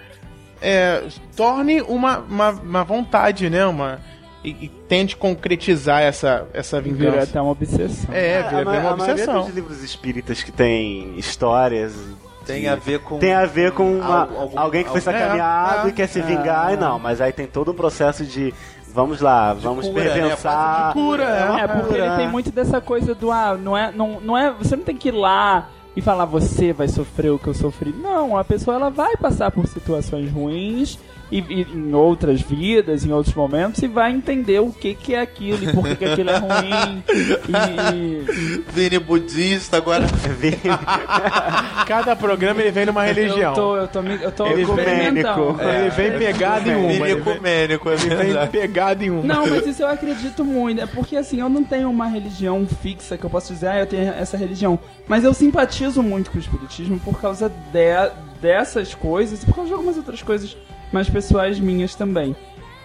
é, 0.61 1.03
torne 1.37 1.81
uma, 1.83 2.19
uma, 2.19 2.51
uma 2.51 2.85
vontade, 2.85 3.51
né? 3.51 3.67
Uma, 3.67 3.99
e, 4.45 4.51
e 4.67 4.69
tente 4.89 5.17
concretizar 5.17 6.03
essa, 6.03 6.47
essa 6.55 6.81
Virou 6.81 6.99
vingança. 7.13 7.31
até 7.31 7.41
uma 7.41 7.51
obsessão. 7.51 8.15
É, 8.15 8.39
a, 8.39 8.43
vira, 8.49 8.57
vira 8.59 8.71
uma 8.71 8.91
a 8.93 8.97
maioria 8.97 9.13
obsessão. 9.15 9.45
dos 9.45 9.55
livros 9.55 9.83
espíritas 9.83 10.43
que 10.45 10.53
tem 10.53 11.19
histórias 11.19 11.95
Tem 12.47 12.69
a 12.69 12.77
ver 12.77 13.01
com. 13.01 13.19
tem 13.19 13.33
a 13.35 13.45
ver 13.45 13.73
com 13.73 13.99
uma- 13.99 14.23
Al- 14.23 14.41
algum- 14.41 14.59
alguém 14.59 14.85
que 14.85 14.91
foi 14.91 15.01
sacaneado 15.01 15.89
É, 15.89 15.91
e 15.91 15.93
quer 15.93 16.07
se 16.07 16.21
é. 16.21 16.23
vingar 16.23 16.73
e 16.73 16.77
não, 16.77 16.97
mas 16.99 17.21
aí 17.21 17.33
tem 17.33 17.47
todo 17.47 17.73
um 17.73 17.75
processo 17.75 18.25
de 18.25 18.55
vamos 18.97 19.21
lá, 19.21 19.53
vamos 19.53 19.87
cura, 19.87 20.15
né? 20.15 20.31
pensar. 20.31 20.89
De 20.89 20.95
cura, 20.95 21.25
é. 21.25 21.61
É, 21.61 21.69
porque 21.69 21.95
ele 21.95 22.17
tem 22.17 22.29
muito 22.29 22.51
dessa 22.51 22.81
coisa 22.81 23.15
do 23.15 23.31
ah, 23.31 23.55
não 23.55 23.77
é, 23.77 23.93
não, 23.93 24.19
não 24.21 24.39
é, 24.39 24.51
você 24.51 24.75
não 24.75 24.83
tem 24.83 24.97
que 24.97 25.09
ir 25.09 25.13
lá 25.13 25.69
e 25.95 26.01
falar 26.01 26.25
você 26.25 26.73
vai 26.73 26.89
sofrer 26.89 27.31
o 27.31 27.39
que 27.39 27.47
eu 27.47 27.53
sofri. 27.53 27.93
Não, 27.93 28.39
a 28.39 28.43
pessoa 28.43 28.75
ela 28.75 28.89
vai 28.89 29.15
passar 29.19 29.51
por 29.51 29.67
situações 29.67 30.33
ruins 30.33 30.99
e, 31.31 31.39
e 31.41 31.63
em 31.63 31.93
outras 31.95 32.41
vidas, 32.41 33.05
em 33.05 33.13
outros 33.13 33.35
momentos 33.35 33.83
e 33.83 33.89
vai 33.89 34.13
entender 34.13 34.61
o 34.61 34.71
que 34.73 34.95
que 34.95 35.15
é 35.15 35.21
aquilo 35.21 35.63
e 35.65 35.73
por 35.73 35.85
que 35.85 35.97
que 35.97 36.05
aquilo 36.05 36.31
é 36.31 36.37
ruim. 36.39 37.03
E, 37.95 38.63
Vini 38.73 38.99
budista, 38.99 39.77
agora. 39.77 40.05
Cada 41.87 42.15
programa 42.17 42.61
ele 42.61 42.71
vem 42.71 42.87
numa 42.87 43.03
religião. 43.05 43.51
eu 43.51 43.55
tô, 43.55 43.77
eu 43.77 43.89
tô, 43.89 44.01
eu 44.03 44.33
tô 44.33 44.47
ecumênico. 44.47 45.57
Ele 45.61 45.91
vem 45.91 46.19
pegado 46.19 46.69
em 46.71 46.75
uma. 46.75 46.89
Vini 46.89 46.95
Ele 47.11 47.15
vem, 47.15 47.33
ecumênico, 47.33 47.89
é 47.91 47.93
ele 47.95 48.09
vem 48.09 48.17
verdade. 48.19 48.51
pegado 48.51 49.05
em 49.05 49.11
uma. 49.11 49.23
Não, 49.23 49.47
mas 49.47 49.67
isso 49.67 49.83
eu 49.83 49.89
acredito 49.89 50.45
muito. 50.45 50.81
É 50.81 50.87
porque 50.87 51.17
assim, 51.17 51.41
eu 51.41 51.49
não 51.49 51.65
tenho 51.65 51.91
uma 51.91 52.07
religião 52.07 52.67
fixa 52.83 53.17
que 53.17 53.25
eu 53.25 53.31
posso 53.31 53.53
dizer, 53.53 53.69
ah, 53.69 53.79
eu 53.81 53.87
tenho 53.87 54.09
essa 54.13 54.37
religião. 54.37 54.79
Mas 55.09 55.25
eu 55.25 55.33
simpatizo 55.35 56.03
muito 56.03 56.31
com 56.31 56.39
o 56.39 56.41
Espiritismo 56.41 56.99
por 57.01 57.21
causa 57.21 57.49
de- 57.49 58.11
dessas 58.41 58.95
coisas 58.95 59.43
e 59.43 59.47
por 59.47 59.55
causa 59.55 59.69
de 59.69 59.73
algumas 59.75 59.97
outras 59.97 60.23
coisas 60.23 60.57
mais 60.97 61.11
pessoais 61.11 61.61
minhas 61.61 61.95
também. 61.95 62.35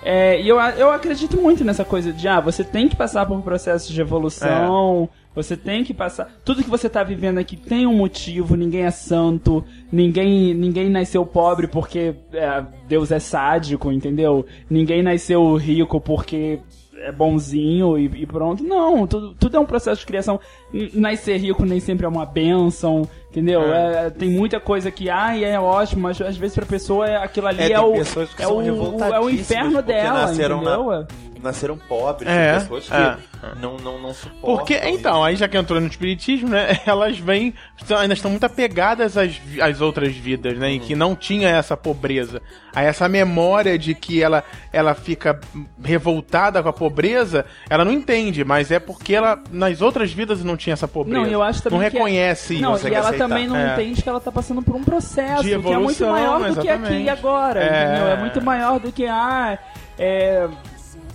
É, 0.04 0.42
e 0.42 0.50
eu, 0.50 0.60
eu 0.60 0.92
acredito 0.92 1.40
muito 1.40 1.64
nessa 1.64 1.86
coisa 1.86 2.12
de, 2.12 2.28
ah, 2.28 2.42
você 2.42 2.62
tem 2.62 2.90
que 2.90 2.96
passar 2.96 3.26
por 3.26 3.42
processos 3.42 3.88
de 3.88 4.02
evolução, 4.02 5.08
você 5.34 5.56
tem 5.56 5.82
que 5.82 5.94
passar. 5.94 6.30
Tudo 6.44 6.62
que 6.62 6.70
você 6.70 6.90
tá 6.90 7.04
vivendo 7.04 7.38
aqui 7.38 7.56
tem 7.56 7.88
um 7.88 7.96
motivo, 7.96 8.56
ninguém 8.56 8.82
é 8.82 8.92
santo, 8.92 9.64
ninguém, 9.90 10.54
ninguém 10.54 10.90
nasceu 10.90 11.26
pobre 11.26 11.68
porque 11.68 12.14
é, 12.34 12.66
Deus 12.86 13.12
é 13.12 13.20
sádico, 13.20 13.92
entendeu? 13.92 14.46
Ninguém 14.70 15.02
nasceu 15.02 15.56
rico 15.56 16.02
porque 16.02 16.60
é 17.06 17.12
bonzinho 17.12 17.98
e, 17.98 18.06
e 18.06 18.26
pronto. 18.26 18.64
Não, 18.64 19.06
tudo, 19.08 19.34
tudo 19.40 19.58
é 19.58 19.60
um 19.60 19.66
processo 19.66 20.02
de 20.02 20.06
criação. 20.08 20.40
Nascer 20.94 21.38
rico 21.38 21.66
nem 21.66 21.80
sempre 21.80 22.06
é 22.06 22.10
uma 22.10 22.26
benção, 22.26 23.08
entendeu? 23.30 23.62
É, 23.74 24.10
tem 24.10 24.30
muita 24.30 24.60
coisa 24.60 24.90
que, 24.92 25.10
ai, 25.10 25.44
é 25.44 25.60
ótimo, 25.60 26.02
mas 26.04 26.20
às 26.22 26.38
vezes 26.38 26.56
pra 26.56 26.66
pessoa 26.66 27.08
é, 27.08 27.18
aquilo 27.18 27.48
ali 27.48 27.62
É, 27.62 27.66
é, 27.66 27.68
tem 27.70 27.78
o, 27.78 27.96
é, 28.40 28.46
o, 28.72 29.04
é 29.16 29.20
o 29.20 29.30
inferno 29.30 29.82
dela, 29.82 30.22
nasceram 30.28 30.62
na- 30.62 30.76
entendeu? 30.76 31.08
Nasceram 31.42 31.78
pobres, 31.78 32.30
É, 32.30 32.54
pessoas 32.60 32.88
que 32.88 32.94
é. 32.94 33.18
não, 33.60 33.78
não, 33.78 34.00
não 34.00 34.14
suportam. 34.14 34.58
Porque, 34.58 34.76
então, 34.86 35.24
aí 35.24 35.36
já 35.36 35.48
que 35.48 35.58
entrou 35.58 35.80
no 35.82 35.88
espiritismo, 35.88 36.50
né? 36.50 36.80
Elas 36.86 37.18
vêm, 37.18 37.54
ainda 37.98 38.14
estão 38.14 38.30
muito 38.30 38.44
apegadas 38.46 39.18
às, 39.18 39.40
às 39.62 39.82
outras 39.82 40.16
vidas, 40.16 40.58
né? 40.58 40.72
E 40.74 40.80
que 40.80 40.96
não 40.96 41.16
tinha 41.16 41.50
essa 41.50 41.76
pobreza. 41.76 42.42
Aí 42.76 42.86
essa 42.86 43.10
memória 43.10 43.78
de 43.78 43.94
que 43.96 44.22
ela, 44.24 44.44
ela 44.72 44.94
fica 44.94 45.40
revoltada 45.84 46.62
com 46.64 46.70
a 46.70 46.74
pobreza, 46.74 47.46
ela 47.70 47.84
não 47.84 47.92
entende, 47.92 48.44
mas 48.46 48.72
é 48.72 48.80
porque 48.80 49.14
ela, 49.14 49.42
nas 49.52 49.82
outras 49.82 50.12
vidas, 50.14 50.44
não 50.44 50.56
tinha 50.56 50.74
essa 50.74 50.88
pobreza. 50.88 51.20
Não, 51.22 51.28
eu 51.28 51.42
acho 51.44 51.62
também 51.64 51.80
Não 51.80 51.90
que 51.90 51.96
é- 51.98 52.00
reconhece 52.00 52.60
Não, 52.60 52.76
isso. 52.76 52.88
e 52.88 52.94
ela 52.94 53.08
aceitar. 53.10 53.28
também 53.28 53.48
não 53.48 53.58
É. 53.58 53.74
entende 53.74 54.02
que 54.02 54.08
ela 54.08 54.20
tá 54.20 54.32
passando 54.32 54.62
por 54.62 54.76
um 54.76 54.84
processo 54.84 55.44
que 55.44 55.54
é 55.54 55.58
muito 55.58 56.06
maior 56.06 56.40
do 56.40 56.54
que 56.62 56.70
aqui 56.70 56.70
exatamente. 56.70 57.04
e 57.04 57.10
agora, 57.10 57.60
É. 57.64 57.84
entendeu? 57.84 58.08
É 58.08 58.16
muito 58.18 58.42
maior 58.42 58.80
do 58.80 58.92
que, 58.92 59.06
ah, 59.06 59.58
é... 60.00 60.48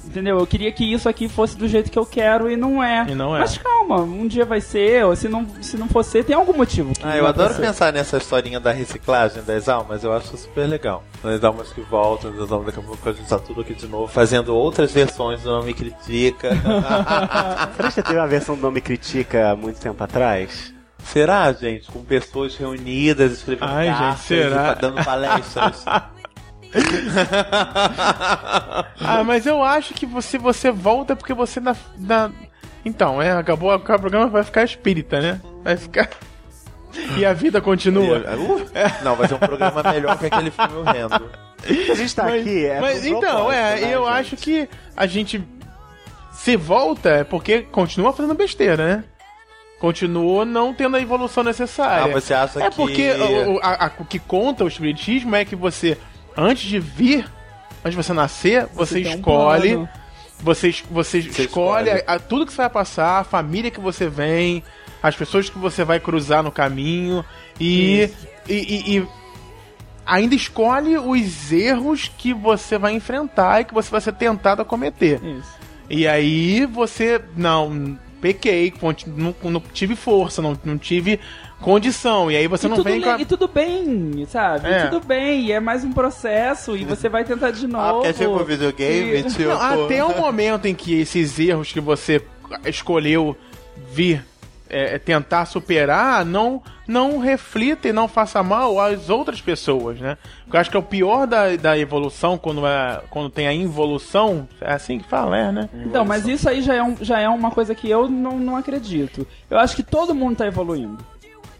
Entendeu? 0.07 0.39
Eu 0.39 0.47
queria 0.47 0.73
que 0.73 0.85
isso 0.91 1.09
aqui 1.09 1.29
fosse 1.29 1.57
do 1.59 1.69
jeito 1.69 1.91
que 1.91 1.99
eu 1.99 2.07
quero 2.07 2.51
e 2.51 2.57
não 2.57 2.83
é. 2.83 3.07
E 3.09 3.15
não 3.15 3.37
é. 3.37 3.41
Mas 3.41 3.59
calma, 3.59 4.01
um 4.01 4.27
dia 4.27 4.45
vai 4.45 4.61
ser, 4.61 5.05
ou 5.05 5.15
se 5.15 5.29
não, 5.29 5.47
se 5.61 5.77
não 5.77 5.89
for 5.89 6.03
ser, 6.05 6.25
tem 6.25 6.35
algum 6.35 6.55
motivo. 6.57 6.93
que 6.95 7.01
Ah, 7.05 7.17
eu 7.17 7.27
adoro 7.27 7.53
ser. 7.55 7.61
pensar 7.63 7.93
nessa 7.93 8.17
historinha 8.17 8.59
da 8.59 8.73
reciclagem 8.73 9.43
das 9.43 9.69
almas, 9.69 10.03
eu 10.05 10.13
acho 10.13 10.37
super 10.37 10.67
legal. 10.67 11.05
Das 11.23 11.43
almas 11.45 11.73
que 11.73 11.81
voltam, 11.83 12.31
das 12.35 12.51
almas 12.51 12.67
daqui 12.67 12.79
a 12.79 12.83
pouco 12.83 13.09
a 13.09 13.13
gente 13.13 13.29
tá 13.29 13.39
tudo 13.39 13.61
aqui 13.61 13.75
de 13.75 13.87
novo, 13.87 14.07
fazendo 14.07 14.55
outras 14.55 14.91
versões 14.93 15.43
do 15.43 15.51
Não 15.51 15.63
Me 15.63 15.75
Critica. 15.75 16.51
Será 17.77 17.89
que 17.89 17.95
você 17.95 18.03
teve 18.03 18.19
uma 18.19 18.27
versão 18.29 18.55
do 18.57 18.63
Nome 18.63 18.81
Critica 18.81 19.51
há 19.51 19.57
muito 19.57 19.81
tempo 19.81 20.03
atrás? 20.03 20.73
Será, 21.05 21.53
gente? 21.53 21.89
Com 21.93 22.03
pessoas 22.03 22.57
reunidas, 22.57 23.33
escrevendo 23.33 23.69
Ai, 23.71 23.87
cartas 23.87 24.79
dando 24.81 25.05
palestras. 25.05 25.85
Ah, 29.01 29.23
mas 29.25 29.47
eu 29.47 29.63
acho 29.63 29.95
que 29.95 30.07
você, 30.07 30.39
você 30.39 30.71
volta 30.71 31.15
porque 31.17 31.35
você 31.35 31.61
na. 31.61 31.77
na... 31.99 32.31
Então, 32.85 33.21
é, 33.21 33.33
acabou, 33.33 33.75
o 33.75 33.79
programa 33.81 34.27
vai 34.29 34.45
ficar 34.45 34.63
espírita, 34.65 35.21
né? 35.21 35.41
Vai 35.63 35.77
ficar. 35.77 36.09
E 37.19 37.27
a 37.27 37.35
vida 37.35 37.61
continua. 37.61 38.21
Uh, 38.21 39.05
Não, 39.05 39.17
vai 39.17 39.29
ser 39.29 39.35
um 39.35 39.39
programa 39.39 39.83
melhor 39.83 40.17
que 40.19 40.25
aquele 40.27 40.51
filme 40.51 40.77
horrendo. 40.77 41.29
A 41.91 41.95
gente 41.95 42.17
tá 42.17 42.25
Mas, 42.25 42.41
aqui, 42.41 42.65
é 42.65 42.81
mas 42.81 43.05
então, 43.05 43.53
é, 43.53 43.77
né, 43.83 43.95
eu 43.95 44.05
gente? 44.07 44.13
acho 44.15 44.37
que 44.39 44.67
a 44.97 45.07
gente 45.07 45.45
se 46.33 46.57
volta 46.57 47.11
é 47.11 47.23
porque 47.25 47.61
continua 47.65 48.15
fazendo 48.15 48.33
besteira, 48.35 48.77
né? 48.79 49.05
Continua 49.79 50.47
não 50.47 50.73
tendo 50.73 50.97
a 50.97 51.01
evolução 51.01 51.45
necessária. 51.45 52.07
Ah, 52.07 52.19
você 52.19 52.33
acha 52.33 52.65
é 52.65 52.71
que- 52.71 52.77
porque 52.77 53.11
o, 53.13 53.57
o- 53.57 53.61
a- 53.63 53.87
a- 53.89 53.93
o 53.99 54.05
que 54.07 54.19
conta 54.19 54.65
o 54.65 54.69
espiritismo 54.69 55.37
é 55.37 55.45
que 55.45 55.55
você, 55.55 55.99
antes 56.37 56.65
de 56.65 56.79
vir, 56.79 57.25
antes 57.85 57.97
de 57.97 57.97
você 57.97 58.13
nascer, 58.13 58.67
você, 58.75 58.99
um 58.99 59.15
escolhe. 59.17 59.71
plano. 59.73 59.89
você, 60.41 60.75
você, 60.91 61.23
Você 61.23 61.43
escolhe 61.43 61.89
escolhe. 61.91 62.05
a- 62.07 62.19
tudo 62.19 62.45
que 62.47 62.53
você 62.53 62.59
vai 62.59 62.71
passar, 62.71 63.21
a 63.21 63.25
família 63.25 63.71
que 63.71 63.81
você 63.81 64.09
vem, 64.09 64.63
as 65.03 65.15
pessoas 65.17 65.49
que 65.49 65.59
você 65.59 65.83
vai 65.85 65.99
cruzar 66.01 66.43
no 66.43 66.51
caminho 66.53 67.25
e, 67.61 68.11
e, 68.49 68.55
e- 68.55 68.97
e 68.99 69.09
ainda 70.05 70.35
escolhe 70.35 70.97
os 70.99 71.53
erros 71.53 72.11
que 72.19 72.33
você 72.35 72.77
vai 72.79 72.93
enfrentar 72.93 73.61
e 73.61 73.65
que 73.65 73.75
você 73.75 73.91
vai 73.91 74.01
ser 74.01 74.13
tentado 74.13 74.63
a 74.63 74.65
cometer. 74.65 75.23
Isso. 75.25 75.57
E 75.89 76.07
aí 76.07 76.67
você, 76.67 77.21
não, 77.37 77.97
pequei, 78.27 78.73
não, 79.07 79.35
não 79.43 79.61
tive 79.73 79.95
força, 79.95 80.43
não, 80.43 80.59
não 80.65 80.77
tive 80.77 81.21
condição. 81.61 82.31
E 82.31 82.37
aí 82.37 82.47
você 82.47 82.67
e, 82.67 82.69
não 82.69 82.77
tudo 82.77 82.91
vem 82.91 83.01
com 83.01 83.11
a... 83.11 83.21
e 83.21 83.25
tudo 83.25 83.47
bem, 83.47 84.27
sabe? 84.29 84.69
É. 84.69 84.87
Tudo 84.87 85.07
bem, 85.07 85.47
e 85.47 85.53
é 85.53 85.61
mais 85.61 85.85
um 85.85 85.93
processo, 85.93 86.77
e 86.77 86.85
você 86.85 87.09
vai 87.09 87.25
tentar 87.25 87.53
de 87.53 87.67
novo. 87.67 87.85
Ah, 87.85 87.93
porque 87.95 88.09
é 88.09 88.13
tipo 88.13 88.45
videogame, 88.45 89.21
E-. 89.21 89.45
Não, 89.45 89.61
até 89.61 90.03
o 90.03 90.17
momento 90.17 90.67
em 90.67 90.75
que 90.75 91.01
esses 91.01 91.39
erros 91.39 91.73
que 91.73 91.81
você 91.81 92.21
escolheu 92.65 93.37
vir 93.93 94.25
é, 94.69 94.99
tentar 94.99 95.45
superar 95.47 96.25
não 96.25 96.63
não 96.89 97.19
reflita 97.19 97.89
e 97.89 97.93
não 97.93 98.07
faça 98.07 98.43
mal 98.45 98.79
às 98.79 99.11
outras 99.11 99.41
pessoas, 99.41 99.99
né? 99.99 100.17
Eu 100.53 100.61
acho 100.61 100.71
que 100.71 100.77
é 100.77 100.81
o 100.81 100.83
pior 100.83 101.27
da, 101.27 101.57
da 101.57 101.77
evolução 101.77 102.39
quando 102.39 102.65
é 102.67 103.01
quando 103.11 103.29
tem 103.29 103.49
a 103.49 103.53
involução, 103.53 104.49
é 104.61 104.73
assim 104.73 104.99
que 104.99 105.09
fala, 105.09 105.37
é, 105.37 105.51
né? 105.53 105.69
Então, 105.85 106.05
mas 106.05 106.27
isso 106.29 106.49
aí 106.49 106.63
já 106.63 106.75
é, 106.75 106.83
um- 106.83 106.97
já 107.01 107.19
é 107.21 107.29
uma 107.29 107.51
coisa 107.51 107.75
que 107.75 107.91
eu 107.91 108.09
não, 108.09 108.39
não 108.39 108.57
acredito. 108.57 109.27
Eu 109.51 109.59
acho 109.59 109.75
que 109.75 109.83
todo 109.83 110.15
mundo 110.15 110.37
tá 110.37 110.47
evoluindo. 110.47 110.99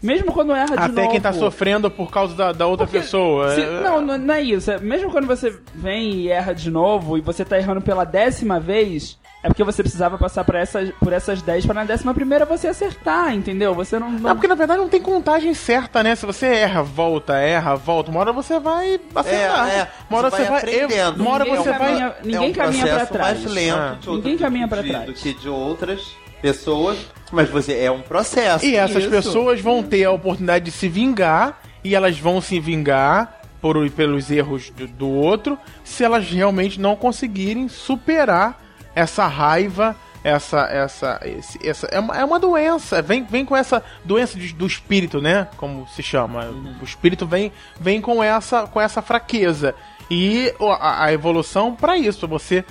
Mesmo 0.01 0.31
quando 0.31 0.53
erra 0.53 0.75
de 0.77 0.83
Até 0.83 1.01
novo. 1.01 1.09
quem 1.11 1.19
tá 1.19 1.33
sofrendo 1.33 1.89
por 1.89 2.11
causa 2.11 2.35
da, 2.35 2.51
da 2.51 2.67
outra 2.67 2.85
Porque 2.85 2.99
pessoa. 2.99 3.49
se- 3.55 3.61
é- 3.63 3.81
não, 3.81 3.99
não, 3.99 4.17
não 4.17 4.33
é 4.33 4.41
isso. 4.41 4.69
É, 4.71 4.79
mesmo 4.79 5.09
quando 5.11 5.25
você 5.25 5.59
vem 5.73 6.11
e 6.21 6.29
erra 6.29 6.53
de 6.53 6.69
novo 6.69 7.17
e 7.17 7.21
você 7.21 7.43
tá 7.43 7.57
errando 7.57 7.81
pela 7.81 8.05
décima 8.05 8.59
vez, 8.59 9.17
é 9.43 9.47
porque 9.49 9.63
você 9.63 9.81
precisava 9.83 10.17
passar 10.17 10.43
por 10.43 10.55
essas, 10.55 10.89
por 10.99 11.13
essas 11.13 11.41
dez 11.41 11.65
para 11.65 11.75
na 11.75 11.83
décima 11.85 12.13
primeira 12.13 12.43
você 12.45 12.67
acertar, 12.67 13.33
entendeu? 13.33 13.73
Você 13.75 13.97
não. 13.99 14.11
não... 14.11 14.19
Não, 14.19 14.35
porque 14.35 14.47
na 14.47 14.55
verdade 14.55 14.79
não 14.81 14.89
tem 14.89 15.01
contagem 15.01 15.53
certa, 15.53 16.01
né? 16.03 16.15
Se 16.15 16.25
você 16.25 16.47
erra, 16.47 16.81
volta, 16.81 17.35
erra, 17.37 17.75
volta, 17.75 18.09
uma 18.11 18.19
hora 18.19 18.33
você 18.33 18.59
vai 18.59 18.99
acertar. 19.15 19.69
É, 19.69 19.75
é. 19.79 19.87
Uma 20.09 20.19
hora 20.19 20.29
Você 20.29 20.37
você 20.37 20.43
vai 20.49 20.61
vai. 20.61 20.75
aprendendo. 20.75 21.21
Uma 21.21 21.31
hora 21.31 21.43
Ninguém 21.45 21.59
você 21.63 21.69
vai. 21.69 21.79
caminha- 21.79 22.15
ninguém 22.23 22.35
é 22.47 22.49
um 22.49 22.53
caminha 22.53 22.83
pra 22.83 22.91
processo 22.95 23.13
trás. 23.13 23.39
mais 23.43 23.51
lento 23.53 23.77
Ah. 23.77 23.97
de 24.01 24.09
Ninguém 24.09 24.37
caminha 24.37 24.67
pra 24.67 24.81
de- 24.81 24.89
trás. 24.89 25.05
do 25.05 25.13
que 25.13 25.33
de 25.33 25.49
outras 25.49 26.01
pessoas, 26.41 26.97
mas 27.31 27.49
você 27.49 27.77
é 27.79 27.91
um 27.91 28.01
processo. 28.01 28.65
E 28.65 28.75
essas 28.75 29.03
Isso. 29.03 29.09
pessoas 29.09 29.61
vão 29.61 29.81
ter 29.83 30.03
a 30.03 30.11
oportunidade 30.11 30.65
de 30.65 30.71
se 30.71 30.87
vingar 30.89 31.59
e 31.83 31.95
elas 31.95 32.17
vão 32.19 32.41
se 32.41 32.59
vingar 32.59 33.41
por, 33.61 33.89
pelos 33.91 34.29
erros 34.29 34.69
do, 34.71 34.87
do 34.87 35.07
outro 35.09 35.57
se 35.83 36.03
elas 36.03 36.29
realmente 36.29 36.79
não 36.79 36.95
conseguirem 36.95 37.67
superar 37.67 38.61
essa 38.99 39.27
raiva, 39.27 39.95
essa 40.23 40.59
essa 40.61 41.19
esse- 41.23 41.59
essa 41.67 41.87
é 41.87 41.99
uma, 41.99 42.17
é 42.17 42.25
uma 42.25 42.39
doença, 42.39 43.01
vem, 43.01 43.23
vem 43.23 43.45
com 43.45 43.55
essa 43.55 43.83
doença 44.03 44.37
de- 44.37 44.53
do 44.53 44.65
espírito, 44.65 45.21
né? 45.21 45.47
Como 45.57 45.87
se 45.87 46.01
chama. 46.01 46.45
O 46.81 46.83
espírito 46.83 47.25
vem 47.27 47.51
vem 47.79 48.01
com 48.01 48.23
essa 48.23 48.65
com 48.67 48.81
essa 48.81 49.01
fraqueza. 49.01 49.75
E 50.09 50.53
a, 50.79 51.05
a 51.05 51.13
evolução 51.13 51.75
para 51.75 51.97
isso, 51.97 52.19
pra 52.19 52.27
você 52.29 52.65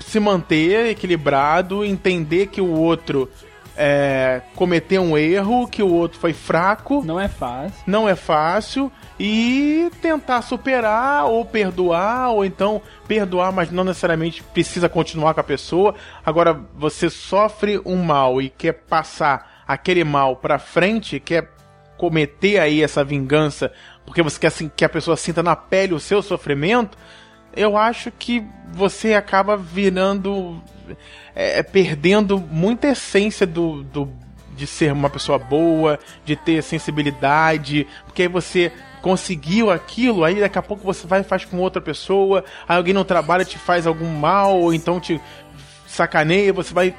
se 0.00 0.18
manter 0.18 0.86
equilibrado, 0.86 1.84
entender 1.84 2.46
que 2.48 2.60
o 2.60 2.70
outro 2.72 3.30
é, 3.76 4.42
cometeu 4.54 5.02
um 5.02 5.16
erro, 5.18 5.68
que 5.68 5.82
o 5.82 5.92
outro 5.92 6.18
foi 6.18 6.32
fraco, 6.32 7.02
Não 7.04 7.20
é 7.20 7.28
fácil. 7.28 7.82
não 7.86 8.08
é 8.08 8.14
fácil, 8.14 8.90
e 9.20 9.90
tentar 10.00 10.42
superar 10.42 11.26
ou 11.26 11.44
perdoar, 11.44 12.30
ou 12.30 12.44
então 12.44 12.80
perdoar, 13.06 13.52
mas 13.52 13.70
não 13.70 13.84
necessariamente 13.84 14.42
precisa 14.42 14.88
continuar 14.88 15.34
com 15.34 15.40
a 15.40 15.44
pessoa. 15.44 15.94
Agora, 16.24 16.58
você 16.74 17.10
sofre 17.10 17.80
um 17.84 17.96
mal 18.02 18.40
e 18.40 18.48
quer 18.48 18.72
passar 18.72 19.64
aquele 19.66 20.04
mal 20.04 20.36
pra 20.36 20.58
frente, 20.58 21.20
quer 21.20 21.50
cometer 21.96 22.58
aí 22.58 22.82
essa 22.82 23.02
vingança, 23.02 23.72
porque 24.04 24.22
você 24.22 24.38
quer 24.38 24.48
assim, 24.48 24.70
que 24.74 24.84
a 24.84 24.88
pessoa 24.88 25.16
sinta 25.16 25.42
na 25.42 25.56
pele 25.56 25.94
o 25.94 26.00
seu 26.00 26.22
sofrimento. 26.22 26.96
eu 27.56 27.76
acho 27.76 28.10
que 28.10 28.44
você 28.72 29.14
acaba 29.14 29.56
virando. 29.56 30.60
É, 31.34 31.62
perdendo 31.62 32.38
muita 32.38 32.88
essência 32.88 33.46
do, 33.46 33.82
do, 33.84 34.08
de 34.56 34.66
ser 34.66 34.92
uma 34.92 35.10
pessoa 35.10 35.38
boa, 35.38 35.98
de 36.24 36.36
ter 36.36 36.62
sensibilidade, 36.62 37.86
porque 38.04 38.22
aí 38.22 38.28
você 38.28 38.72
conseguiu 39.02 39.70
aquilo, 39.70 40.24
aí 40.24 40.40
daqui 40.40 40.58
a 40.58 40.62
pouco 40.62 40.82
você 40.82 41.06
vai 41.06 41.20
e 41.20 41.24
faz 41.24 41.44
com 41.44 41.58
outra 41.58 41.80
pessoa, 41.80 42.44
aí 42.68 42.76
alguém 42.76 42.92
no 42.94 43.04
trabalho 43.04 43.44
te 43.44 43.58
faz 43.58 43.86
algum 43.86 44.08
mal, 44.18 44.58
ou 44.60 44.74
então 44.74 44.98
te 44.98 45.20
sacaneia, 45.86 46.52
você 46.52 46.74
vai 46.74 46.94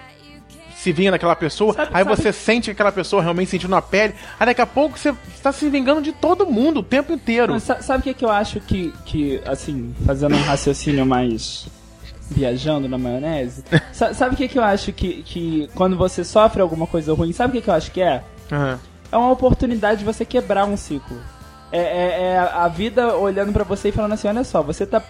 se 0.76 0.92
vinga 0.94 1.12
daquela 1.12 1.36
pessoa, 1.36 1.74
Sabe- 1.74 1.90
aí 1.92 2.04
sabe- 2.06 2.16
você 2.16 2.32
sente 2.32 2.66
que 2.66 2.72
aquela 2.72 2.92
pessoa 2.92 3.22
realmente 3.22 3.50
sentiu 3.50 3.68
na 3.68 3.82
pele, 3.82 4.14
aí 4.40 4.46
daqui 4.46 4.62
a 4.62 4.66
pouco 4.66 4.98
você 4.98 5.14
está 5.36 5.52
se 5.52 5.68
vingando 5.70 6.02
de 6.02 6.12
todo 6.14 6.46
mundo 6.46 6.80
o 6.82 6.84
tempo 6.84 7.12
inteiro. 7.12 7.54
Mas 7.54 7.64
sa- 7.64 7.82
sabe 7.82 8.00
o 8.02 8.04
que, 8.04 8.14
que 8.14 8.24
eu 8.24 8.30
acho 8.30 8.60
que, 8.62 8.94
que, 9.04 9.42
assim, 9.46 9.94
fazendo 10.06 10.36
um 10.36 10.42
raciocínio 10.44 11.04
mais 11.06 11.68
viajando 12.30 12.88
na 12.90 12.98
maionese? 12.98 13.64
Sa- 13.94 14.14
sabe 14.14 14.36
o 14.36 14.38
que, 14.38 14.48
que 14.48 14.60
eu 14.60 14.64
acho 14.64 14.92
que, 14.94 15.24
que 15.24 15.70
quando 15.76 15.96
você 15.98 16.24
sofre 16.24 16.62
alguma 16.62 16.86
coisa 16.88 17.14
ruim, 17.14 17.32
sabe 17.34 17.50
o 17.50 17.54
que, 17.54 17.62
que 17.64 17.70
eu 17.70 17.74
acho 17.74 17.92
que 17.92 18.02
é? 18.02 18.24
Aham. 18.52 18.80
É 19.12 19.18
uma 19.18 19.32
oportunidade 19.32 20.00
de 20.00 20.06
você 20.06 20.26
quebrar 20.26 20.66
um 20.66 20.76
ciclo. 20.76 21.18
É, 21.72 21.80
é- 21.80 22.22
é 22.34 22.38
a 22.38 22.68
vida 22.68 23.16
olhando 23.16 23.52
pra 23.54 23.64
você 23.64 23.90
e 23.90 23.92
falando 23.92 24.14
assim, 24.14 24.28
olha 24.28 24.44
só, 24.44 24.62
você 24.62 24.86
tá. 24.86 25.02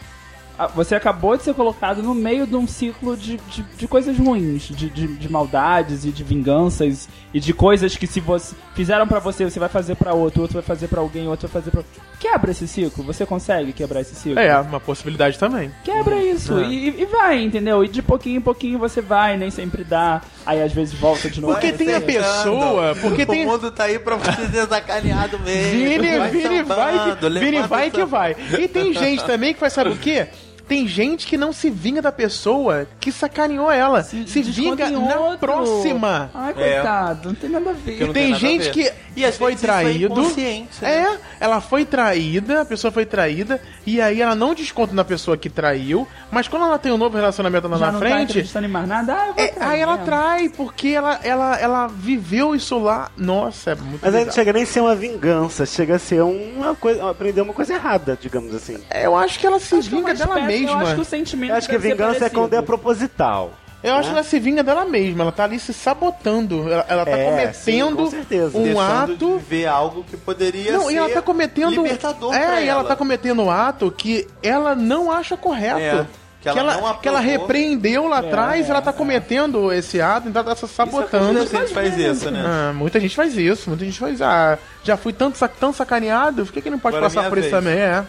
A- 0.57 0.67
Você 0.67 0.95
acabou 0.95 1.35
de 1.37 1.43
ser 1.43 1.53
colocado 1.53 2.01
no 2.03 2.13
meio 2.15 2.45
de 2.47 2.55
um 2.55 2.67
ciclo 2.67 3.15
de, 3.15 3.37
de, 3.49 3.61
de 3.63 3.87
coisas 3.87 4.17
ruins, 4.17 4.63
de, 4.63 4.89
de, 4.89 5.07
de 5.07 5.29
maldades 5.31 6.05
e 6.05 6.09
de 6.11 6.23
vinganças 6.23 7.07
e 7.33 7.39
de 7.39 7.53
coisas 7.53 7.95
que 7.95 8.07
se 8.07 8.19
você 8.19 8.55
fizeram 8.73 9.07
pra 9.07 9.19
você, 9.19 9.43
você 9.49 9.59
vai 9.59 9.69
fazer 9.69 9.95
pra 9.95 10.13
outro, 10.13 10.41
outro 10.41 10.55
vai 10.55 10.63
fazer 10.63 10.87
pra 10.87 11.01
alguém, 11.01 11.27
outro 11.27 11.47
vai 11.47 11.61
fazer 11.61 11.71
pra. 11.71 11.83
Quebra 12.19 12.49
esse 12.51 12.67
ciclo. 12.67 13.03
Você 13.03 13.25
consegue 13.27 13.71
quebrar 13.73 14.01
esse 14.01 14.15
ciclo? 14.15 14.39
É, 14.39 14.57
uma 14.59 14.79
possibilidade 14.79 15.37
também. 15.37 15.71
Quebra 15.83 16.15
isso. 16.23 16.59
E, 16.61 17.01
e 17.01 17.05
vai, 17.05 17.43
entendeu? 17.43 17.83
E 17.83 17.87
de 17.87 18.01
pouquinho 18.01 18.37
em 18.37 18.41
pouquinho 18.41 18.79
você 18.79 19.01
vai, 19.01 19.37
nem 19.37 19.51
sempre 19.51 19.83
dá. 19.83 20.21
Aí 20.45 20.61
às 20.61 20.71
vezes 20.73 20.93
volta 20.95 21.29
de 21.29 21.39
novo. 21.39 21.53
Porque 21.53 21.71
tem 21.73 21.93
a 21.93 22.01
pessoa, 22.01 22.95
porque 23.01 23.25
tem- 23.25 23.45
O 23.45 23.49
mundo 23.51 23.69
tá 23.71 23.83
aí 23.83 23.99
pra 23.99 24.15
você 24.15 24.47
ser 24.47 24.67
sacaneado 24.67 25.37
mesmo. 25.39 25.71
Vire, 25.71 26.17
Vai 26.17 26.31
vai, 26.31 26.41
sambando, 26.41 27.15
que, 27.17 27.29
vire, 27.29 27.51
levanta 27.51 27.67
vai 27.67 27.91
que 27.91 28.05
vai. 28.05 28.35
E 28.59 28.67
tem 28.67 28.93
gente 28.93 29.23
também 29.23 29.53
que 29.53 29.59
faz, 29.59 29.73
sabe 29.73 29.91
o 29.91 29.97
quê? 29.97 30.27
Tem 30.67 30.87
gente 30.87 31.25
que 31.27 31.37
não 31.37 31.53
se 31.53 31.69
vinga 31.69 32.01
da 32.01 32.11
pessoa 32.11 32.87
que 32.99 33.11
sacaneou 33.11 33.71
ela. 33.71 34.03
Se, 34.03 34.17
desconta 34.23 34.51
vinga 34.51 34.89
em 34.89 35.07
na 35.07 35.19
outro. 35.19 35.37
próxima. 35.39 36.29
Ai, 36.33 36.53
coitado, 36.53 37.29
não 37.29 37.35
tem 37.35 37.49
nada 37.49 37.69
a 37.69 37.73
ver. 37.73 38.05
não 38.05 38.13
Tem 38.13 38.31
tem 38.31 38.35
gente 38.35 38.63
ver. 38.65 38.71
que 38.71 38.91
E 39.15 39.23
às 39.25 39.37
foi 39.37 39.55
vezes 39.55 39.63
isso 39.63 39.71
é 39.71 39.81
traído. 39.81 40.15
né? 40.21 40.67
É, 40.81 41.17
ela 41.39 41.61
foi 41.61 41.85
traída, 41.85 42.61
a 42.61 42.65
pessoa 42.65 42.91
foi 42.91 43.05
traída, 43.05 43.61
e 43.85 44.01
aí 44.01 44.21
ela 44.21 44.35
não 44.35 44.53
desconta 44.53 44.93
na 44.93 45.03
pessoa 45.03 45.37
que 45.37 45.49
traiu, 45.49 46.07
mas 46.31 46.47
quando 46.47 46.65
ela 46.65 46.77
tem 46.77 46.91
um 46.91 46.97
novo 46.97 47.15
relacionamento 47.15 47.67
lá 47.67 47.77
Já 47.77 47.85
na 47.87 47.91
não 47.93 47.99
tá 47.99 48.05
frente, 48.05 48.29
acreditando 48.31 48.65
em 48.65 48.69
mais 48.69 48.87
nada, 48.87 49.13
ah, 49.13 49.27
eu 49.29 49.33
vou 49.33 49.43
é, 49.43 49.47
trair 49.47 49.71
aí 49.71 49.79
ela 49.79 49.91
mesmo. 49.93 50.05
trai, 50.05 50.49
porque 50.49 50.89
ela, 50.89 51.19
ela, 51.23 51.55
ela 51.59 51.87
viveu 51.87 52.53
isso 52.53 52.77
lá. 52.77 53.09
Nossa, 53.17 53.71
é 53.71 53.75
muito 53.75 54.01
Mas 54.03 54.13
aí 54.13 54.25
não 54.25 54.31
chega 54.33 54.53
nem 54.53 54.63
a 54.63 54.65
ser 54.65 54.81
uma 54.81 54.95
vingança, 54.95 55.65
chega 55.65 55.95
a 55.95 55.99
ser 55.99 56.21
uma 56.21 56.75
coisa. 56.75 57.09
aprender 57.09 57.41
uma 57.41 57.53
coisa 57.53 57.73
errada, 57.73 58.17
digamos 58.21 58.53
assim. 58.53 58.77
É, 58.89 59.05
Eu 59.05 59.15
acho 59.15 59.39
que 59.39 59.47
ela 59.47 59.59
se 59.59 59.73
Acho 59.75 59.87
é 59.87 59.91
vinga 59.91 60.13
dela 60.13 60.39
espécie- 60.39 60.56
mesma. 60.65 60.81
Eu 60.81 60.85
acho 60.85 60.95
que 60.95 61.01
o 61.01 61.05
sentimento 61.05 61.51
Eu 61.51 61.55
acho 61.57 61.69
que 61.69 61.77
vingança 61.77 62.25
é 62.25 62.29
quando 62.29 62.53
é 62.53 62.61
proposital. 62.61 63.53
Eu 63.83 63.93
acho 63.93 64.09
que 64.09 64.15
ela 64.15 64.23
se 64.23 64.39
vinga 64.39 64.63
dela 64.63 64.85
mesma, 64.85 65.23
ela 65.23 65.31
tá 65.31 65.43
ali 65.43 65.59
se 65.59 65.71
sabotando. 65.71 66.63
Ela, 66.71 66.85
ela 66.89 67.05
tá 67.05 67.11
É, 67.11 67.53
sim, 67.53 67.79
cometendo 67.79 67.95
com 67.95 68.09
certeza. 68.09 68.57
um 68.57 68.63
Deixando 68.63 68.81
ato. 69.13 69.15
de 69.37 69.43
ver 69.45 69.65
algo 69.67 70.03
que 70.03 70.17
poderia 70.17 70.71
Não, 70.73 70.87
ser 70.87 70.93
e 70.93 70.97
ela 70.97 71.09
tá 71.09 71.21
cometendo. 71.21 71.69
libertador 71.83 72.33
é, 72.33 72.45
pra 72.45 72.61
e 72.61 72.67
ela 72.67 72.83
tá 72.83 72.95
cometendo 72.95 73.43
um 73.43 73.51
ato 73.51 73.91
que 73.95 74.27
ela 74.41 74.73
não 74.73 75.11
acha 75.11 75.37
correto. 75.37 75.79
É, 75.79 76.05
que 76.41 76.49
ela 76.49 76.73
não 76.73 76.79
aprovou. 76.79 77.01
que 77.01 77.07
ela 77.07 77.19
repreendeu 77.19 78.07
lá 78.07 78.17
É, 78.17 78.27
atrás, 78.27 78.69
ela 78.69 78.81
tá 78.81 78.89
é. 78.89 78.93
cometendo 78.93 79.71
esse 79.71 80.01
ato, 80.01 80.27
então 80.27 80.41
ela 80.41 80.55
tá 80.55 80.67
se 80.67 80.73
sabotando. 80.73 81.33
Muita 81.33 81.57
gente 81.59 81.73
faz 81.73 81.97
isso, 81.97 82.31
né? 82.31 82.43
Ah, 82.45 82.73
muita 82.73 82.99
gente 82.99 83.15
faz 83.15 83.37
isso, 83.37 83.69
muita 83.69 83.85
gente 83.85 83.99
faz. 83.99 84.21
Ah, 84.23 84.57
já 84.83 84.97
fui 84.97 85.13
tanto, 85.13 85.37
tão 85.59 85.71
sacaneado, 85.71 86.45
por 86.45 86.51
que, 86.51 86.61
que 86.61 86.69
não 86.69 86.79
pode 86.79 86.95
Agora 86.97 87.09
passar 87.09 87.21
minha 87.21 87.29
por 87.29 87.37
isso 87.37 87.49
vez. 87.51 87.63
também? 87.63 87.77
É. 87.79 88.03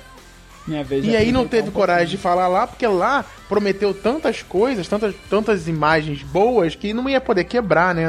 E 0.69 1.01
de 1.01 1.17
aí 1.17 1.33
não 1.33 1.47
teve 1.49 1.69
um 1.69 1.73
coragem 1.73 2.07
de 2.09 2.17
pouquinho. 2.17 2.35
falar 2.35 2.49
lá, 2.49 2.67
porque 2.67 2.87
lá 2.87 3.25
prometeu 3.49 3.95
tantas 3.95 4.43
coisas, 4.43 4.87
tantas, 4.87 5.15
tantas 5.31 5.67
imagens 5.69 6.23
boas, 6.23 6.75
que 6.75 6.93
não 6.93 7.09
ia 7.09 7.21
poder 7.21 7.45
quebrar, 7.45 7.95
né? 7.95 8.05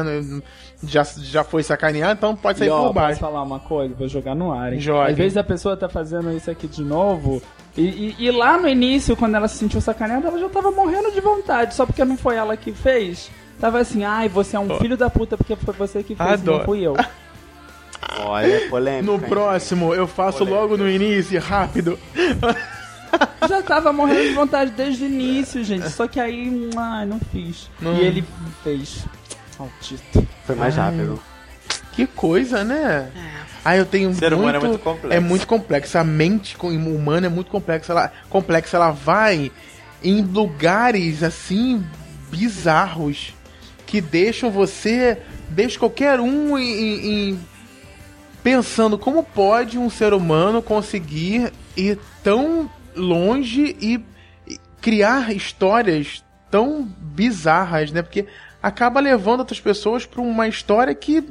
Já, 0.83 1.03
já 1.03 1.43
foi 1.43 1.61
sacaneado, 1.63 2.13
então 2.17 2.35
pode 2.35 2.59
sair 2.59 2.67
E, 2.67 2.71
ó, 2.71 2.77
por 2.77 2.83
posso 2.83 2.93
baixo. 2.93 3.19
falar 3.19 3.43
uma 3.43 3.59
coisa? 3.59 3.93
Vou 3.95 4.07
jogar 4.07 4.33
no 4.35 4.51
ar, 4.53 4.73
hein? 4.73 4.79
Jogue. 4.79 5.11
Às 5.11 5.17
vezes 5.17 5.37
a 5.37 5.43
pessoa 5.43 5.75
tá 5.75 5.89
fazendo 5.89 6.31
isso 6.31 6.49
aqui 6.49 6.67
de 6.67 6.83
novo. 6.83 7.41
E, 7.77 7.81
e- 7.81 8.15
e 8.17 8.31
lá 8.31 8.57
no 8.57 8.67
início, 8.67 9.15
quando 9.15 9.35
ela 9.35 9.47
se 9.47 9.57
sentiu 9.57 9.79
sacaneada, 9.81 10.27
ela 10.27 10.39
já 10.39 10.49
tava 10.49 10.71
morrendo 10.71 11.11
de 11.11 11.19
vontade, 11.21 11.75
só 11.75 11.85
porque 11.85 12.03
não 12.05 12.17
foi 12.17 12.35
ela 12.35 12.55
que 12.57 12.71
fez. 12.71 13.29
Tava 13.59 13.79
assim, 13.79 14.05
ai, 14.05 14.29
você 14.29 14.55
é 14.55 14.59
um 14.59 14.77
filho 14.77 14.95
da 14.95 15.09
puta 15.09 15.35
porque 15.37 15.53
foi 15.55 15.73
você 15.73 16.01
que 16.01 16.15
fez, 16.15 16.29
Adoro. 16.29 16.59
não 16.59 16.65
fui 16.65 16.79
eu. 16.81 16.95
Olha, 18.19 18.69
polêmica. 18.69 19.03
No 19.11 19.19
próximo, 19.19 19.93
eu 19.93 20.07
faço 20.07 20.43
logo 20.43 20.77
no 20.77 20.89
início, 20.89 21.39
rápido. 21.39 21.97
Já 23.47 23.61
tava 23.63 23.91
morrendo 23.91 24.29
de 24.29 24.33
vontade 24.33 24.71
desde 24.71 25.03
o 25.03 25.07
início, 25.07 25.63
gente. 25.63 25.89
Só 25.89 26.07
que 26.07 26.19
aí, 26.19 26.69
ai, 26.77 27.05
não 27.05 27.19
fiz. 27.31 27.69
Não. 27.81 27.95
E 27.95 28.01
ele 28.01 28.23
fez. 28.63 29.05
Maldito. 29.57 30.27
Foi 30.45 30.55
mais 30.55 30.75
rápido. 30.75 31.19
Que 31.93 32.05
coisa, 32.07 32.63
né? 32.63 33.09
Ah, 33.65 33.75
eu 33.75 33.85
tenho 33.85 34.09
O 34.09 34.13
ser 34.15 34.29
muito, 34.31 34.41
humano 34.41 34.57
é 34.57 34.59
muito 34.67 34.79
complexo. 34.79 35.13
É 35.13 35.19
muito 35.19 35.47
complexo. 35.47 35.97
A 35.97 36.03
mente 36.03 36.55
com- 36.55 36.69
humana 36.69 37.27
é 37.27 37.29
muito 37.29 37.51
complexa. 37.51 37.91
Ela, 37.91 38.11
complexa. 38.29 38.77
Ela 38.77 38.91
vai 38.91 39.51
em 40.03 40.21
lugares 40.21 41.23
assim 41.23 41.83
bizarros 42.31 43.33
que 43.85 43.99
deixam 43.99 44.49
você, 44.51 45.17
deixa 45.49 45.77
qualquer 45.79 46.19
um 46.19 46.57
em, 46.57 46.69
em- 46.71 47.29
em- 47.31 47.39
pensando 48.43 48.97
como 48.97 49.23
pode 49.23 49.77
um 49.77 49.89
ser 49.89 50.13
humano 50.13 50.61
conseguir 50.61 51.51
ir 51.75 51.99
tão 52.23 52.69
longe 52.95 53.75
e, 53.81 54.03
criar 54.81 55.33
histórias 55.33 56.23
tão 56.49 56.83
bizarras, 56.97 57.91
né? 57.91 58.01
Porque 58.01 58.25
acaba 58.63 58.99
levando 59.01 59.41
outras 59.41 59.59
pessoas 59.59 60.05
para 60.05 60.21
uma 60.21 60.47
história 60.47 60.95
que 60.95 61.21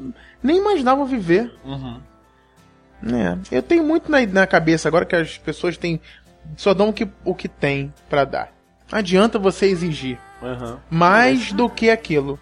nem 0.42 0.58
imaginavam 0.58 1.06
viver. 1.06 1.50
Uhum. 1.64 1.98
É, 3.06 3.38
eu 3.56 3.62
tenho 3.62 3.82
muito 3.84 4.10
na, 4.10 4.24
na 4.26 4.46
cabeça 4.46 4.88
agora 4.88 5.04
que 5.06 5.16
as 5.16 5.38
pessoas 5.38 5.76
têm 5.76 6.00
só 6.56 6.74
dão 6.74 6.90
o 6.90 6.92
que, 6.92 7.08
o 7.24 7.34
que 7.34 7.48
tem 7.48 7.92
pra 8.08 8.24
dar. 8.24 8.52
Não 8.90 8.98
adianta 8.98 9.38
você 9.38 9.66
exigir 9.66 10.18
Uhum. 10.42 10.76
mais 10.90 11.52
do 11.52 11.68
que 11.68 11.90
aquilo. 11.90 12.38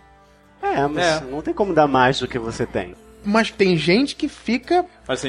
É, 0.63 0.87
mas 0.87 1.05
É. 1.05 1.21
não 1.31 1.41
tem 1.41 1.55
como 1.55 1.73
dar 1.73 1.87
mais 1.87 2.19
do 2.19 2.29
que 2.29 2.39
você 2.39 2.67
tem. 2.67 2.95
Mas 3.27 3.51
tem 3.51 3.77
gente 3.77 4.15
que 4.15 4.29
fica 4.29 4.85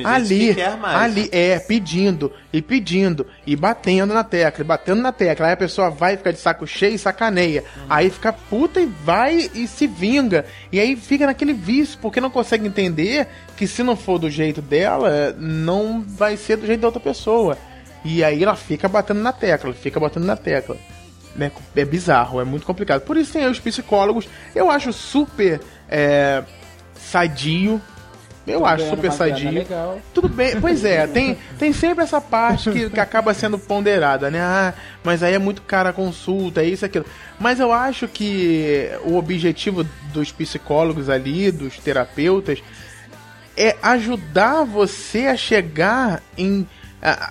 ali, 0.06 0.54
que 0.54 0.62
ali, 0.62 1.30
é, 1.32 1.58
pedindo, 1.58 2.32
e 2.54 2.62
pedindo, 2.62 3.26
e 3.46 3.56
batendo 3.56 4.14
na 4.14 4.24
tecla, 4.24 4.64
e 4.64 4.68
batendo 4.68 5.02
na 5.02 5.12
tecla. 5.12 5.48
Aí 5.48 5.54
a 5.54 5.58
pessoa 5.58 5.90
vai 5.90 6.16
ficar 6.16 6.32
de 6.32 6.40
saco 6.40 6.68
cheio 6.68 6.94
e 6.94 7.00
sacaneia. 7.00 7.64
Aí 7.90 8.10
fica 8.12 8.32
puta 8.32 8.80
e 8.80 8.86
vai 8.86 9.50
e 9.54 9.68
se 9.68 9.88
vinga. 9.88 10.46
E 10.72 10.80
aí 10.80 10.96
fica 10.96 11.26
naquele 11.26 11.54
vício, 11.54 11.98
porque 12.00 12.22
não 12.22 12.30
consegue 12.30 12.68
entender 12.68 13.28
que 13.58 13.66
se 13.66 13.82
não 13.82 13.96
for 13.96 14.20
do 14.20 14.30
jeito 14.30 14.62
dela, 14.62 15.36
não 15.40 16.02
vai 16.08 16.38
ser 16.38 16.58
do 16.58 16.68
jeito 16.68 16.82
da 16.82 16.88
outra 16.88 17.02
pessoa. 17.02 17.58
E 18.06 18.24
aí 18.24 18.44
ela 18.44 18.56
fica 18.56 18.88
batendo 18.88 19.22
na 19.22 19.34
tecla, 19.34 19.74
fica 19.74 20.00
batendo 20.00 20.26
na 20.26 20.36
tecla. 20.38 20.78
né? 21.36 21.52
É 21.76 21.84
bizarro, 21.84 22.40
é 22.40 22.44
muito 22.44 22.66
complicado. 22.66 23.02
Por 23.02 23.18
isso 23.18 23.34
tem 23.34 23.44
aí 23.44 23.52
os 23.52 23.60
psicólogos. 23.60 24.28
Eu 24.56 24.70
acho 24.70 24.94
super 24.94 25.60
é, 25.90 26.44
sadio. 27.12 27.82
Eu 28.46 28.66
acho 28.66 28.78
Ganhando 28.78 28.96
super 28.96 29.12
sadio. 29.12 29.52
Legal. 29.52 30.00
Tudo 30.14 30.30
bem, 30.30 30.60
pois 30.62 30.86
é, 30.86 31.06
tem, 31.06 31.38
tem 31.60 31.74
sempre 31.74 32.06
essa 32.06 32.22
parte 32.22 32.72
que, 32.72 32.90
que 32.90 33.00
acaba 33.00 33.34
sendo 33.34 33.60
ponderada, 33.60 34.32
né? 34.32 34.40
Ah, 34.40 34.74
mas 35.04 35.22
aí 35.22 35.34
é 35.34 35.40
muito 35.40 35.62
cara 35.62 35.90
a 35.90 35.94
consulta, 35.94 36.62
é 36.62 36.66
isso, 36.66 36.86
aquilo. 36.86 37.06
Mas 37.38 37.60
eu 37.60 37.74
acho 37.74 38.08
que 38.08 38.90
o 39.04 39.18
objetivo 39.18 39.84
dos 40.14 40.32
psicólogos 40.32 41.10
ali, 41.10 41.52
dos 41.52 41.78
terapeutas, 41.78 42.64
é 43.58 43.76
ajudar 43.82 44.64
você 44.64 45.28
a 45.28 45.36
chegar 45.36 46.22
em, 46.38 46.66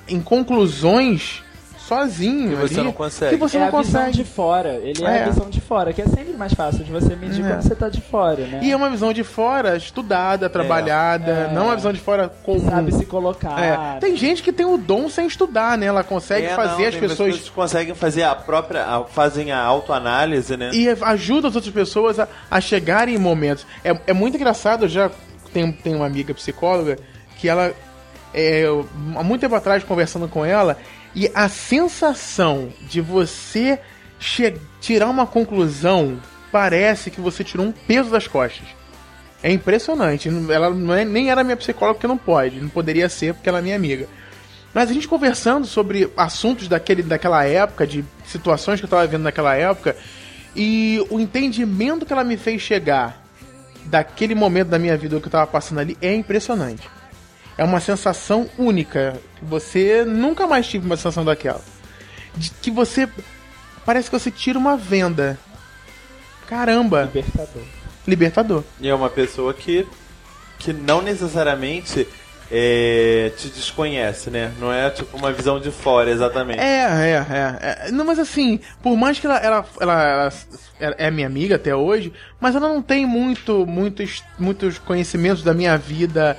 em 0.07 0.21
conclusões 0.21 1.43
sozinho. 1.87 2.51
Que 2.51 2.55
você 2.57 2.75
ali, 2.75 2.85
não 2.85 2.93
consegue. 2.93 3.35
Que 3.35 3.41
você 3.41 3.57
é 3.57 3.61
não 3.61 3.67
a 3.69 3.83
visão 3.83 4.01
consegue. 4.03 4.17
de 4.19 4.25
fora. 4.25 4.69
Ele 4.83 5.05
é, 5.05 5.09
É. 5.19 5.23
a 5.25 5.29
visão 5.29 5.49
de 5.51 5.61
fora, 5.61 5.93
que 5.93 6.03
é 6.03 6.07
sempre 6.07 6.33
mais 6.35 6.53
fácil 6.53 6.85
de 6.85 6.91
você 6.91 7.15
medir 7.17 7.45
É. 7.45 7.49
quando 7.49 7.63
você 7.63 7.75
tá 7.75 7.89
de 7.89 8.01
fora, 8.01 8.47
né? 8.47 8.61
E 8.63 8.71
é 8.73 8.77
uma 8.77 8.91
visão 8.91 9.13
de 9.13 9.23
fora 9.25 9.77
estudada, 9.77 10.49
trabalhada, 10.51 11.49
É. 11.51 11.53
não 11.55 11.67
uma 11.67 11.77
visão 11.77 11.93
de 11.93 12.01
fora 12.01 12.29
Que 12.29 12.45
comum. 12.45 12.69
sabe 12.69 12.93
se 12.93 13.07
colocar. 13.07 13.61
É, 13.63 13.99
Tem 14.01 14.17
gente 14.17 14.43
que 14.43 14.53
tem 14.53 14.67
o 14.67 14.77
dom 14.77 15.09
sem 15.09 15.27
estudar, 15.27 15.79
né? 15.79 15.87
Ela 15.87 16.03
consegue 16.05 16.47
É, 16.47 16.55
fazer 16.55 16.83
não, 16.83 16.89
as 16.89 16.95
tem 16.95 17.01
pessoas 17.09 17.37
que 17.39 17.51
conseguem 17.51 17.95
fazer 17.95 18.23
a 18.25 18.35
própria. 18.35 18.85
a- 18.85 19.05
fazem 19.05 19.53
a 19.53 19.61
autoanálise, 19.61 20.57
né? 20.57 20.71
e 20.73 20.89
ajuda 20.89 21.49
as 21.49 21.55
outras 21.55 21.73
pessoas 21.73 22.19
a, 22.19 22.29
a 22.51 22.61
chegarem 22.61 23.15
em 23.15 23.19
momentos. 23.19 23.67
É, 23.85 23.97
é 24.09 24.13
muito 24.13 24.37
engraçado, 24.37 24.85
eu 24.85 24.89
já 24.89 25.11
tenho, 25.53 25.73
tenho 25.73 25.97
uma 25.99 26.07
amiga 26.07 26.35
psicóloga 26.35 26.99
que 27.39 27.49
ela 27.49 27.73
é, 28.35 28.61
eu, 28.67 28.87
há 29.17 29.23
muito 29.23 29.41
tempo 29.41 29.55
atrás, 29.55 29.83
conversando 29.83 30.29
com 30.29 30.45
ela, 30.45 30.77
e 31.17 31.31
a 31.35 31.49
sensação 31.49 32.71
de 32.83 33.01
você 33.01 33.81
tirar 34.83 35.09
uma 35.09 35.27
conclusão 35.27 36.21
parece 36.53 37.11
que 37.11 37.23
você 37.23 37.43
tirou 37.43 37.67
um 37.67 37.73
peso 37.73 38.11
das 38.11 38.29
costas. 38.29 38.69
É 39.43 39.51
impressionante. 39.51 40.29
Ela 40.29 41.01
é- 41.01 41.05
nem 41.07 41.31
era 41.31 41.43
minha 41.43 41.57
psicóloga 41.57 41.95
porque 41.95 42.07
não 42.07 42.19
pode. 42.19 42.61
Não 42.61 42.69
poderia 42.69 43.09
ser 43.09 43.33
porque 43.33 43.49
ela 43.49 43.61
é 43.61 43.63
minha 43.63 43.77
amiga. 43.77 44.07
Mas 44.75 44.91
a 44.91 44.93
gente 44.93 45.09
conversando 45.09 45.67
sobre 45.67 46.13
assuntos 46.19 46.69
daquele, 46.69 47.03
daquela 47.03 47.43
época, 47.45 47.87
de 47.87 48.05
situações 48.27 48.79
que 48.79 48.85
eu 48.85 48.91
tava 48.91 49.07
vendo 49.07 49.23
naquela 49.23 49.55
época, 49.55 49.97
e 50.55 51.03
o 51.09 51.19
entendimento 51.19 52.05
que 52.05 52.13
ela 52.13 52.25
me 52.25 52.37
fez 52.37 52.61
chegar 52.61 53.25
daquele 53.87 54.35
momento 54.35 54.69
da 54.69 54.79
minha 54.79 54.97
vida 54.99 55.19
que 55.19 55.29
eu 55.29 55.33
tava 55.33 55.47
passando 55.47 55.79
ali 55.79 55.97
é 56.03 56.15
impressionante. 56.15 56.87
É 57.59 57.65
uma 57.65 57.81
sensação 57.81 58.49
única. 58.59 59.21
que 59.39 59.45
Você 59.45 60.05
nunca 60.05 60.47
mais 60.47 60.67
tive 60.67 60.87
uma 60.87 60.97
sensação 60.97 61.25
daquela. 61.25 61.63
De 62.37 62.51
que 62.51 62.71
você. 62.71 63.09
Parece 63.85 64.11
que 64.11 64.19
você 64.19 64.31
tira 64.31 64.59
uma 64.59 64.77
venda. 64.77 65.39
Caramba! 66.47 67.05
Libertador. 67.05 67.63
Libertador. 68.07 68.65
E 68.81 68.89
é 68.89 68.95
uma 68.95 69.11
pessoa 69.11 69.53
que, 69.55 69.87
que 70.59 70.73
não 70.73 71.03
necessariamente 71.03 72.07
é, 72.51 73.33
te 73.37 73.49
desconhece, 73.49 74.31
né? 74.31 74.53
Não 74.61 74.73
é 74.73 74.91
tipo 74.91 75.17
uma 75.17 75.33
visão 75.33 75.59
de 75.59 75.71
fora, 75.71 76.11
exatamente. 76.11 76.61
É, 76.61 76.85
é, 76.85 77.27
é, 77.31 77.87
é. 77.89 77.91
Não, 77.91 78.05
mas 78.05 78.19
assim, 78.19 78.61
por 78.83 78.97
mais 78.97 79.19
que 79.19 79.27
ela, 79.27 79.39
ela, 79.39 79.67
ela, 79.81 80.33
ela 80.79 80.95
é 80.99 81.11
minha 81.11 81.27
amiga 81.27 81.57
até 81.57 81.75
hoje, 81.75 82.13
mas 82.41 82.55
ela 82.55 82.69
não 82.69 82.81
tem 82.81 83.05
muito, 83.07 83.67
muitos, 83.67 84.23
muitos 84.39 84.79
conhecimentos 84.79 85.43
da 85.43 85.53
minha 85.53 85.77
vida 85.77 86.39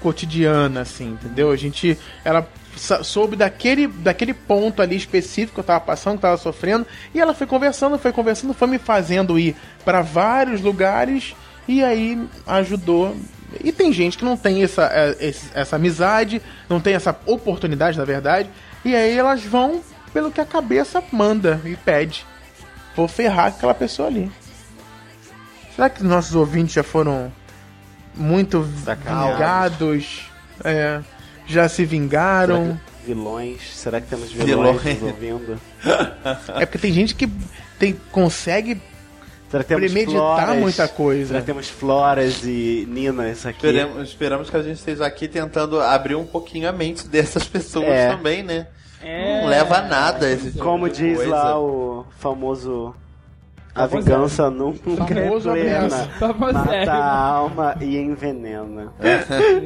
cotidiana, 0.00 0.82
assim, 0.82 1.12
entendeu? 1.12 1.50
A 1.50 1.56
gente, 1.56 1.98
ela 2.24 2.46
soube 3.02 3.36
daquele, 3.36 3.86
daquele 3.86 4.34
ponto 4.34 4.82
ali 4.82 4.96
específico 4.96 5.54
que 5.54 5.60
eu 5.60 5.64
tava 5.64 5.80
passando, 5.80 6.18
que 6.18 6.26
eu 6.26 6.30
tava 6.30 6.36
sofrendo, 6.36 6.86
e 7.14 7.20
ela 7.20 7.34
foi 7.34 7.46
conversando, 7.46 7.98
foi 7.98 8.12
conversando, 8.12 8.52
foi 8.52 8.68
me 8.68 8.78
fazendo 8.78 9.38
ir 9.38 9.56
para 9.84 10.02
vários 10.02 10.60
lugares, 10.60 11.34
e 11.66 11.82
aí 11.82 12.20
ajudou. 12.46 13.16
E 13.62 13.72
tem 13.72 13.92
gente 13.92 14.18
que 14.18 14.24
não 14.24 14.36
tem 14.36 14.62
essa, 14.62 14.90
é, 14.92 15.34
essa 15.54 15.76
amizade, 15.76 16.42
não 16.68 16.80
tem 16.80 16.94
essa 16.94 17.18
oportunidade, 17.26 17.98
na 17.98 18.04
verdade, 18.04 18.50
e 18.84 18.94
aí 18.94 19.16
elas 19.16 19.42
vão 19.42 19.80
pelo 20.12 20.30
que 20.30 20.40
a 20.40 20.46
cabeça 20.46 21.02
manda 21.10 21.60
e 21.64 21.76
pede. 21.76 22.24
Vou 22.94 23.08
ferrar 23.08 23.46
aquela 23.46 23.74
pessoa 23.74 24.08
ali. 24.08 24.30
Será 25.74 25.90
que 25.90 26.02
nossos 26.02 26.34
ouvintes 26.34 26.74
já 26.74 26.82
foram 26.82 27.30
muito 28.16 28.62
vingados? 28.62 30.30
É, 30.64 31.00
já 31.46 31.68
se 31.68 31.84
vingaram? 31.84 32.78
Vilões. 33.04 33.60
Será 33.74 34.00
que 34.00 34.08
temos 34.08 34.32
vilões, 34.32 34.80
Vilões. 34.82 35.02
ouvindo? 35.02 35.60
É 36.56 36.66
porque 36.66 36.78
tem 36.78 36.92
gente 36.92 37.14
que 37.14 37.28
tem, 37.78 37.96
consegue 38.10 38.80
Será 39.48 39.62
que 39.62 39.68
temos 39.68 39.84
premeditar 39.92 40.44
floras? 40.44 40.56
muita 40.60 40.88
coisa. 40.88 41.26
Será 41.28 41.40
que 41.40 41.46
temos 41.46 41.68
Floras 41.68 42.42
e 42.44 42.84
Ninas 42.90 43.46
aqui? 43.46 43.58
Esperamos, 43.64 44.08
esperamos 44.08 44.50
que 44.50 44.56
a 44.56 44.62
gente 44.62 44.76
esteja 44.78 45.06
aqui 45.06 45.28
tentando 45.28 45.80
abrir 45.80 46.16
um 46.16 46.26
pouquinho 46.26 46.68
a 46.68 46.72
mente 46.72 47.06
dessas 47.06 47.44
pessoas 47.46 47.86
É. 47.88 48.08
também, 48.10 48.42
né? 48.42 48.66
É. 49.00 49.40
Não 49.42 49.48
leva 49.48 49.76
a 49.78 49.82
nada 49.82 50.28
esse 50.28 50.50
tipo 50.50 50.64
Como 50.64 50.88
de 50.88 50.96
diz 50.96 51.16
coisa. 51.18 51.30
lá 51.30 51.60
o 51.60 52.04
famoso... 52.18 52.92
A 53.76 53.86
Famoso- 53.88 53.96
vingança 54.08 54.50
nunca 54.50 55.04
Famoso 55.14 55.50
é 55.50 55.52
plena. 55.62 55.90
Famoso 56.18 56.52
Mata 56.54 56.92
a 56.92 57.24
alma 57.28 57.76
e 57.80 57.96
envenena. 57.98 58.92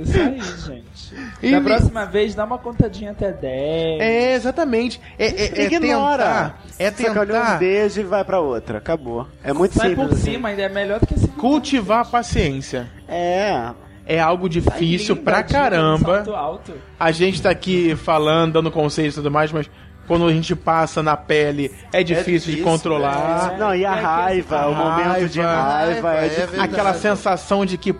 Isso 0.02 0.18
aí, 0.20 0.40
gente. 0.66 0.90
E 1.42 1.50
da 1.50 1.58
me- 1.58 1.66
próxima 1.66 2.04
vez, 2.06 2.34
dá 2.36 2.44
uma 2.44 2.58
contadinha 2.58 3.10
até 3.10 3.32
10. 3.32 4.00
É, 4.00 4.34
exatamente. 4.34 5.00
É, 5.18 5.26
é, 5.26 5.62
é 5.62 5.64
Ignora! 5.64 6.16
tentar. 6.24 6.58
É 6.78 6.90
Sacaneou 6.90 7.22
um 7.24 7.26
tentar 7.26 7.58
beijo 7.58 8.00
e 8.00 8.04
vai 8.04 8.24
pra 8.24 8.38
outra. 8.40 8.78
Acabou. 8.78 9.26
É 9.42 9.52
muito 9.52 9.74
Sai 9.74 9.88
simples. 9.90 10.06
por 10.08 10.14
assim. 10.14 10.30
cima, 10.32 10.48
ainda 10.50 10.62
é 10.62 10.68
melhor 10.68 11.00
do 11.00 11.06
que 11.08 11.14
esse 11.14 11.26
cultivar 11.28 12.00
a 12.00 12.04
paciência. 12.04 12.88
É. 13.08 13.70
É 14.06 14.20
algo 14.20 14.48
difícil 14.48 15.16
pra 15.16 15.42
caramba. 15.42 16.24
Alto. 16.36 16.74
A 16.98 17.10
gente 17.10 17.40
tá 17.42 17.50
aqui 17.50 17.96
falando, 17.96 18.52
dando 18.54 18.70
conselhos 18.70 19.14
e 19.14 19.16
tudo 19.16 19.30
mais, 19.30 19.50
mas 19.52 19.68
quando 20.10 20.26
a 20.26 20.32
gente 20.32 20.56
passa 20.56 21.04
na 21.04 21.16
pele 21.16 21.70
é 21.92 22.02
difícil, 22.02 22.50
de 22.50 22.56
difícil, 22.56 22.64
controlar. 22.64 23.56
Não, 23.56 23.72
e 23.72 23.86
a 23.86 23.96
É 23.96 24.00
raiva, 24.00 24.62
a 24.62 24.68
o 24.68 24.74
momento 24.74 25.28
de 25.28 25.40
raiva. 25.40 25.62
raiva 25.62 26.14
é 26.14 26.26
Raiva, 26.36 26.56
é. 26.56 26.60
Aquela 26.62 26.94
sensação 26.94 27.64
de 27.64 27.78
que, 27.78 27.94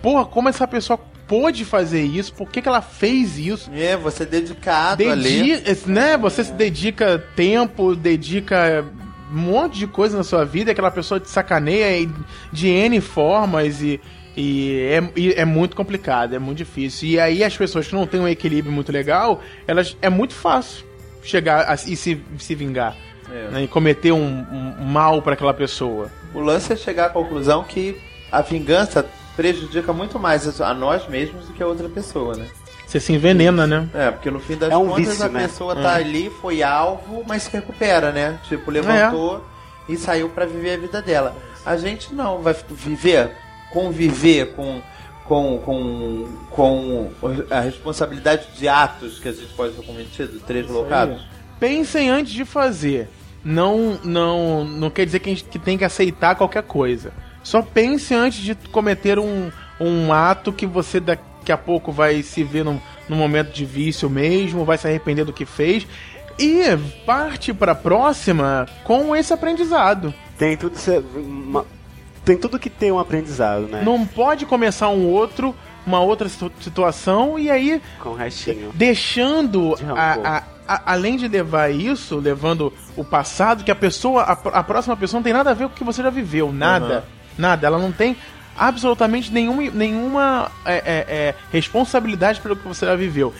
porra, 0.00 0.24
como 0.24 0.48
essa 0.48 0.66
pessoa 0.66 0.98
pôde 1.28 1.66
fazer 1.66 2.00
isso? 2.00 2.32
Por 2.32 2.48
que, 2.48 2.62
que 2.62 2.68
ela 2.68 2.80
fez 2.80 3.36
isso? 3.36 3.70
É, 3.74 3.94
você 3.94 4.24
dedicado 4.24 5.06
ali. 5.06 5.58
Dedi 5.58 5.90
né? 5.90 6.16
Você 6.16 6.44
se 6.44 6.52
dedica 6.54 7.22
tempo, 7.36 7.94
dedica 7.94 8.82
um 9.30 9.36
monte 9.36 9.80
de 9.80 9.86
coisa 9.86 10.16
na 10.16 10.24
sua 10.24 10.46
vida, 10.46 10.72
aquela 10.72 10.90
pessoa 10.90 11.20
te 11.20 11.28
sacaneia 11.28 12.08
de 12.50 12.68
N 12.68 13.02
formas 13.02 13.82
e, 13.82 14.00
e 14.34 14.80
é, 14.90 15.12
e 15.14 15.32
é 15.34 15.44
muito 15.44 15.76
complicado, 15.76 16.34
é 16.34 16.38
muito 16.38 16.56
difícil. 16.56 17.06
E 17.06 17.20
aí 17.20 17.44
as 17.44 17.54
pessoas 17.54 17.86
que 17.86 17.94
não 17.94 18.06
têm 18.06 18.18
um 18.18 18.26
equilíbrio 18.26 18.72
muito 18.72 18.90
legal, 18.90 19.42
elas 19.68 19.94
é 20.00 20.08
muito 20.08 20.32
fácil 20.32 20.88
chegar 21.22 21.68
a, 21.68 21.74
e 21.74 21.96
se, 21.96 22.22
se 22.38 22.54
vingar. 22.54 22.96
É. 23.32 23.48
né, 23.48 23.62
e 23.62 23.68
cometer 23.68 24.10
um, 24.10 24.44
um 24.80 24.84
mal 24.84 25.22
para 25.22 25.34
aquela 25.34 25.54
pessoa. 25.54 26.10
O 26.34 26.40
lance 26.40 26.72
é 26.72 26.76
chegar 26.76 27.06
à 27.06 27.10
conclusão 27.10 27.62
que 27.62 27.96
a 28.32 28.42
vingança 28.42 29.06
prejudica 29.36 29.92
muito 29.92 30.18
mais 30.18 30.60
a 30.60 30.74
nós 30.74 31.06
mesmos 31.08 31.46
do 31.46 31.52
que 31.52 31.62
a 31.62 31.66
outra 31.66 31.88
pessoa, 31.88 32.36
né? 32.36 32.46
Você 32.86 32.98
se 32.98 33.12
envenena, 33.12 33.68
né? 33.68 33.88
É, 33.94 34.10
porque 34.10 34.32
no 34.32 34.40
fim 34.40 34.56
das 34.56 34.70
É 34.70 34.76
um 34.76 34.88
contas 34.88 35.06
vício, 35.06 35.24
a 35.24 35.28
né? 35.28 35.42
pessoa 35.42 35.76
tá 35.76 35.94
ali, 35.94 36.28
foi 36.28 36.60
alvo, 36.60 37.22
mas 37.24 37.44
se 37.44 37.52
recupera, 37.52 38.10
né? 38.10 38.40
Tipo, 38.48 38.68
levantou 38.68 39.44
e 39.88 39.96
saiu 39.96 40.28
pra 40.28 40.44
viver 40.44 40.74
a 40.74 40.76
vida 40.76 41.00
dela. 41.00 41.36
A 41.64 41.76
gente 41.76 42.12
não 42.12 42.42
vai 42.42 42.54
viver, 42.68 43.30
conviver 43.72 44.54
com, 44.56 44.82
com, 45.30 45.58
com, 45.58 46.26
com 46.50 47.10
a 47.48 47.60
responsabilidade 47.60 48.48
de 48.58 48.66
atos 48.66 49.20
que 49.20 49.28
a 49.28 49.32
gente 49.32 49.52
pode 49.54 49.76
ser 49.76 49.82
cometido, 49.82 50.40
três 50.40 50.68
locados. 50.68 51.22
Pensem 51.60 52.10
antes 52.10 52.32
de 52.32 52.44
fazer. 52.44 53.08
Não, 53.44 53.96
não, 54.02 54.64
não 54.64 54.90
quer 54.90 55.06
dizer 55.06 55.20
que 55.20 55.30
a 55.30 55.32
gente 55.32 55.44
que 55.44 55.56
tem 55.58 55.78
que 55.78 55.84
aceitar 55.84 56.34
qualquer 56.34 56.64
coisa. 56.64 57.12
Só 57.44 57.62
pense 57.62 58.12
antes 58.12 58.40
de 58.40 58.56
cometer 58.72 59.20
um, 59.20 59.52
um 59.80 60.12
ato 60.12 60.52
que 60.52 60.66
você 60.66 60.98
daqui 60.98 61.52
a 61.52 61.56
pouco 61.56 61.92
vai 61.92 62.24
se 62.24 62.42
ver 62.42 62.64
num, 62.64 62.80
num 63.08 63.16
momento 63.16 63.52
de 63.52 63.64
vício 63.64 64.10
mesmo, 64.10 64.64
vai 64.64 64.78
se 64.78 64.88
arrepender 64.88 65.24
do 65.24 65.32
que 65.32 65.46
fez. 65.46 65.86
E 66.40 66.64
parte 67.06 67.54
para 67.54 67.70
a 67.70 67.76
próxima 67.76 68.66
com 68.82 69.14
esse 69.14 69.32
aprendizado. 69.32 70.12
Tem 70.36 70.56
tudo, 70.56 70.76
ser- 70.76 71.04
tem 72.24 72.36
tudo 72.36 72.58
que 72.58 72.70
tem 72.70 72.92
um 72.92 72.98
aprendizado, 72.98 73.66
né? 73.66 73.82
Não 73.84 74.06
pode 74.06 74.44
começar 74.46 74.88
um 74.88 75.06
outro, 75.06 75.54
uma 75.86 76.00
outra 76.00 76.28
situ- 76.28 76.52
situação 76.60 77.38
e 77.38 77.50
aí 77.50 77.80
Com 78.02 78.10
o 78.10 78.14
restinho. 78.14 78.70
deixando 78.74 79.74
De 79.76 79.84
a, 79.84 80.12
a- 80.38 80.42
a- 80.68 80.82
além 80.92 81.16
de 81.16 81.26
levar 81.26 81.70
isso, 81.72 82.16
levando 82.18 82.72
o 82.96 83.02
passado, 83.04 83.64
que 83.64 83.70
a 83.70 83.74
pessoa, 83.74 84.22
a, 84.22 84.32
a 84.32 84.62
próxima 84.62 84.96
pessoa 84.96 85.18
não 85.18 85.24
tem 85.24 85.32
nada 85.32 85.50
a 85.50 85.54
ver 85.54 85.66
com 85.68 85.72
o 85.74 85.76
que 85.76 85.82
você 85.84 86.02
já 86.02 86.10
viveu, 86.10 86.52
nada, 86.52 87.04
nada. 87.38 87.66
Ela 87.66 87.78
não 87.78 87.90
tem 87.90 88.16
absolutamente 88.56 89.32
nenhuma, 89.32 89.62
nenhuma 89.70 90.50
é, 90.64 90.74
é, 90.76 90.82
é, 91.08 91.34
responsabilidade 91.52 92.40
pelo 92.40 92.54
que 92.56 92.68
você 92.68 92.84
já 92.86 92.94
viveu. 92.94 93.32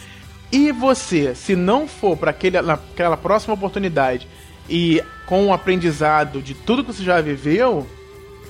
E 0.50 0.72
você, 0.72 1.34
se 1.34 1.54
não 1.54 1.86
for 1.86 2.16
para 2.16 2.30
aquela 2.32 3.16
próxima 3.16 3.54
oportunidade 3.54 4.26
e 4.68 5.00
com 5.26 5.46
o 5.46 5.52
aprendizado 5.52 6.40
de 6.42 6.54
tudo 6.54 6.82
que 6.82 6.92
você 6.92 7.04
já 7.04 7.20
viveu, 7.20 7.86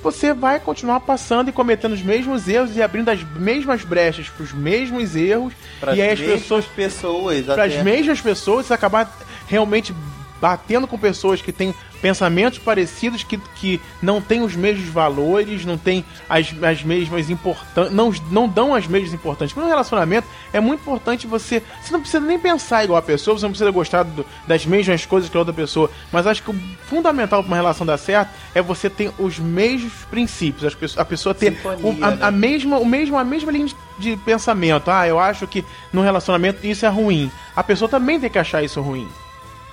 você 0.03 0.33
vai 0.33 0.59
continuar 0.59 1.01
passando 1.01 1.49
e 1.49 1.53
cometendo 1.53 1.93
os 1.93 2.03
mesmos 2.03 2.49
erros 2.49 2.77
e 2.77 2.83
abrindo 2.83 3.09
as 3.09 3.23
mesmas 3.23 3.85
brechas 3.85 4.29
para 4.29 4.43
os 4.43 4.53
mesmos 4.53 5.15
erros. 5.15 5.53
Para 5.79 5.95
e 5.95 6.03
aí 6.03 6.11
as 6.11 6.21
mesmas 6.21 6.41
pessoas 6.41 6.65
pessoas, 6.67 7.47
para 7.47 7.65
as 7.65 7.83
mesmas 7.83 8.21
pessoas 8.21 8.71
acabar 8.71 9.11
realmente 9.47 9.95
batendo 10.41 10.87
com 10.87 10.99
pessoas 10.99 11.43
que 11.43 11.53
têm 11.53 11.75
pensamentos 12.01 12.59
parecidos, 12.59 13.23
que, 13.23 13.37
que 13.57 13.79
não 14.01 14.23
têm 14.23 14.41
os 14.41 14.57
mesmos 14.57 14.89
valores, 14.89 15.67
não 15.67 15.77
têm 15.77 16.03
as, 16.29 16.51
as 16.63 16.83
mesmas 16.83 17.29
importâncias, 17.29 17.95
não, 17.95 18.11
não 18.31 18.49
dão 18.49 18.75
as 18.75 18.87
mesmas 18.87 19.13
importâncias. 19.13 19.53
Porque 19.53 19.65
no 19.67 19.71
relacionamento 19.71 20.27
é 20.51 20.61
muito 20.61 20.81
importante 20.81 21.27
você. 21.27 21.63
Você 21.83 21.93
não 21.93 22.01
precisa 22.01 22.25
nem 22.25 22.39
pensar 22.39 22.85
igual 22.85 22.99
a 22.99 23.03
pessoa, 23.03 23.39
você 23.39 23.45
não 23.45 23.51
precisa 23.51 23.71
gostar 23.71 24.03
do- 24.05 24.25
das 24.49 24.65
mesmas 24.65 25.05
coisas 25.05 25.29
que 25.29 25.37
a 25.37 25.41
outra 25.41 25.53
pessoa. 25.53 25.91
Mas 26.11 26.27
acho 26.27 26.43
que 26.43 26.51
o 26.51 26.55
fundamental 26.89 27.43
para 27.43 27.49
uma 27.49 27.57
relação 27.57 27.85
dar 27.87 27.99
certo 27.99 28.31
é 28.55 28.63
você 28.63 28.89
ter 28.89 29.13
os 29.19 29.39
mesmos 29.39 29.93
princípios, 30.11 30.65
as 30.65 30.75
pessoas- 30.75 30.99
a 30.99 31.05
pessoa 31.05 31.35
ter 31.35 31.53
Sintonia, 31.55 31.87
o- 31.87 32.05
a, 32.05 32.11
né? 32.13 32.19
a 32.23 32.31
mesma, 32.31 32.79
o 32.79 32.87
mesmo, 32.87 33.19
a 33.19 33.25
mesma 33.25 33.53
linha 33.53 33.67
de, 33.67 33.77
de 33.99 34.17
pensamento. 34.17 34.91
Ah, 34.91 35.07
eu 35.07 35.19
acho 35.21 35.47
que 35.47 35.63
no 35.93 36.01
relacionamento 36.01 36.67
isso 36.67 36.87
é 36.87 36.89
ruim. 36.89 37.31
A 37.55 37.63
pessoa 37.63 37.91
também 37.91 38.19
tem 38.19 38.31
que 38.31 38.39
achar 38.39 38.63
isso 38.65 38.81
ruim. 38.81 39.07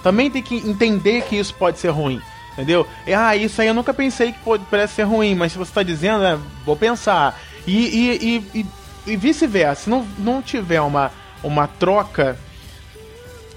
Também 0.03 0.29
tem 0.31 0.41
que 0.41 0.55
entender 0.55 1.23
que 1.23 1.35
isso 1.35 1.53
pode 1.53 1.79
ser 1.79 1.89
ruim. 1.89 2.21
Entendeu? 2.53 2.87
E, 3.05 3.13
ah, 3.13 3.35
isso 3.35 3.61
aí 3.61 3.67
eu 3.67 3.73
nunca 3.73 3.93
pensei 3.93 4.31
que 4.31 4.39
pode, 4.39 4.63
ser 4.89 5.03
ruim, 5.03 5.35
mas 5.35 5.51
se 5.51 5.57
você 5.57 5.69
está 5.69 5.83
dizendo, 5.83 6.19
né, 6.19 6.39
vou 6.65 6.75
pensar. 6.75 7.39
E, 7.67 7.77
e, 7.77 8.17
e, 8.55 8.59
e- 8.61 8.65
e 9.13 9.15
vice-versa. 9.15 9.83
Se 9.83 9.89
não, 9.89 10.05
não 10.17 10.41
tiver 10.41 10.81
uma, 10.81 11.11
uma 11.43 11.67
troca 11.67 12.35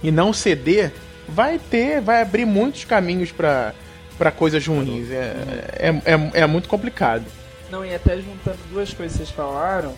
e 0.02 0.10
não 0.10 0.32
ceder, 0.32 0.92
vai 1.28 1.58
ter, 1.58 2.00
vai 2.00 2.22
abrir 2.22 2.44
muitos 2.44 2.84
caminhos 2.84 3.32
pra 3.32 3.72
para 4.18 4.30
coisas 4.30 4.66
ruins. 4.66 5.10
É, 5.10 5.34
é, 5.78 5.88
é, 6.04 6.40
é 6.42 6.46
muito 6.46 6.68
complicado. 6.68 7.24
Não, 7.70 7.82
e 7.82 7.94
até 7.94 8.18
juntando 8.18 8.58
duas 8.70 8.92
coisas 8.92 9.16
que 9.16 9.24
vocês 9.24 9.30
falaram, 9.34 9.94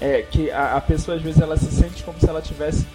é 0.00 0.22
que 0.22 0.50
a, 0.50 0.76
a 0.76 0.80
pessoa 0.80 1.14
às 1.18 1.22
vezes 1.22 1.42
ela 1.42 1.58
se 1.58 1.70
sente 1.70 2.02
como 2.02 2.18
se 2.18 2.26
ela 2.26 2.40
tivesse 2.40 2.86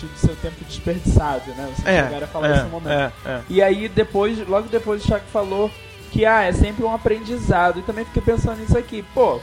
tido 0.00 0.16
seu 0.16 0.34
tempo 0.36 0.64
desperdiçado, 0.64 1.50
né? 1.52 1.72
Vocês 1.74 1.86
É, 1.86 2.04
chegaram 2.04 2.24
a 2.24 2.28
falar 2.28 2.48
é, 2.48 2.62
no 2.62 2.68
momento. 2.70 2.90
é, 2.90 3.12
é. 3.26 3.40
E 3.48 3.62
aí 3.62 3.88
depois, 3.88 4.46
logo 4.48 4.68
depois 4.68 5.02
o 5.04 5.06
Thiago 5.06 5.24
falou 5.32 5.70
que 6.10 6.24
ah, 6.26 6.42
é 6.42 6.52
sempre 6.52 6.84
um 6.84 6.92
aprendizado. 6.92 7.78
E 7.78 7.82
também 7.82 8.04
fiquei 8.04 8.22
pensando 8.22 8.58
nisso 8.58 8.76
aqui, 8.76 9.04
pô, 9.14 9.40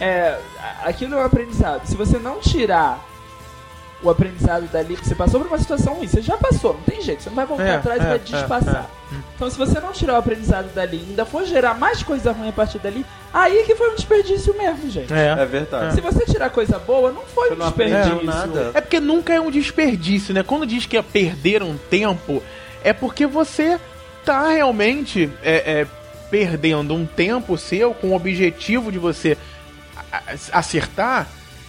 é, 0.00 0.38
aquilo 0.84 1.14
é 1.14 1.18
um 1.18 1.24
aprendizado. 1.26 1.84
Se 1.86 1.96
você 1.96 2.18
não 2.18 2.40
tirar 2.40 3.04
o 4.02 4.10
aprendizado 4.10 4.66
dali, 4.72 4.96
você 4.96 5.14
passou 5.14 5.40
por 5.40 5.46
uma 5.48 5.58
situação 5.58 5.94
ruim, 5.94 6.06
você 6.08 6.20
já 6.22 6.36
passou, 6.36 6.74
não 6.74 6.82
tem 6.82 7.00
jeito, 7.00 7.22
você 7.22 7.28
não 7.30 7.36
vai 7.36 7.46
voltar 7.46 7.64
É, 7.64 7.74
atrás 7.76 7.98
e 8.00 8.04
é, 8.04 8.08
vai 8.08 8.16
é, 8.16 8.18
despassar. 8.18 8.90
Então 9.36 9.50
se 9.50 9.56
você 9.58 9.78
não 9.80 9.92
tirar 9.92 10.14
o 10.14 10.16
aprendizado 10.16 10.72
dali 10.74 10.96
e 10.96 11.10
ainda 11.10 11.24
for 11.24 11.44
gerar 11.44 11.74
mais 11.74 12.02
coisa 12.02 12.32
ruim 12.32 12.48
a 12.48 12.52
partir 12.52 12.78
dali, 12.78 13.04
aí 13.32 13.62
que 13.64 13.74
foi 13.76 13.90
um 13.92 13.94
desperdício 13.94 14.56
mesmo, 14.56 14.90
gente. 14.90 15.12
É 15.12 15.36
É. 15.38 15.44
verdade. 15.46 15.94
Se 15.94 16.00
você 16.00 16.24
tirar 16.24 16.50
coisa 16.50 16.78
boa, 16.78 17.12
não 17.12 17.22
foi 17.22 17.48
Você 17.48 17.54
um 17.54 17.58
desperdício. 17.58 18.24
nada. 18.24 18.70
É 18.74 18.80
porque 18.80 18.98
nunca 19.00 19.32
é 19.34 19.40
um 19.40 19.50
desperdício, 19.50 20.32
né? 20.34 20.42
Quando 20.42 20.66
diz 20.66 20.86
que 20.86 20.96
é 20.96 21.02
perder 21.02 21.62
um 21.62 21.76
tempo, 21.76 22.42
é 22.82 22.92
porque 22.92 23.26
você 23.26 23.78
tá 24.24 24.48
realmente 24.48 25.30
é, 25.42 25.80
é, 25.82 25.86
perdendo 26.30 26.94
um 26.94 27.04
tempo 27.06 27.56
seu 27.58 27.92
com 27.94 28.08
o 28.10 28.14
objetivo 28.16 28.90
de 28.90 28.98
você 28.98 29.36
acertar 30.52 31.26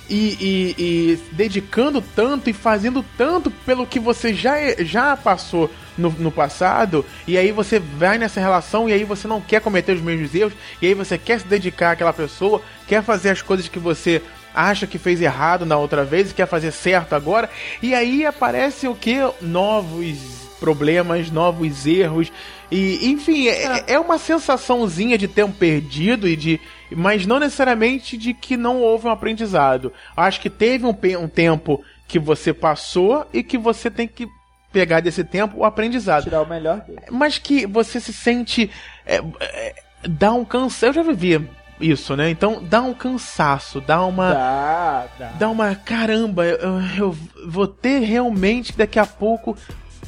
e, 0.10 0.38
e- 0.40 0.76
e 0.78 1.20
dedicando 1.32 2.02
tanto 2.16 2.50
e 2.50 2.54
fazendo 2.54 3.04
tanto 3.18 3.50
pelo 3.66 3.86
que 3.88 4.00
você 4.00 4.34
já, 4.34 4.56
já 4.80 5.16
passou 5.16 5.70
no, 5.98 6.10
no 6.10 6.32
passado, 6.32 7.06
e 7.28 7.38
aí 7.38 7.52
você 7.52 7.80
vai 7.80 8.18
nessa 8.18 8.40
relação 8.40 8.90
e 8.90 8.94
aí 8.94 9.04
você 9.04 9.28
não 9.28 9.40
quer 9.40 9.62
cometer 9.62 9.94
os 9.94 10.02
mesmos 10.02 10.34
erros, 10.34 10.54
e 10.82 10.88
aí 10.88 10.94
você 10.94 11.18
quer 11.18 11.40
se 11.40 11.48
dedicar 11.48 11.92
àquela 11.92 12.14
pessoa, 12.14 12.62
quer 12.88 13.04
fazer 13.04 13.30
as 13.30 13.42
coisas 13.42 13.68
que 13.68 13.80
você 13.80 14.22
acha 14.54 14.86
que 14.86 14.98
fez 15.00 15.22
errado 15.22 15.66
na 15.66 15.78
outra 15.78 16.04
vez 16.04 16.32
e 16.32 16.34
quer 16.34 16.48
fazer 16.48 16.72
certo 16.72 17.14
agora, 17.14 17.50
e 17.82 17.94
aí 17.94 18.26
aparece 18.26 18.88
o 18.88 18.96
que? 18.96 19.18
Novos 19.42 20.44
problemas, 20.60 21.30
novos 21.30 21.86
erros, 21.86 22.32
e 22.72 23.10
enfim, 23.12 23.48
é, 23.48 23.84
é 23.88 24.00
uma 24.00 24.18
sensaçãozinha 24.18 25.18
de 25.18 25.28
tempo 25.28 25.54
perdido 25.54 26.28
e 26.28 26.36
de. 26.36 26.60
Mas 26.96 27.26
não 27.26 27.40
necessariamente 27.40 28.18
de 28.18 28.34
que 28.34 28.58
não 28.58 28.82
houve 28.82 29.08
um 29.08 29.12
aprendizado. 29.12 29.92
Acho 30.16 30.42
que 30.42 30.50
teve 30.50 30.86
um, 30.86 30.96
um 31.20 31.28
tempo 31.28 31.84
que 32.08 32.20
você 32.20 32.54
passou 32.54 33.26
e 33.34 33.44
que 33.44 33.58
você 33.58 33.90
tem 33.90 34.08
que 34.08 34.28
pegar 34.72 35.00
desse 35.00 35.24
tempo 35.24 35.60
o 35.60 35.66
aprendizado 35.66 36.24
Tirar 36.24 36.42
o 36.42 36.50
melhor 36.50 36.82
dele. 36.82 37.02
mas 37.12 37.38
que 37.38 37.68
você 37.68 38.00
se 38.00 38.12
sente. 38.12 38.70
É, 39.06 39.22
é, 39.40 39.76
dá 40.08 40.34
um 40.34 40.44
cansaço. 40.44 40.86
Eu 40.88 40.94
já 40.94 41.04
vivi 41.04 41.48
isso, 41.80 42.16
né? 42.16 42.30
Então 42.30 42.64
dá 42.64 42.82
um 42.82 42.94
cansaço, 42.94 43.82
dá 43.82 44.04
uma. 44.06 44.34
Dá, 44.34 45.08
dá. 45.20 45.32
Dá 45.40 45.50
uma. 45.50 45.76
Caramba, 45.76 46.46
eu, 46.46 46.82
eu 46.98 47.18
vou 47.48 47.68
ter 47.68 48.00
realmente 48.00 48.76
daqui 48.78 49.00
a 49.00 49.06
pouco 49.06 49.58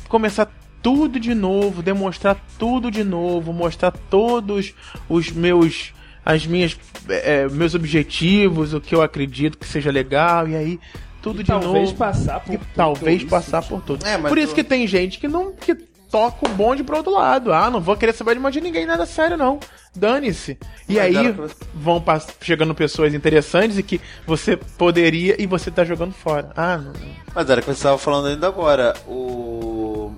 começar 0.08 0.48
tudo 0.82 1.20
de 1.20 1.34
novo, 1.34 1.82
demonstrar 1.82 2.38
tudo 2.60 2.92
de 2.92 3.04
novo, 3.04 3.52
mostrar 3.52 3.92
todos 3.92 4.74
os 5.10 5.32
meus. 5.32 5.95
As 6.26 6.46
minhas. 6.48 6.76
é, 7.08 7.48
meus 7.50 7.76
objetivos, 7.76 8.74
o 8.74 8.82
que 8.82 8.96
eu 8.96 9.02
acredito 9.02 9.58
que 9.60 9.66
seja 9.68 9.92
legal, 9.92 10.48
e 10.48 10.56
aí 10.56 10.80
tudo 11.22 11.42
E 11.42 11.44
de 11.44 11.48
talvez 11.50 11.90
novo. 11.90 11.96
passar 11.96 12.40
por 12.40 12.54
E 12.54 12.58
tudo 12.58 12.68
talvez 12.76 13.18
isso, 13.22 13.30
passar 13.30 13.62
por 13.62 13.82
tudo. 13.82 14.06
É, 14.06 14.18
mas 14.18 14.30
por 14.30 14.38
isso 14.38 14.50
tu- 14.54 14.56
que 14.56 14.64
tem 14.64 14.88
gente 14.88 15.20
que 15.20 15.28
não 15.28 15.52
que 15.54 15.76
toca 16.10 16.46
o 16.46 16.50
bonde 16.50 16.84
pro 16.84 16.98
outro 16.98 17.12
lado. 17.14 17.52
Ah, 17.54 17.70
não 17.70 17.80
vou 17.82 17.96
querer 17.98 18.14
saber 18.14 18.36
de 18.36 18.40
mais 18.40 18.54
de 18.54 18.62
ninguém 18.62 18.86
nada 18.86 19.06
sério, 19.06 19.36
não. 19.38 19.60
Dane-se. 19.96 20.58
E 20.90 20.96
Mas 20.96 21.16
aí 21.18 21.32
você- 21.32 21.56
vão 21.74 22.04
chegando 22.42 22.74
pessoas 22.76 23.14
interessantes 23.14 23.78
e 23.78 23.84
que 23.84 24.00
você 24.26 24.56
poderia 24.58 25.36
e 25.42 25.46
você 25.48 25.70
tá 25.72 25.84
jogando 25.84 26.14
fora. 26.14 26.52
Ah, 26.56 26.78
não. 26.78 26.94
Mas 27.34 27.50
era 27.50 27.60
o 27.60 27.64
que 27.64 27.70
você 27.70 27.78
estava 27.78 27.98
falando 27.98 28.28
ainda 28.28 28.48
agora. 28.48 28.94
O... 29.08 29.75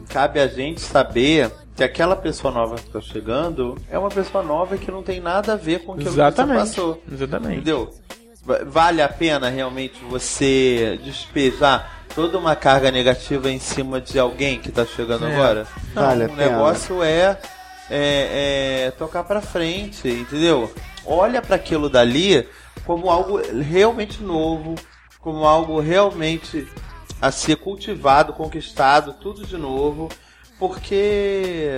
Cabe 0.10 0.39
a 0.39 0.47
gente 0.47 0.80
saber 0.82 1.51
que 1.76 1.84
aquela 1.84 2.16
pessoa 2.16 2.51
nova 2.53 2.76
que 2.76 2.88
está 2.88 3.01
chegando 3.01 3.78
é 3.89 3.97
uma 3.99 4.10
pessoa 4.10 4.43
nova 4.43 4.78
que 4.78 4.89
não 4.89 5.03
tem 5.03 5.20
nada 5.20 5.53
a 5.53 5.55
ver 5.55 5.80
com 5.80 5.93
aquilo 5.93 6.05
que 6.10 6.16
você 6.16 6.22
Exatamente. 6.22 6.60
passou. 6.60 7.03
Exatamente. 7.12 7.55
Entendeu? 7.55 7.93
Va- 8.45 8.62
Vale 8.66 9.01
a 9.01 9.10
pena 9.10 9.49
realmente 9.49 10.01
você 10.10 10.99
despejar 11.03 12.05
toda 12.16 12.38
uma 12.38 12.55
carga 12.55 12.89
negativa 12.89 13.51
em 13.51 13.60
cima 13.60 14.01
de 14.01 14.18
alguém 14.18 14.60
que 14.60 14.72
tá 14.72 14.86
chegando 14.86 15.28
É. 15.28 15.34
agora? 15.36 15.68
Vale 15.93 16.24
a 16.24 16.28
o 16.28 16.36
negócio 16.36 17.03
é, 17.03 17.38
é, 17.89 18.86
é 18.88 18.91
tocar 18.97 19.24
pra 19.24 19.41
frente, 19.41 20.08
entendeu? 20.08 20.74
Olha 21.05 21.41
para 21.41 21.58
aquilo 21.58 21.89
dali 21.89 22.47
como 22.86 23.10
algo 23.10 23.39
realmente 23.62 24.24
novo, 24.24 24.76
como 25.20 25.45
algo 25.45 25.80
realmente 25.80 26.66
a 27.22 27.32
ser 27.32 27.55
cultivado, 27.57 28.34
conquistado, 28.34 29.13
tudo 29.13 29.45
de 29.45 29.57
novo, 29.57 30.09
porque 30.59 31.70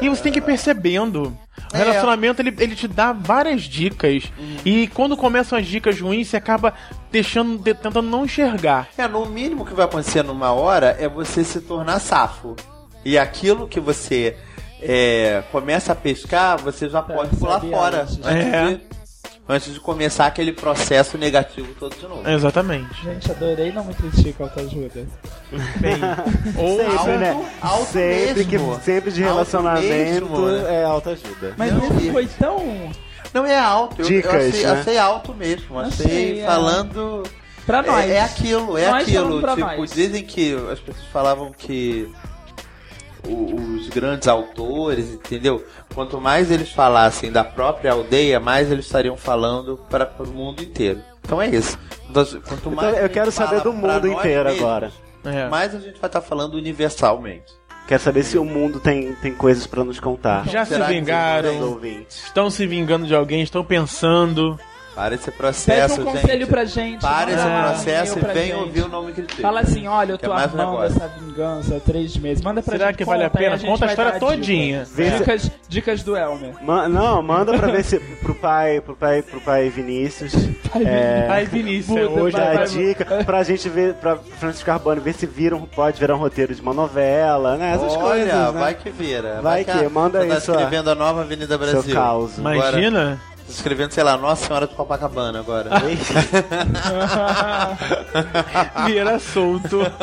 E 0.00 0.08
você 0.08 0.22
tem 0.22 0.32
que 0.32 0.38
ir 0.38 0.42
percebendo. 0.42 1.36
O 1.72 1.76
É. 1.76 1.78
relacionamento 1.78 2.40
ele, 2.40 2.54
ele 2.58 2.74
te 2.74 2.86
dá 2.88 3.12
várias 3.12 3.62
dicas. 3.62 4.24
E 4.64 4.86
quando 4.88 5.16
começam 5.16 5.58
as 5.58 5.66
dicas 5.66 6.00
ruins, 6.00 6.28
você 6.28 6.36
acaba 6.36 6.72
deixando, 7.10 7.58
de- 7.58 7.74
tentando 7.74 8.02
não 8.08 8.24
enxergar. 8.24 8.88
É, 8.96 9.06
no 9.08 9.26
mínimo 9.26 9.64
que 9.66 9.74
vai 9.74 9.84
acontecer 9.84 10.22
numa 10.22 10.52
hora 10.52 10.96
é 10.98 11.08
você 11.08 11.44
se 11.44 11.60
tornar 11.60 11.98
safo. 12.00 12.54
E 13.04 13.18
aquilo 13.18 13.68
que 13.68 13.80
você 13.80 14.36
é, 14.80 15.42
começa 15.50 15.92
a 15.92 15.96
pescar, 15.96 16.58
você 16.58 16.88
já 16.88 17.02
pode 17.02 17.34
pular 17.36 17.60
fora 17.60 18.02
antes. 18.02 18.18
antes, 18.24 18.28
É. 18.54 18.66
de, 18.68 18.80
antes 19.48 19.72
de 19.72 19.80
começar 19.80 20.26
aquele 20.26 20.52
processo 20.52 21.16
negativo 21.16 21.68
todo 21.78 21.96
de 21.96 22.06
novo. 22.06 22.28
Exatamente. 22.28 23.02
Gente, 23.02 23.30
adorei 23.30 23.72
não 23.72 23.84
me 23.84 23.94
critica 23.94 24.44
autoajuda. 24.44 25.06
Bem, 25.80 25.96
ou 26.56 26.76
Sempre, 26.78 26.96
Alto- 26.96 27.10
né? 27.18 27.50
alto 27.62 27.86
sempre, 27.92 28.44
mesmo. 28.44 28.76
que, 28.78 28.84
sempre 28.84 29.10
de 29.12 29.22
Alto 29.22 29.32
relacionamento 29.32 29.88
mesmo, 29.88 30.46
né? 30.46 30.74
é 30.74 30.84
autoajuda. 30.84 31.54
Mas 31.56 31.72
Não, 31.72 32.12
foi 32.12 32.26
tão. 32.26 32.90
Não 33.34 33.44
é 33.46 33.58
alto, 33.58 34.00
eu, 34.00 34.04
eu 34.04 34.10
Dicas, 34.10 34.34
achei, 34.48 34.62
né? 34.64 34.70
achei 34.72 34.98
alto 34.98 35.34
mesmo. 35.34 35.78
Achei 35.78 36.06
Achei, 36.06 36.40
é. 36.40 36.46
falando. 36.46 37.22
Pra 37.66 37.82
nós. 37.82 38.06
É, 38.06 38.14
é 38.14 38.20
aquilo, 38.22 38.78
é 38.78 38.90
Nós 38.90 39.02
aquilo. 39.02 39.42
Tipo, 39.46 39.86
dizem 39.94 40.24
que 40.24 40.54
as 40.72 40.78
pessoas 40.78 41.06
falavam 41.12 41.52
que 41.52 42.10
os 43.26 43.88
grandes 43.88 44.28
autores, 44.28 45.12
entendeu? 45.12 45.64
Quanto 45.94 46.20
mais 46.20 46.50
eles 46.50 46.70
falassem 46.70 47.32
da 47.32 47.44
própria 47.44 47.92
aldeia, 47.92 48.38
mais 48.38 48.70
eles 48.70 48.86
estariam 48.86 49.16
falando 49.16 49.78
para 49.88 50.10
o 50.18 50.26
mundo 50.28 50.62
inteiro. 50.62 51.00
Então 51.22 51.40
é 51.40 51.48
isso. 51.48 51.78
Então, 52.08 52.24
Quanto 52.46 52.70
mais 52.70 52.92
eu 52.92 52.98
a 52.98 53.02
gente 53.02 53.12
quero 53.12 53.30
saber 53.30 53.60
do 53.60 53.72
mundo 53.72 54.06
inteiro 54.06 54.44
mesmos, 54.44 54.62
agora. 54.62 54.92
É. 55.24 55.48
Mais 55.48 55.74
a 55.74 55.78
gente 55.78 55.98
vai 56.00 56.08
estar 56.08 56.20
falando 56.20 56.54
universalmente. 56.54 57.58
Quero 57.86 58.02
saber 58.02 58.22
se 58.22 58.38
o 58.38 58.44
mundo 58.44 58.80
tem, 58.80 59.14
tem 59.14 59.34
coisas 59.34 59.66
pra 59.66 59.82
nos 59.82 59.98
contar. 59.98 60.46
já 60.46 60.64
se 60.64 60.72
Será 60.72 60.84
Os 60.84 60.90
vingaram, 60.90 61.80
estão 62.08 62.50
se 62.50 62.66
vingando 62.66 63.06
de 63.06 63.14
alguém, 63.14 63.42
estão 63.42 63.64
pensando. 63.64 64.58
Para 64.98 65.14
esse 65.14 65.26
Pede 65.26 65.36
processo, 65.36 66.00
um 66.00 66.04
conselho 66.06 66.40
gente. 66.40 66.46
pra 66.48 66.64
gente. 66.64 67.00
Para 67.00 67.30
esse 67.30 67.46
um 67.46 67.62
processo 67.62 68.18
e 68.18 68.22
vem 68.34 68.42
gente. 68.48 68.54
ouvir 68.56 68.80
o 68.82 68.88
nome 68.88 69.12
critica. 69.12 69.40
Fala 69.42 69.60
assim, 69.60 69.86
olha, 69.86 70.10
eu 70.14 70.18
Que 70.18 70.26
tô 70.26 70.32
é 70.32 70.34
mais 70.34 70.52
um 70.52 70.82
essa 70.82 71.06
vingança 71.20 71.76
há 71.76 71.80
três 71.80 72.16
meses. 72.16 72.42
Manda 72.42 72.60
pra 72.60 72.72
Será 72.72 72.86
gente. 72.88 72.96
que 72.96 73.04
vale 73.04 73.22
a 73.22 73.28
conta, 73.30 73.38
pena? 73.38 73.56
gente 73.56 73.70
Conta 73.70 73.84
a 73.84 73.86
vai 73.86 73.94
história 73.94 74.18
todinha. 74.18 74.84
Dicas, 74.96 75.18
dicas, 75.18 75.50
dicas 75.68 76.02
do 76.02 76.16
Elmer. 76.16 76.52
Ma- 76.62 76.88
não, 76.88 77.22
manda 77.22 77.56
pra 77.56 77.68
ver 77.70 77.84
se 77.84 78.00
pro 78.00 78.34
pai, 78.34 78.80
pro 78.80 78.96
pai, 78.96 79.22
pro 79.22 79.40
pai 79.40 79.68
Vinícius. 79.68 80.32
é, 80.84 81.28
Ai, 81.30 81.44
Vinícius, 81.44 81.96
Buda, 82.08 82.20
hoje 82.20 82.36
vai, 82.36 82.52
a 82.52 82.54
vai, 82.56 82.66
dica 82.66 83.04
pra 83.24 83.42
gente 83.44 83.68
ver, 83.68 83.94
pra 83.94 84.16
Francisco 84.16 84.66
Carbone 84.66 84.98
ver 85.00 85.12
se 85.14 85.26
viram, 85.26 85.60
pode 85.60 86.00
virar 86.00 86.16
um 86.16 86.18
roteiro 86.18 86.52
de 86.52 86.60
uma 86.60 86.74
novela, 86.74 87.56
né? 87.56 87.70
Essas 87.74 87.92
Olha, 87.92 88.00
coisas, 88.02 88.34
né? 88.52 88.60
vai 88.60 88.74
que 88.74 88.90
vira. 88.90 89.40
Vai 89.42 89.64
que, 89.64 89.70
a- 89.70 89.88
manda 89.88 90.18
aí 90.18 90.28
tá 90.28 90.38
escrevendo 90.38 90.90
a 90.90 90.94
nova 90.96 91.20
Avenida 91.20 91.56
Brasil. 91.56 91.82
Seu 91.84 91.94
caos. 91.94 92.36
Imagina. 92.36 93.20
Escrevendo, 93.48 93.92
sei 93.92 94.04
lá, 94.04 94.16
Nossa 94.16 94.46
Senhora 94.46 94.66
de 94.66 94.74
Copacabana 94.74 95.40
agora. 95.40 95.70
Vieira 98.86 99.18
solto. 99.20 99.80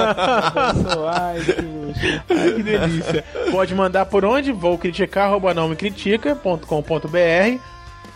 Ai, 1.14 1.39
que 1.41 1.62
luxo. 1.62 2.02
Ai, 2.30 2.54
que 2.54 2.64
delícia. 2.64 3.24
Pode 3.52 3.76
mandar 3.76 4.08
por 4.08 4.26
onde? 4.26 4.52
Vou 4.52 4.78
criticar, 4.78 5.28
arroba 5.28 5.54
não 5.54 5.70
me 5.70 5.76
critica.com.br. 5.76 7.60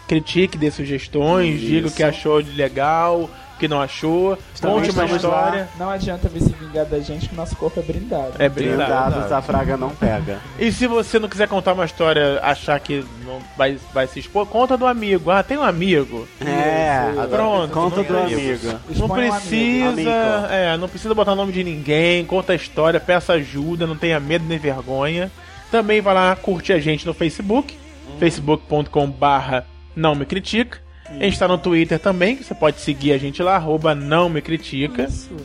Critique, 0.08 0.58
dê 0.58 0.72
sugestões, 0.72 1.60
diga 1.62 1.88
o 1.88 1.92
que 1.92 2.02
achou 2.02 2.42
de 2.42 2.50
legal, 2.52 3.30
que 3.60 3.68
não 3.68 3.82
achou. 3.82 4.38
Conte 4.62 4.89
uma 4.89 5.05
história. 5.05 5.62
lá. 5.62 5.68
Não 5.78 5.89
adianta 5.89 6.28
vir 6.28 6.41
se 6.41 6.53
vingar 6.53 6.86
da 6.86 6.99
gente 6.99 7.28
que 7.30 7.36
nosso 7.36 7.55
corpo 7.55 7.80
é 7.80 7.84
brindado. 7.84 8.34
É 8.39 8.49
brindado. 8.49 9.12
Blindados, 9.12 9.32
a 9.32 9.41
praga 9.41 9.78
não 9.78 9.89
pega. 9.89 10.39
E 10.57 10.72
se 10.72 10.88
você 10.88 11.20
não 11.20 11.28
quiser 11.30 11.47
contar 11.47 11.74
uma 11.74 11.86
história, 11.86 12.39
achar 12.41 12.80
que 12.80 13.05
não 13.26 13.39
vai, 13.57 13.78
vai 13.93 14.07
se 14.07 14.20
expor, 14.20 14.45
conta 14.47 14.78
do 14.78 14.88
amigo. 14.88 15.30
Ah, 15.30 15.43
tem 15.43 15.57
um 15.57 15.64
amigo. 15.64 16.28
É, 16.41 17.12
Isso, 17.14 17.28
Pronto, 17.28 17.74
conta 17.74 17.97
não 17.97 18.03
do 18.03 18.18
amigo. 18.18 18.80
Não 18.95 19.10
precisa, 19.10 19.89
amigo. 19.89 20.10
é, 20.49 20.78
não 20.78 20.88
precisa 20.89 21.14
botar 21.14 21.34
o 21.34 21.36
nome 21.36 21.51
de 21.51 21.64
ninguém, 21.64 22.26
conta 22.26 22.53
a 22.53 22.55
história, 22.55 22.99
peça 22.99 23.34
ajuda, 23.34 23.86
não 23.86 23.95
tenha 23.97 24.20
medo 24.20 24.45
nem 24.47 24.57
vergonha. 24.57 25.30
Também 25.70 26.01
vai 26.01 26.14
lá 26.16 26.36
curtir 26.36 26.74
a 26.74 26.80
gente 26.80 27.05
no 27.05 27.14
Facebook, 27.14 27.78
facebook.com 28.20 29.10
barra 29.10 29.66
não 29.95 30.16
me 30.16 30.26
critica. 30.26 30.80
A 31.12 31.24
gente 31.24 31.39
tá 31.39 31.47
no 31.47 31.57
Twitter 31.57 31.99
também, 31.99 32.36
que 32.36 32.43
você 32.43 32.53
pode 32.53 32.80
seguir 32.80 33.14
a 33.14 33.18
gente 33.18 33.41
lá, 33.41 33.55
arroba 33.55 33.95
não 33.95 34.30
me 34.30 34.41
critica. 34.41 35.03
Isso. 35.03 35.36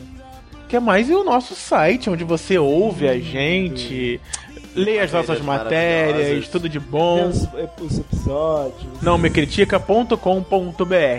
Que 0.67 0.75
é 0.77 0.79
mais 0.79 1.09
o 1.09 1.23
nosso 1.23 1.55
site, 1.55 2.09
onde 2.09 2.23
você 2.23 2.57
ouve 2.57 3.07
a 3.07 3.19
gente, 3.19 4.19
lê 4.75 4.99
as 4.99 5.11
nossas 5.11 5.39
Matérias 5.41 6.47
tudo 6.47 6.67
de 6.67 6.79
bom. 6.79 7.29
Os, 7.29 7.47
os 7.79 7.99
episódios. 7.99 9.01
Não 9.01 9.17
me 9.17 9.29
critica.com.br. 9.29 10.15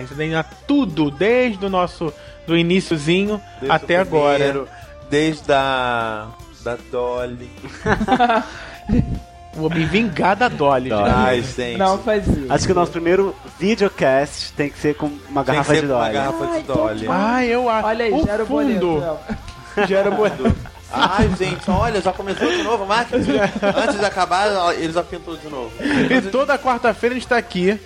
Você 0.09 0.15
tem 0.17 0.33
lá 0.33 0.43
tudo 0.43 1.11
desde 1.11 1.65
o 1.65 1.71
nosso 1.71 2.13
do 2.47 2.57
iniciozinho 2.57 3.41
Desde 3.61 3.71
até 3.71 3.97
agora. 3.97 4.67
Desde 5.11 5.53
a. 5.53 6.29
da 6.63 6.77
Dolly. 6.91 7.51
Vou 9.57 9.71
me 9.71 9.85
vingar 9.87 10.37
da 10.37 10.49
Dolly. 10.49 10.91
Dolly. 10.91 11.05
gente. 11.05 11.17
Ai, 11.17 11.43
gente. 11.43 11.79
Não 11.79 11.99
faz 11.99 12.27
isso. 12.29 12.47
Acho 12.49 12.67
que 12.67 12.73
o 12.73 12.75
nosso 12.75 12.93
primeiro 12.93 13.35
videocast 13.59 14.53
tem 14.53 14.69
que 14.71 14.79
ser 14.79 14.95
com 14.95 15.07
uma 15.29 15.43
Tem 15.43 15.45
que 15.45 15.51
garrafa 15.53 15.75
ser 15.75 15.81
de 15.81 15.87
com 15.87 15.93
uma 15.95 16.01
Dolly. 16.03 16.13
garrafa 16.13 16.47
de 16.47 16.63
Dolly. 16.63 17.07
Ah, 17.09 17.45
eu 17.45 17.69
acho. 17.69 17.87
Olha 17.89 18.05
aí, 18.05 18.13
o 18.13 18.25
gera 18.25 18.43
o 18.43 18.47
boleto. 18.47 19.03
Gera 19.89 20.11
o 20.11 20.15
boleto. 20.15 20.57
Ai, 20.91 21.29
gente, 21.39 21.71
olha, 21.71 22.01
já 22.01 22.11
começou 22.13 22.51
de 22.51 22.63
novo, 22.63 22.87
marketing. 22.87 23.33
Antes 23.77 23.99
de 23.99 24.05
acabar, 24.07 24.49
ó, 24.53 24.73
ele 24.73 24.91
já 24.93 25.03
pintou 25.03 25.37
de 25.37 25.49
novo. 25.49 25.71
E 25.83 26.21
toda 26.31 26.59
quarta-feira 26.59 27.15
a 27.15 27.19
gente 27.19 27.29
tá 27.29 27.37
aqui 27.37 27.79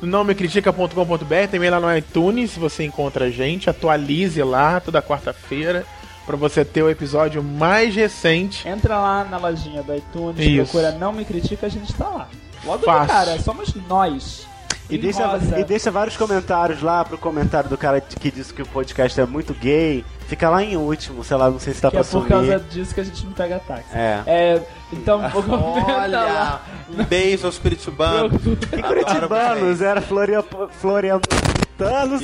no 0.00 0.06
nomecritica.com.br, 0.08 1.48
também 1.50 1.70
lá 1.70 1.80
no 1.80 1.96
iTunes, 1.96 2.52
se 2.52 2.60
você 2.60 2.84
encontra 2.84 3.24
a 3.24 3.30
gente, 3.30 3.68
atualize 3.68 4.40
lá 4.42 4.78
toda 4.80 5.02
quarta-feira 5.02 5.84
pra 6.26 6.36
você 6.36 6.64
ter 6.64 6.82
o 6.82 6.90
episódio 6.90 7.42
mais 7.42 7.94
recente. 7.94 8.66
Entra 8.68 8.98
lá 8.98 9.24
na 9.24 9.36
lojinha 9.38 9.82
do 9.82 9.94
iTunes, 9.94 10.38
Isso. 10.44 10.70
procura 10.72 10.92
Não 10.98 11.12
Me 11.12 11.24
Critica, 11.24 11.66
a 11.66 11.70
gente 11.70 11.92
tá 11.94 12.08
lá. 12.08 12.28
Logo 12.64 12.84
Fácil. 12.84 13.08
cara, 13.08 13.40
somos 13.40 13.74
nós. 13.88 14.46
E 14.90 14.98
deixa, 14.98 15.22
e 15.58 15.64
deixa 15.64 15.90
vários 15.90 16.16
comentários 16.18 16.82
lá 16.82 17.02
pro 17.02 17.16
comentário 17.16 17.68
do 17.70 17.78
cara 17.78 17.98
que 18.00 18.30
disse 18.30 18.52
que 18.52 18.60
o 18.60 18.66
podcast 18.66 19.18
é 19.18 19.24
muito 19.24 19.54
gay. 19.54 20.04
Fica 20.26 20.50
lá 20.50 20.62
em 20.62 20.76
último, 20.76 21.24
sei 21.24 21.36
lá, 21.36 21.50
não 21.50 21.58
sei 21.58 21.72
se 21.72 21.80
Que 21.80 21.88
pra 21.90 22.00
é 22.00 22.02
por 22.02 22.08
sumir. 22.10 22.28
causa 22.28 22.58
disso 22.58 22.94
que 22.94 23.00
a 23.00 23.04
gente 23.04 23.24
não 23.24 23.32
pega 23.32 23.58
táxi. 23.60 23.84
É. 23.94 24.22
É, 24.26 24.62
então, 24.92 25.26
vou 25.30 25.42
comentar 25.42 26.10
lá. 26.10 26.60
Olha, 26.90 27.00
um 27.00 27.04
beijo 27.04 27.46
aos 27.46 27.58
curitibanos. 27.58 28.32
E 28.76 28.82
curitibanos, 28.82 29.80
era 29.80 30.00
Floria, 30.02 30.44
Floriantanos. 30.72 31.61
Ah, 31.80 32.04
Ih, 32.06 32.18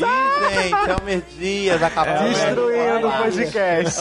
gente, 0.62 0.90
Elmer 0.90 1.22
Dias 1.38 1.82
acabou. 1.82 2.28
destruindo 2.28 3.08
o 3.08 3.12
podcast. 3.12 4.00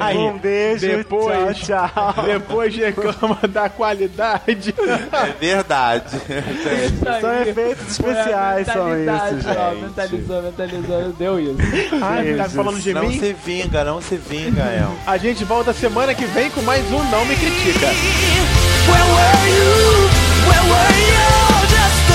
Aí. 0.00 0.16
Um 0.18 0.36
beijo, 0.38 0.86
Depois- 0.86 1.56
tchau, 1.58 1.88
tchau. 2.14 2.24
Depois 2.24 2.76
reclama 2.76 3.38
da 3.48 3.68
qualidade. 3.70 4.74
É 4.78 5.32
verdade. 5.40 6.20
Aí. 6.28 7.20
São 7.20 7.42
efeitos 7.42 7.88
especiais, 7.90 8.66
são 8.66 8.88
isso, 8.98 9.48
ó, 9.56 9.74
mentalizou, 9.74 10.42
mentalizou, 10.42 11.12
deu 11.18 11.40
isso. 11.40 11.56
Ai, 12.02 12.34
tá 12.36 12.48
falando 12.48 12.80
de 12.80 12.92
Não 12.92 13.02
mim? 13.08 13.18
se 13.18 13.32
vinga, 13.32 13.84
não 13.84 14.02
se 14.02 14.16
vinga, 14.16 14.62
El. 14.62 14.92
A 15.06 15.16
gente 15.16 15.44
volta 15.44 15.72
semana 15.72 16.14
que 16.14 16.24
vem 16.26 16.50
com 16.50 16.60
mais 16.62 16.84
um 16.92 17.02
Não 17.10 17.24
Me 17.24 17.34
Critica. 17.36 17.86
Where 17.86 19.04
were 19.14 19.48
you? 19.48 20.08
Where 20.48 20.62
were 20.62 20.98
you? 21.00 21.68
Just 21.68 22.07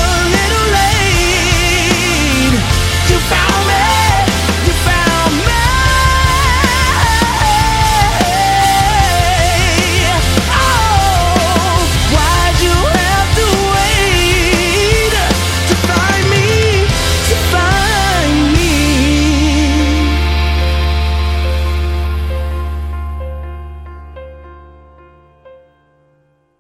found 3.29 3.67
me. 3.67 4.02